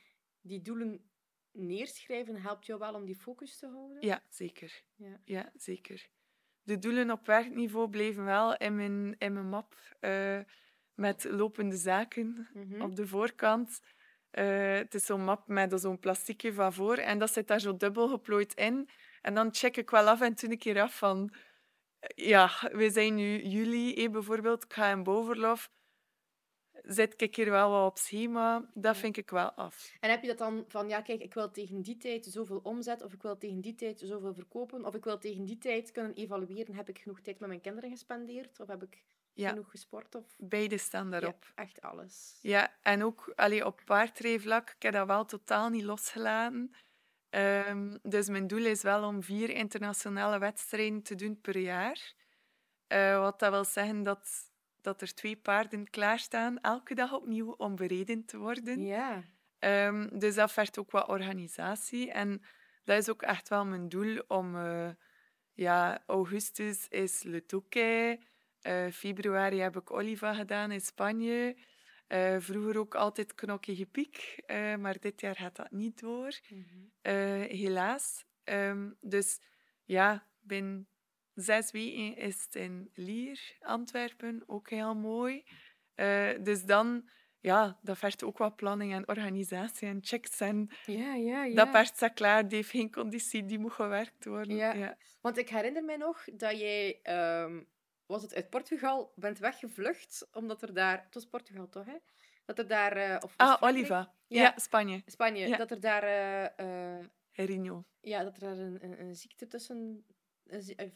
die 0.42 0.62
doelen 0.62 1.11
neerschrijven 1.52 2.37
helpt 2.42 2.66
jou 2.66 2.78
wel 2.78 2.94
om 2.94 3.05
die 3.05 3.16
focus 3.16 3.59
te 3.59 3.66
houden? 3.66 4.07
Ja, 4.07 4.22
zeker. 4.28 4.83
Ja, 4.94 5.20
ja 5.24 5.52
zeker. 5.57 6.09
De 6.62 6.78
doelen 6.78 7.11
op 7.11 7.26
werkniveau 7.26 7.88
bleven 7.88 8.24
wel 8.24 8.57
in 8.57 8.76
mijn, 8.76 9.14
in 9.18 9.33
mijn 9.33 9.48
map 9.48 9.96
uh, 10.00 10.38
met 10.94 11.24
lopende 11.24 11.76
zaken 11.76 12.48
Mhm. 12.55 12.83
op 12.83 12.96
de 12.96 13.07
voorkant. 13.07 13.81
Uh, 14.38 14.74
het 14.74 14.94
is 14.94 15.05
zo'n 15.07 15.24
map 15.24 15.46
met 15.48 15.81
zo'n 15.81 15.98
plastiekje 15.98 16.52
van 16.52 16.72
voor 16.72 16.96
en 16.96 17.18
dat 17.18 17.33
zit 17.33 17.48
daar 17.48 17.61
zo 17.61 17.76
dubbel 17.76 18.09
geplooid 18.09 18.55
in. 18.55 18.88
En 19.22 19.35
dan 19.35 19.55
check 19.55 19.76
ik 19.76 19.90
wel 19.90 20.09
af 20.09 20.20
en 20.20 20.35
toe 20.35 20.50
een 20.50 20.59
keer 20.59 20.81
af 20.81 20.98
van... 20.98 21.33
Ja, 22.14 22.50
we 22.72 22.90
zijn 22.90 23.14
nu 23.14 23.42
juli 23.42 23.94
eh, 23.94 24.11
bijvoorbeeld, 24.11 24.64
ik 24.64 24.72
ga 24.72 24.90
in 24.90 25.02
bovenlof 25.02 25.70
zet 26.83 27.21
ik 27.21 27.37
hier 27.37 27.51
wel 27.51 27.71
wat 27.71 27.90
op 27.90 27.99
schema. 27.99 28.71
Dat 28.75 28.97
vind 28.97 29.16
ik 29.16 29.31
wel 29.31 29.51
af. 29.51 29.97
En 30.01 30.11
heb 30.11 30.23
je 30.23 30.29
dat 30.29 30.38
dan 30.38 30.64
van, 30.68 30.88
ja 30.88 31.01
kijk, 31.01 31.21
ik 31.21 31.35
wil 31.35 31.51
tegen 31.51 31.83
die 31.83 31.97
tijd 31.97 32.27
zoveel 32.27 32.61
omzet, 32.62 33.03
of 33.03 33.12
ik 33.12 33.23
wil 33.23 33.38
tegen 33.38 33.61
die 33.61 33.75
tijd 33.75 34.01
zoveel 34.05 34.35
verkopen, 34.35 34.85
of 34.85 34.95
ik 34.95 35.05
wil 35.05 35.18
tegen 35.18 35.45
die 35.45 35.59
tijd 35.59 35.92
kunnen 35.92 36.14
evalueren, 36.14 36.75
heb 36.75 36.88
ik 36.88 36.99
genoeg 36.99 37.21
tijd 37.21 37.38
met 37.38 37.49
mijn 37.49 37.61
kinderen 37.61 37.90
gespendeerd, 37.90 38.61
of 38.61 38.66
heb 38.66 38.83
ik 38.83 39.03
ja. 39.33 39.49
genoeg 39.49 39.71
gesport? 39.71 40.14
Of... 40.14 40.25
Beide 40.37 40.79
staan 40.79 41.11
daarop. 41.11 41.45
Ja, 41.57 41.62
echt 41.62 41.81
alles. 41.81 42.38
Ja, 42.40 42.77
en 42.83 43.05
ook 43.05 43.33
allee, 43.37 43.66
op 43.66 43.81
paardrijvlak, 43.85 44.71
ik 44.71 44.83
heb 44.83 44.92
dat 44.92 45.07
wel 45.07 45.25
totaal 45.25 45.68
niet 45.68 45.85
losgelaten. 45.85 46.75
Um, 47.31 47.99
dus 48.03 48.29
mijn 48.29 48.47
doel 48.47 48.64
is 48.64 48.83
wel 48.83 49.05
om 49.05 49.23
vier 49.23 49.51
internationale 49.51 50.38
wedstrijden 50.38 51.03
te 51.03 51.14
doen 51.14 51.40
per 51.40 51.59
jaar. 51.59 52.14
Uh, 52.88 53.18
wat 53.18 53.38
dat 53.38 53.51
wil 53.51 53.64
zeggen 53.64 54.03
dat 54.03 54.51
dat 54.83 55.01
er 55.01 55.14
twee 55.14 55.37
paarden 55.37 55.90
klaarstaan, 55.90 56.61
elke 56.61 56.95
dag 56.95 57.12
opnieuw 57.12 57.53
om 57.53 57.77
bereden 57.77 58.25
te 58.25 58.38
worden. 58.38 58.85
Ja. 58.85 59.23
Um, 59.59 60.18
dus 60.18 60.35
dat 60.35 60.53
vergt 60.53 60.79
ook 60.79 60.90
wat 60.90 61.09
organisatie. 61.09 62.11
En 62.11 62.42
dat 62.85 62.99
is 62.99 63.11
ook 63.11 63.23
echt 63.23 63.49
wel 63.49 63.64
mijn 63.64 63.88
doel 63.88 64.23
om... 64.29 64.57
Uh, 64.57 64.90
ja, 65.55 66.03
augustus 66.07 66.88
is 66.88 67.23
Le 67.23 67.47
Touquet. 67.47 68.21
Uh, 68.62 68.90
februari 68.90 69.61
heb 69.61 69.77
ik 69.77 69.90
Oliva 69.90 70.35
gedaan 70.35 70.71
in 70.71 70.81
Spanje. 70.81 71.57
Uh, 72.09 72.37
vroeger 72.38 72.79
ook 72.79 72.95
altijd 72.95 73.35
knokkige 73.35 73.87
piek, 73.87 74.42
maar 74.79 75.01
dit 75.01 75.21
jaar 75.21 75.37
gaat 75.37 75.57
dat 75.57 75.71
niet 75.71 76.01
door. 76.01 76.38
Mm 76.49 76.66
-hmm. 76.68 77.12
helaas. 77.42 78.25
Um, 78.45 78.97
dus 79.01 79.40
ja, 79.85 80.27
ben 80.40 80.87
zes 81.35 81.71
weken 81.71 82.16
is 82.16 82.45
het 82.45 82.55
in 82.55 82.90
Lier, 82.95 83.57
Antwerpen, 83.61 84.42
ook 84.47 84.71
heel 84.71 84.95
mooi. 84.95 85.45
Uh, 85.97 86.31
dus 86.42 86.64
dan, 86.64 87.09
ja, 87.40 87.79
dat 87.83 87.99
vergt 87.99 88.25
ook 88.25 88.38
wat 88.38 88.57
planning 88.57 88.92
en 88.92 89.09
organisatie 89.09 89.88
en 89.88 89.99
checks. 90.03 90.40
En 90.40 90.71
ja, 90.87 91.14
ja, 91.14 91.45
ja. 91.45 91.55
Dat 91.55 91.71
paard 91.71 91.97
staat 91.97 92.12
klaar, 92.12 92.49
die 92.49 92.57
heeft 92.57 92.71
geen 92.71 92.92
conditie, 92.92 93.45
die 93.45 93.59
moet 93.59 93.73
gewerkt 93.73 94.25
worden. 94.25 94.57
Ja. 94.57 94.73
ja. 94.73 94.97
Want 95.21 95.38
ik 95.38 95.49
herinner 95.49 95.85
me 95.85 95.97
nog 95.97 96.25
dat 96.33 96.59
jij, 96.59 97.01
um, 97.42 97.68
was 98.07 98.23
het 98.23 98.35
uit 98.35 98.51
Portugal, 98.51 99.12
bent 99.16 99.38
weggevlucht, 99.38 100.29
omdat 100.33 100.62
er 100.62 100.75
daar, 100.75 101.03
het 101.05 101.14
was 101.14 101.27
Portugal 101.27 101.68
toch, 101.68 101.87
hè? 101.87 101.97
Dat 102.45 102.59
er 102.59 102.66
daar... 102.66 102.97
Uh, 102.97 103.16
of 103.21 103.35
ah, 103.37 103.57
Oliva. 103.61 104.14
Ja. 104.27 104.42
ja, 104.42 104.53
Spanje. 104.57 105.03
Spanje. 105.07 105.57
Dat 105.57 105.71
er 105.71 105.81
daar... 105.81 106.05
Uh, 106.61 107.07
Rino. 107.33 107.85
Ja, 108.01 108.23
dat 108.23 108.35
er 108.35 108.40
daar 108.40 108.59
een, 108.59 108.85
een, 108.85 109.01
een 109.01 109.14
ziekte 109.14 109.47
tussen 109.47 110.05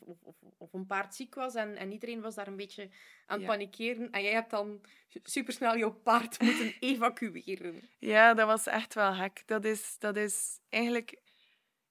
of, 0.00 0.22
of, 0.22 0.36
of, 0.58 0.72
een 0.72 0.86
paard 0.86 1.14
ziek 1.14 1.34
was 1.34 1.54
en, 1.54 1.76
en 1.76 1.92
iedereen 1.92 2.20
was 2.20 2.34
daar 2.34 2.46
een 2.46 2.56
beetje 2.56 2.82
aan 3.26 3.38
het 3.38 3.40
ja. 3.40 3.46
panikeren. 3.46 4.10
En 4.10 4.22
jij 4.22 4.32
hebt 4.32 4.50
dan 4.50 4.80
supersnel 5.22 5.76
jouw 5.76 5.92
paard 5.92 6.40
moeten 6.42 6.74
evacueren. 6.80 7.88
Ja, 7.98 8.34
dat 8.34 8.46
was 8.46 8.66
echt 8.66 8.94
wel 8.94 9.12
gek. 9.12 9.42
Dat 9.46 9.64
is, 9.64 9.96
dat 9.98 10.16
is 10.16 10.60
eigenlijk 10.68 11.20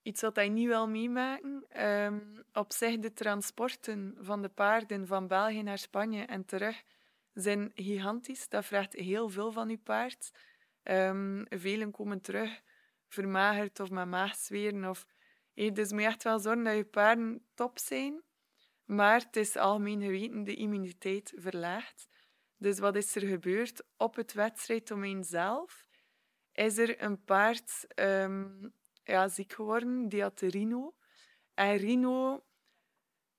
iets 0.02 0.22
wat 0.22 0.36
hij 0.36 0.50
niet 0.50 0.68
wil 0.68 0.88
meemaken. 0.88 1.84
Um, 1.86 2.44
op 2.54 2.72
zich, 2.72 3.00
de 3.00 3.14
transporten 3.14 4.18
van 4.20 4.42
de 4.42 4.50
paarden 4.50 5.08
van 5.08 5.28
België 5.28 5.64
naar 5.64 5.78
Spanje 5.78 6.24
en 6.24 6.46
terug 6.46 6.84
zijn 7.34 7.72
gigantisch. 7.76 8.50
Dat 8.50 8.66
vraagt 8.66 8.94
heel 8.94 9.30
veel 9.30 9.52
van 9.52 9.70
je 9.70 9.78
paard. 9.78 10.32
Um, 10.84 11.46
velen 11.50 11.92
komen 11.92 12.22
terug 12.22 12.62
vermagerd 13.08 13.80
of 13.80 13.90
met 13.90 14.08
maagzweren 14.08 14.90
of 14.90 15.06
dus 15.56 15.92
moet 15.92 16.02
je 16.02 16.08
echt 16.08 16.24
wel 16.24 16.40
zorgen 16.40 16.64
dat 16.64 16.76
je 16.76 16.86
paarden 16.86 17.46
top 17.54 17.80
zijn. 17.80 18.24
Maar 18.86 19.20
het 19.20 19.36
is 19.36 19.56
algemeen 19.56 20.02
geweten, 20.02 20.44
de 20.44 20.56
immuniteit 20.56 21.34
verlaagt. 21.36 22.08
Dus 22.58 22.80
wat 22.80 22.96
is 22.96 23.16
er 23.16 23.28
gebeurd? 23.28 23.84
Op 23.98 24.16
het 24.16 24.34
wedstrijddomein 24.34 25.24
zelf 25.24 25.88
is 26.52 26.78
er 26.78 27.02
een 27.02 27.24
paard 27.24 27.88
um, 27.96 28.74
ja, 29.04 29.28
ziek 29.28 29.54
geworden. 29.54 30.10
Die 30.10 30.22
had 30.22 30.40
de 30.40 30.48
Rino. 30.48 30.96
En 31.54 31.78
Rino... 31.78 32.46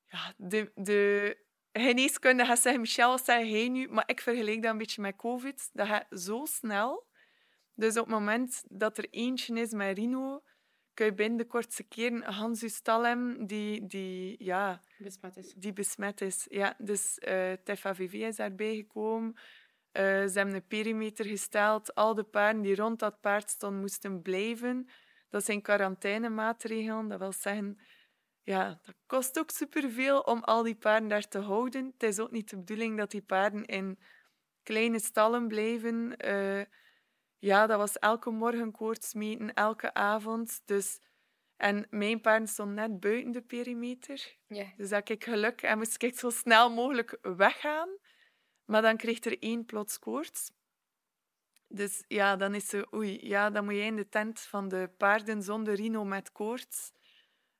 Ja, 0.09 0.35
de, 0.37 0.72
de 0.74 1.37
geneeskunde 1.72 2.44
gaat 2.44 2.61
zeggen, 2.61 2.81
Michel, 2.81 3.11
wat 3.11 3.24
zeg 3.24 3.46
jij 3.46 3.68
nu? 3.68 3.88
Maar 3.88 4.05
ik 4.07 4.20
vergelijk 4.20 4.62
dat 4.62 4.72
een 4.72 4.79
beetje 4.79 5.02
met 5.02 5.16
COVID. 5.16 5.70
Dat 5.72 5.87
gaat 5.87 6.07
zo 6.11 6.44
snel. 6.44 7.06
Dus 7.75 7.96
op 7.96 8.04
het 8.06 8.14
moment 8.14 8.64
dat 8.69 8.98
er 8.98 9.06
eentje 9.10 9.60
is 9.60 9.73
met 9.73 9.98
Rino 9.98 10.42
kun 10.97 11.07
je 11.07 11.15
binnen 11.15 11.38
de 11.38 11.47
kortste 11.47 11.83
keren 11.83 12.23
Hans 12.23 12.61
je 12.61 12.69
stal 12.69 13.07
hebben 13.07 13.47
die, 13.47 13.87
die, 13.87 14.44
ja, 14.44 14.81
besmet 14.99 15.37
is. 15.37 15.53
Die 15.57 15.73
besmet 15.73 16.21
is. 16.21 16.47
Ja, 16.51 16.75
dus 16.79 17.19
uh, 17.19 17.49
het 17.49 17.79
FAVV 17.79 18.13
is 18.13 18.37
daarbij 18.37 18.75
gekomen. 18.75 19.35
Uh, 19.37 20.03
ze 20.03 20.33
hebben 20.35 20.55
een 20.55 20.67
perimeter 20.67 21.25
gesteld. 21.25 21.94
Al 21.94 22.15
de 22.15 22.23
paarden 22.23 22.63
die 22.63 22.75
rond 22.75 22.99
dat 22.99 23.21
paard 23.21 23.51
stonden, 23.51 23.81
moesten 23.81 24.23
blijven. 24.23 24.88
Dat 25.31 25.44
zijn 25.44 25.63
quarantainemaatregelen. 25.63 27.09
Dat 27.09 27.19
wil 27.19 27.33
zeggen, 27.33 27.79
ja, 28.42 28.81
dat 28.83 28.94
kost 29.07 29.38
ook 29.38 29.51
superveel 29.51 30.21
om 30.21 30.40
al 30.44 30.63
die 30.63 30.77
paarden 30.77 31.09
daar 31.09 31.29
te 31.29 31.38
houden. 31.38 31.92
Het 31.92 32.03
is 32.03 32.19
ook 32.19 32.31
niet 32.31 32.51
de 32.51 32.57
bedoeling 32.57 32.97
dat 32.97 33.11
die 33.11 33.23
paarden 33.23 33.65
in 33.65 33.99
kleine 34.63 34.99
stallen 34.99 35.49
blijven. 35.49 36.15
Uh, 36.27 36.63
ja, 37.38 37.66
dat 37.66 37.78
was 37.78 37.98
elke 37.98 38.30
morgen 38.30 38.72
koorts 38.72 39.14
meten, 39.14 39.54
elke 39.54 39.94
avond. 39.94 40.62
Dus 40.64 41.00
En 41.56 41.87
mijn 41.90 42.20
paarden 42.20 42.48
stonden 42.48 42.74
net 42.74 43.00
buiten 43.00 43.32
de 43.32 43.42
perimeter. 43.42 44.37
Dus 44.76 44.88
dat 44.88 45.08
ik 45.08 45.24
geluk 45.24 45.62
en 45.62 45.78
moest 45.78 46.02
ik 46.02 46.18
zo 46.18 46.30
snel 46.30 46.70
mogelijk 46.70 47.18
weggaan. 47.22 47.88
Maar 48.64 48.82
dan 48.82 48.96
kreeg 48.96 49.24
er 49.24 49.38
één 49.42 49.64
plots 49.64 49.98
koorts. 49.98 50.50
Dus 51.68 52.04
ja, 52.08 52.37
dan 52.37 52.54
is 52.54 52.68
ze, 52.68 52.87
oei, 52.94 53.26
ja, 53.28 53.50
dan 53.50 53.64
moet 53.64 53.74
jij 53.74 53.87
in 53.87 53.96
de 53.96 54.08
tent 54.08 54.40
van 54.40 54.68
de 54.68 54.90
paarden 54.96 55.42
zonder 55.42 55.74
rino 55.74 56.04
met 56.04 56.32
koorts. 56.32 56.92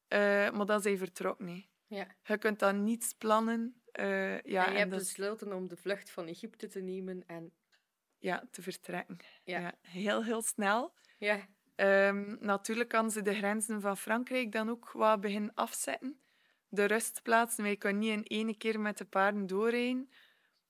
Eh, 0.09 0.51
maar 0.51 0.67
dan 0.67 0.81
zijn 0.81 0.99
vertrokken. 0.99 1.45
Nee. 1.47 1.69
Ja. 1.87 2.17
Je 2.23 2.39
kunt 2.39 2.59
dan 2.59 2.85
niets 2.85 3.13
plannen. 3.15 3.81
eh, 3.93 4.41
ja, 4.43 4.65
en 4.67 4.73
je 4.73 4.77
en 4.77 4.77
hebt 4.77 4.91
dat 4.91 4.99
besloten 4.99 5.53
om 5.53 5.69
de 5.69 5.77
vlucht 5.77 6.11
van 6.11 6.27
Egypte 6.27 6.67
te 6.67 6.81
nemen. 6.81 7.27
En 7.27 7.53
ja, 8.27 8.47
te 8.51 8.63
vertrekken. 8.63 9.19
Ja. 9.45 9.61
Ja. 9.61 9.75
heel, 9.81 10.25
heel 10.25 10.43
snel. 10.43 10.95
ja, 11.19 11.47
Ehm, 11.77 12.37
natuurlijk 12.41 12.89
kan 12.89 13.11
ze 13.11 13.23
de 13.23 13.35
grenzen 13.35 13.81
van 13.81 13.97
Frankrijk 13.97 14.53
dan 14.53 14.71
ook 14.71 14.93
wat 14.93 15.21
beginnen 15.21 15.55
afzetten. 15.55 16.21
De 16.69 16.85
rustplaatsen, 16.85 17.65
wij 17.65 17.77
kunnen 17.77 18.01
niet 18.01 18.11
in 18.11 18.25
één 18.25 18.57
keer 18.57 18.81
met 18.81 18.99
de 18.99 19.05
paarden 19.05 19.47
doorrijden. 19.47 20.11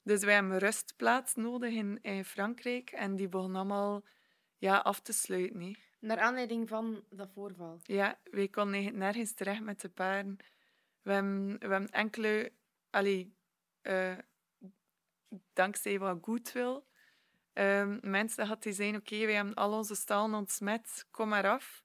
Dus 0.02 0.24
wij 0.24 0.34
hebben 0.34 0.52
een 0.52 0.58
rustplaats 0.58 1.34
nodig 1.34 1.72
in, 1.72 1.98
in 2.02 2.24
Frankrijk. 2.24 2.90
En 2.90 3.16
die 3.16 3.28
begonnen 3.28 3.56
allemaal 3.56 4.04
ja, 4.58 4.76
af 4.76 5.00
te 5.00 5.12
sluiten. 5.12 5.76
naar 6.00 6.18
aanleiding 6.18 6.68
van 6.68 7.04
dat 7.10 7.30
voorval. 7.34 7.80
Ja, 7.82 8.18
wij 8.30 8.48
konden 8.48 8.98
nergens 8.98 9.34
terecht 9.34 9.62
met 9.62 9.80
de 9.80 9.88
paarden. 9.88 10.36
We 11.02 11.12
hebben, 11.12 11.58
we 11.58 11.66
hebben 11.66 11.90
enkele... 11.90 12.52
Allee, 12.90 13.34
eh, 13.82 14.18
dankzij 15.52 15.98
wat 15.98 16.18
goodwill. 16.22 16.82
Ehm 17.56 17.98
mensen 18.02 18.46
had 18.46 18.62
die 18.62 18.72
zijn, 18.72 18.96
oké, 18.96 19.24
wij 19.26 19.34
hebben 19.34 19.54
al 19.54 19.72
onze 19.72 19.94
stallen 19.94 20.34
ontsmet, 20.34 21.06
kom 21.10 21.28
maar 21.28 21.48
af. 21.48 21.84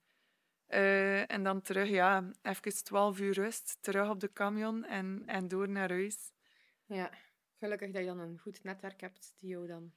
Eh, 0.68 1.32
en 1.32 1.44
dan 1.44 1.62
terug, 1.62 1.90
ja, 1.90 2.32
even 2.42 2.84
12 2.84 3.20
uur 3.20 3.34
rust, 3.34 3.78
terug 3.82 4.10
op 4.10 4.20
de 4.20 4.34
camion 4.34 4.86
en, 4.86 5.24
en 5.26 5.48
door 5.48 5.70
naar 5.70 5.90
huis. 5.90 6.32
Ja, 6.86 7.12
gelukkig 7.60 7.92
dat 7.92 8.02
je 8.02 8.08
dan 8.08 8.20
een 8.20 8.38
goed 8.38 8.64
netwerk 8.64 9.02
hebt 9.02 9.34
die 9.38 9.50
jou 9.50 9.68
dan 9.68 9.92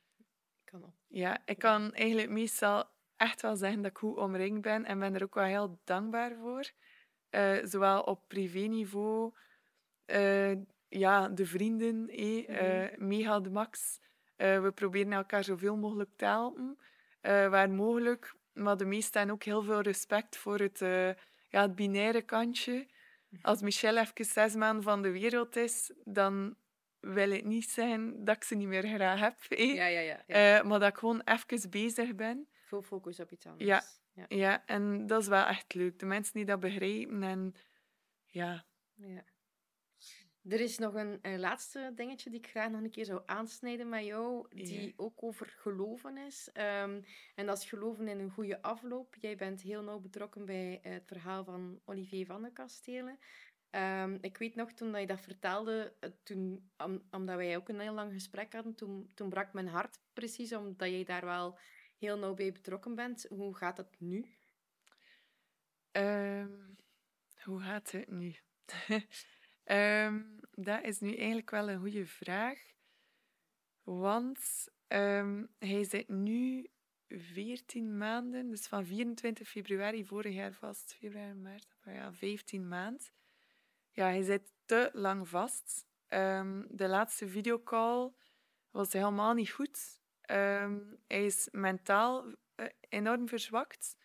kan 0.64 0.84
op. 0.84 0.94
Ja, 1.06 1.42
ik 1.46 1.58
kan 1.58 1.92
eigenlijk 1.92 2.30
meestal 2.30 2.84
echt 3.16 3.42
wel 3.42 3.56
zeggen 3.56 3.82
dat 3.82 3.90
ik 3.90 3.98
goed 3.98 4.16
omringd 4.16 4.60
ben 4.60 4.84
en 4.84 4.98
ben 4.98 5.14
er 5.14 5.22
ook 5.22 5.34
wel 5.34 5.44
heel 5.44 5.80
dankbaar 5.84 6.36
voor. 6.36 6.70
Eh, 7.28 7.64
zowel 7.64 8.02
op 8.02 8.28
privéniveau, 8.28 9.32
eh 10.04 10.52
ja, 10.88 11.28
de 11.28 11.46
vrienden, 11.46 12.08
eh, 12.08 12.84
eh, 12.84 12.98
mega 12.98 13.40
de 13.40 13.50
max. 13.50 14.00
Eh, 14.36 14.62
we 14.62 14.72
proberen 14.72 15.12
elkaar 15.12 15.44
zoveel 15.44 15.76
mogelijk 15.76 16.10
te 16.16 16.24
helpen, 16.24 16.78
eh, 17.20 17.48
waar 17.48 17.70
mogelijk. 17.70 18.34
Maar 18.52 18.76
de 18.76 18.84
meesten 18.84 19.18
hebben 19.18 19.34
ook 19.34 19.42
heel 19.42 19.62
veel 19.62 19.80
respect 19.80 20.36
voor 20.36 20.58
het, 20.58 20.82
eh, 20.82 21.08
ja, 21.48 21.62
het 21.62 21.74
binaire 21.74 22.22
kantje. 22.22 22.86
Als 23.42 23.62
Michelle 23.62 24.00
even 24.00 24.24
zes 24.24 24.54
maanden 24.54 24.82
van 24.82 25.02
de 25.02 25.10
wereld 25.10 25.56
is, 25.56 25.92
dan 26.04 26.56
wil 27.00 27.30
het 27.30 27.44
niet 27.44 27.70
zeggen 27.70 28.24
dat 28.24 28.36
ik 28.36 28.44
ze 28.44 28.54
niet 28.54 28.68
meer 28.68 28.86
graag 28.86 29.20
heb. 29.20 29.36
eh. 29.48 29.74
Ja, 29.74 29.86
ja, 29.86 30.22
ja. 30.26 30.62
maar 30.62 30.78
dat 30.78 30.88
ik 30.88 30.98
gewoon 30.98 31.22
even 31.24 31.70
bezig 31.70 32.14
ben. 32.14 32.48
Full 32.64 32.82
focus 32.82 33.20
op 33.20 33.30
iets 33.30 33.46
anders. 33.46 33.68
Ja. 33.68 33.82
ja. 34.12 34.24
Ja, 34.28 34.66
en 34.66 35.06
dat 35.06 35.20
is 35.20 35.28
wel 35.28 35.44
echt 35.44 35.74
leuk. 35.74 35.98
De 35.98 36.06
mensen 36.06 36.34
die 36.34 36.44
dat 36.44 36.60
begrijpen 36.60 37.22
en 37.22 37.54
ja. 38.26 38.64
Ja. 38.94 39.24
Er 40.48 40.60
is 40.60 40.78
nog 40.78 40.94
een, 40.94 41.18
een 41.22 41.38
laatste 41.38 41.92
dingetje 41.94 42.30
die 42.30 42.38
ik 42.38 42.46
graag 42.48 42.70
nog 42.70 42.80
een 42.82 42.90
keer 42.90 43.04
zou 43.04 43.22
aansnijden 43.26 43.88
met 43.88 44.04
jou, 44.04 44.46
die 44.48 44.94
ook 44.96 45.22
over 45.22 45.46
geloven 45.58 46.16
is. 46.16 46.48
Ehm, 46.52 47.02
en 47.34 47.46
dat 47.46 47.58
is 47.58 47.68
geloven 47.68 48.08
in 48.08 48.18
een 48.18 48.30
goede 48.30 48.62
afloop. 48.62 49.14
Jij 49.20 49.36
bent 49.36 49.60
heel 49.62 49.82
nauw 49.82 49.98
betrokken 50.00 50.44
bij 50.44 50.78
het 50.82 51.02
verhaal 51.06 51.44
van 51.44 51.80
Olivier 51.84 52.26
van 52.26 52.42
den 52.42 52.52
Kastelen. 52.52 53.18
Ehm, 53.70 54.18
ik 54.20 54.36
weet 54.38 54.54
nog, 54.54 54.72
toen 54.72 54.92
dat 54.92 55.00
je 55.00 55.06
dat 55.06 55.20
vertelde, 55.20 55.94
eh, 56.00 56.10
toen, 56.22 56.70
om- 56.76 57.02
omdat 57.10 57.36
wij 57.36 57.56
ook 57.56 57.68
een 57.68 57.80
heel 57.80 57.94
lang 57.94 58.12
gesprek 58.12 58.52
hadden, 58.52 58.74
toen, 58.74 59.10
toen 59.14 59.28
brak 59.28 59.52
mijn 59.52 59.68
hart 59.68 59.98
precies, 60.12 60.52
omdat 60.54 60.88
jij 60.88 61.04
daar 61.04 61.24
wel 61.24 61.58
heel 61.98 62.18
nauw 62.18 62.34
bij 62.34 62.52
betrokken 62.52 62.94
bent. 62.94 63.26
Hoe 63.28 63.56
gaat 63.56 63.76
het 63.76 63.96
nu? 64.00 64.26
Ehm, 65.90 66.50
hoe 67.42 67.60
gaat 67.60 67.90
het 67.90 68.10
nu? 68.10 68.34
Ehm, 69.64 70.22
dat 70.50 70.84
is 70.84 71.00
nu 71.00 71.16
eigenlijk 71.16 71.50
wel 71.50 71.70
een 71.70 71.80
goede 71.80 72.06
vraag. 72.06 72.58
Want 73.82 74.68
ehm, 74.86 75.44
hij 75.58 75.84
zit 75.84 76.08
nu 76.08 76.66
14 77.08 77.96
maanden, 77.96 78.50
dus 78.50 78.66
van 78.66 78.86
24 78.86 79.48
februari 79.48 80.06
vorig 80.06 80.34
jaar 80.34 80.52
vast, 80.52 80.94
februari, 80.94 81.34
maart, 81.34 81.66
april, 81.76 81.94
ja, 81.94 82.12
15 82.12 82.68
maanden. 82.68 83.06
Ja, 83.90 84.04
hij 84.04 84.22
zit 84.22 84.52
te 84.64 84.90
lang 84.92 85.28
vast. 85.28 85.86
Ehm, 86.06 86.64
de 86.68 86.88
laatste 86.88 87.28
videocall 87.28 88.12
was 88.70 88.92
helemaal 88.92 89.34
niet 89.34 89.50
goed. 89.50 90.00
Hij 91.06 91.24
is 91.24 91.48
mentaal 91.52 92.34
eh, 92.54 92.66
enorm 92.88 93.28
verzwakt. 93.28 93.96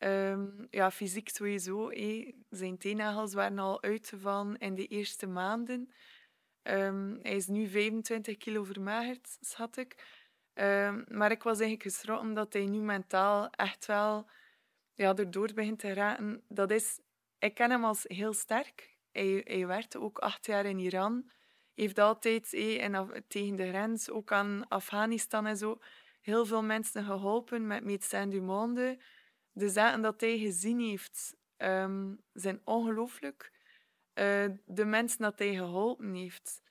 Ehm, 0.00 0.46
ja, 0.70 0.90
fysiek 0.90 1.28
sowieso. 1.28 1.88
hé. 1.90 2.34
Zijn 2.50 2.78
teennagels 2.78 3.34
waren 3.34 3.58
al 3.58 3.82
uitgevallen 3.82 4.58
in 4.58 4.74
de 4.74 4.86
eerste 4.86 5.26
maanden. 5.26 5.92
Ehm, 6.62 7.18
hij 7.22 7.36
is 7.36 7.46
nu 7.46 7.68
25 7.68 8.36
kilo 8.36 8.64
vermagerd, 8.64 9.36
schat 9.40 9.76
ik. 9.76 10.04
Ehm, 10.52 11.02
maar 11.08 11.30
ik 11.30 11.42
was 11.42 11.60
eigenlijk 11.60 11.82
geschrokken 11.82 12.34
dat 12.34 12.52
hij 12.52 12.66
nu 12.66 12.78
mentaal 12.78 13.50
echt 13.50 13.86
wel 13.86 14.30
ja, 14.94 15.14
erdoor 15.16 15.52
begint 15.54 15.78
te 15.78 15.92
raken. 15.92 16.42
Dat 16.48 16.70
is, 16.70 17.00
ik 17.38 17.54
ken 17.54 17.70
hem 17.70 17.84
als 17.84 18.04
heel 18.08 18.32
sterk. 18.32 18.96
Hij, 19.12 19.40
hij 19.44 19.66
werkte 19.66 20.00
ook 20.00 20.18
acht 20.18 20.46
jaar 20.46 20.64
in 20.66 20.78
Iran. 20.78 21.30
Heeft 21.74 21.98
altijd 21.98 22.50
hé, 22.50 22.88
tegen 23.28 23.56
de 23.56 23.68
grens, 23.68 24.10
ook 24.10 24.32
aan 24.32 24.68
Afghanistan 24.68 25.46
en 25.46 25.56
zo, 25.56 25.78
heel 26.20 26.46
veel 26.46 26.62
mensen 26.62 27.04
geholpen 27.04 27.66
met 27.66 27.84
Médecins 27.84 28.34
du 28.34 28.40
Monde 28.40 28.98
de 29.52 29.68
zaken 29.68 30.02
dat 30.02 30.20
hij 30.20 30.38
gezien 30.38 30.80
heeft 30.80 31.36
ehm, 31.56 32.14
zijn 32.32 32.60
ongelooflijk. 32.64 33.52
Eh, 34.12 34.46
de 34.64 34.84
mensen 34.84 35.18
dat 35.18 35.38
hij 35.38 35.54
geholpen 35.54 36.14
heeft, 36.14 36.62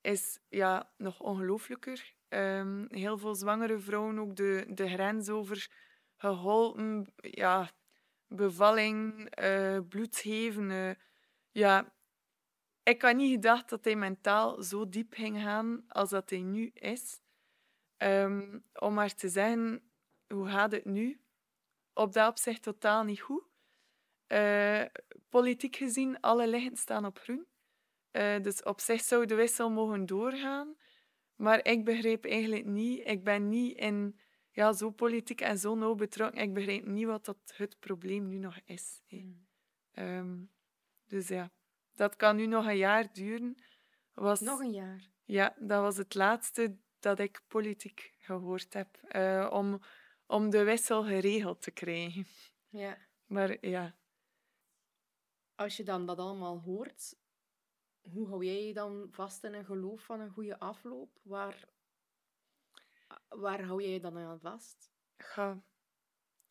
is 0.00 0.38
ja, 0.48 0.92
nog 0.96 1.20
ongelooflijker. 1.20 2.14
Ehm, 2.28 2.84
heel 2.88 3.18
veel 3.18 3.34
zwangere 3.34 3.78
vrouwen 3.78 4.18
ook 4.18 4.36
de, 4.36 4.66
de 4.68 4.88
grens 4.88 5.28
over 5.28 5.70
geholpen. 6.16 7.06
Ja, 7.16 7.70
bevalling, 8.26 9.28
geven. 10.10 10.70
eh, 10.70 10.94
ja, 11.50 11.92
ik 12.82 13.02
had 13.02 13.16
niet 13.16 13.32
gedacht 13.32 13.68
dat 13.68 13.84
hij 13.84 13.96
mentaal 13.96 14.62
zo 14.62 14.88
diep 14.88 15.12
ging 15.14 15.40
gaan 15.40 15.84
als 15.88 16.10
dat 16.10 16.30
hij 16.30 16.42
nu 16.42 16.70
is. 16.74 17.20
Ehm, 17.96 18.58
om 18.72 18.94
maar 18.94 19.14
te 19.14 19.28
zeggen, 19.28 19.90
hoe 20.26 20.48
gaat 20.48 20.72
het 20.72 20.84
nu? 20.84 21.20
Op 21.98 22.12
dat 22.12 22.28
opzicht 22.28 22.62
totaal 22.62 23.04
niet 23.04 23.20
goed. 23.20 23.42
Eh, 24.26 24.84
politiek 25.28 25.76
gezien, 25.76 26.20
alle 26.20 26.48
liggen 26.48 26.76
staan 26.76 27.04
op 27.06 27.18
groen. 27.18 27.46
Eh, 28.10 28.40
dus 28.42 28.62
op 28.62 28.80
zich 28.80 29.00
zou 29.00 29.26
de 29.26 29.34
wissel 29.34 29.70
mogen 29.70 30.06
doorgaan. 30.06 30.76
Maar 31.36 31.64
ik 31.66 31.84
begrijp 31.84 32.24
eigenlijk 32.24 32.64
niet, 32.64 33.06
ik 33.06 33.24
ben 33.24 33.48
niet 33.48 33.76
in 33.78 34.18
ja, 34.50 34.72
zo 34.72 34.90
politiek 34.90 35.40
en 35.40 35.58
zo 35.58 35.74
nauw 35.74 35.94
betrokken. 35.94 36.42
Ik 36.42 36.52
begrijp 36.54 36.86
niet 36.86 37.06
wat 37.06 37.24
dat 37.24 37.38
het 37.56 37.78
probleem 37.78 38.28
nu 38.28 38.38
nog 38.38 38.58
is. 38.64 39.02
hè. 39.06 39.34
Ehm, 39.92 40.36
dus 41.06 41.28
ja, 41.28 41.50
dat 41.94 42.16
kan 42.16 42.36
nu 42.36 42.46
nog 42.46 42.66
een 42.66 42.76
jaar 42.76 43.12
duren. 43.12 43.62
Was, 44.14 44.40
Nog 44.40 44.60
een 44.60 44.72
jaar. 44.72 45.10
ja, 45.24 45.54
dat 45.58 45.80
was 45.82 45.96
het 45.96 46.14
laatste 46.14 46.76
dat 46.98 47.18
ik 47.18 47.42
politiek 47.48 48.14
gehoord 48.18 48.72
heb. 48.72 48.96
eh, 49.02 49.48
om, 49.52 49.80
om 50.28 50.50
de 50.50 50.64
wissel 50.64 51.02
geregeld 51.04 51.62
te 51.62 51.70
krijgen. 51.70 52.26
Ja. 52.68 52.98
Maar 53.26 53.66
ja, 53.66 53.94
Als 55.54 55.76
je 55.76 55.84
dan 55.84 56.06
dat 56.06 56.18
allemaal 56.18 56.60
hoort, 56.60 57.16
hoe 58.12 58.28
hou 58.28 58.44
jij 58.44 58.66
je 58.66 58.72
dan 58.72 59.08
vast 59.10 59.44
in 59.44 59.54
een 59.54 59.64
geloof 59.64 60.02
van 60.02 60.20
een 60.20 60.30
goede 60.30 60.58
afloop? 60.58 61.18
Waar, 61.22 61.68
waar 63.28 63.62
hou 63.62 63.82
jij 63.82 63.92
je 63.92 64.00
dan 64.00 64.18
aan 64.18 64.40
vast? 64.40 64.90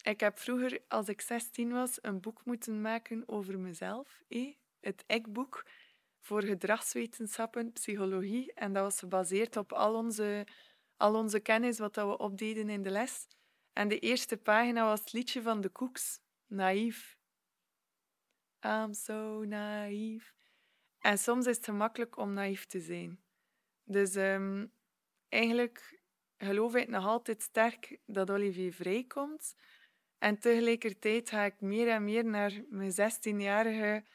Ik 0.03 0.19
heb 0.19 0.38
vroeger, 0.38 0.82
als 0.88 1.07
ik 1.09 1.21
16 1.21 1.71
was, 1.71 1.97
een 2.01 2.19
boek 2.21 2.45
moeten 2.45 2.82
maken 2.82 3.23
over 3.28 3.59
mezelf. 3.59 4.23
eh? 4.28 4.55
Het 4.80 5.03
ik-boek 5.07 5.65
voor 6.19 6.43
gedragswetenschappen, 6.43 7.71
psychologie. 7.71 8.53
En 8.53 8.73
dat 8.73 8.84
was 8.84 8.99
gebaseerd 8.99 9.57
op 9.57 9.73
al 9.73 9.95
onze, 9.95 10.47
al 10.97 11.15
onze 11.15 11.39
kennis, 11.39 11.80
wat 11.80 11.93
dat 11.93 12.07
we 12.07 12.17
opdeden 12.17 12.69
in 12.69 12.82
de 12.82 12.89
les. 12.89 13.28
En 13.78 13.88
de 13.88 13.99
eerste 13.99 14.38
pagina 14.38 14.86
was 14.86 14.99
het 14.99 15.13
liedje 15.13 15.41
van 15.41 15.61
de 15.61 15.69
Koeks, 15.69 16.19
Naïef. 16.47 17.17
I'm 18.65 18.93
so 18.93 19.43
naïef. 19.43 20.34
En 20.99 21.17
soms 21.17 21.45
is 21.45 21.55
het 21.55 21.65
gemakkelijk 21.65 22.17
om 22.17 22.34
naïef 22.34 22.65
te 22.65 22.80
zijn. 22.80 23.23
Dus 23.84 24.15
ehm, 24.15 24.65
eigenlijk 25.30 26.01
geloof 26.38 26.75
ik 26.75 26.88
nog 26.88 27.05
altijd 27.05 27.41
sterk 27.41 27.99
dat 28.05 28.32
Olivier 28.32 28.73
vrijkomt. 28.73 29.55
En 30.17 30.39
tegelijkertijd 30.39 31.30
ga 31.30 31.43
ik 31.43 31.61
meer 31.61 31.88
en 31.88 32.03
meer 32.03 32.25
naar 32.25 32.63
mijn 32.69 32.91
16-jarige 32.91 34.05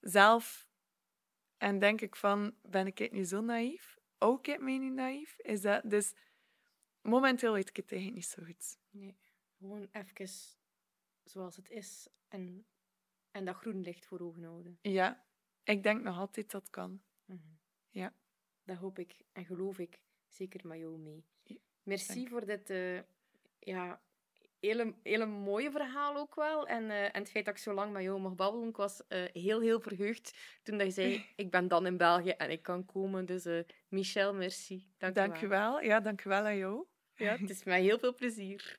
zelf 0.00 0.68
en 1.56 1.78
denk 1.78 2.00
ik 2.00 2.16
van, 2.16 2.54
ben 2.62 2.86
ik 2.86 3.12
nu 3.12 3.24
zo 3.24 3.40
naïef? 3.40 3.98
Ook 4.18 4.46
ik 4.46 4.60
mij 4.60 4.78
niet 4.78 4.94
naïef? 4.94 5.38
Is 5.38 5.60
dat, 5.60 5.82
dus 5.84 6.14
momenteel 7.04 7.52
weet 7.52 7.68
ik 7.68 7.76
het 7.76 7.92
eigenlijk 7.92 8.22
niet 8.22 8.30
zo 8.30 8.42
goed. 8.44 8.78
Nee, 8.90 9.16
gewoon 9.58 9.88
even 9.92 10.28
zoals 11.24 11.56
het 11.56 11.70
is 11.70 12.08
en, 12.28 12.66
en 13.30 13.44
dat 13.44 13.56
groen 13.56 13.80
licht 13.80 14.06
voor 14.06 14.20
ogen 14.20 14.44
houden. 14.44 14.78
Ja, 14.82 15.24
ik 15.64 15.82
denk 15.82 16.02
nog 16.02 16.18
altijd 16.18 16.50
dat 16.50 16.70
kan. 16.70 17.02
Mhm. 17.24 17.38
Ja. 17.90 18.14
Dat 18.64 18.76
hoop 18.76 18.98
ik 18.98 19.16
en 19.32 19.44
geloof 19.44 19.78
ik 19.78 20.00
zeker 20.26 20.66
met 20.66 20.78
jou 20.78 20.98
mee. 20.98 21.24
Merci 21.82 22.14
dank. 22.14 22.28
voor 22.28 22.46
dit 22.46 22.70
eh, 22.70 23.00
ja, 23.58 24.00
hele, 24.60 24.94
hele 25.02 25.26
mooie 25.26 25.70
verhaal 25.70 26.16
ook 26.16 26.34
wel. 26.34 26.66
En, 26.66 26.90
eh, 26.90 27.04
en 27.04 27.20
het 27.20 27.30
feit 27.30 27.44
dat 27.44 27.54
ik 27.54 27.60
zo 27.60 27.72
lang 27.72 27.92
met 27.92 28.02
jou 28.02 28.20
mag 28.20 28.34
babbelen. 28.34 28.68
Ik 28.68 28.76
was 28.76 29.06
eh, 29.06 29.24
heel, 29.32 29.60
heel 29.60 29.80
verheugd 29.80 30.36
toen 30.62 30.78
dat 30.78 30.86
je 30.86 30.92
zei, 30.92 31.24
ik 31.36 31.50
ben 31.50 31.68
dan 31.68 31.86
in 31.86 31.96
België 31.96 32.30
en 32.30 32.50
ik 32.50 32.62
kan 32.62 32.84
komen. 32.84 33.26
Dus 33.26 33.64
Michel, 33.88 34.34
merci. 34.34 34.92
Dank, 34.98 35.14
Dank 35.14 35.36
je 35.36 35.46
wel. 35.46 35.80
Ja, 35.80 36.00
dank 36.00 36.22
je 36.22 36.28
wel 36.28 36.44
aan 36.44 36.56
jou. 36.56 36.86
Ja, 37.16 37.36
het 37.36 37.50
is 37.50 37.64
mij 37.64 37.82
heel 37.82 37.98
veel 37.98 38.14
plezier. 38.14 38.78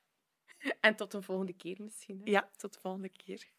En 0.80 0.96
tot 0.96 1.14
een 1.14 1.22
volgende 1.22 1.52
keer 1.52 1.76
misschien. 1.78 2.20
Ja, 2.24 2.50
tot 2.56 2.72
de 2.74 2.80
volgende 2.80 3.08
keer. 3.08 3.54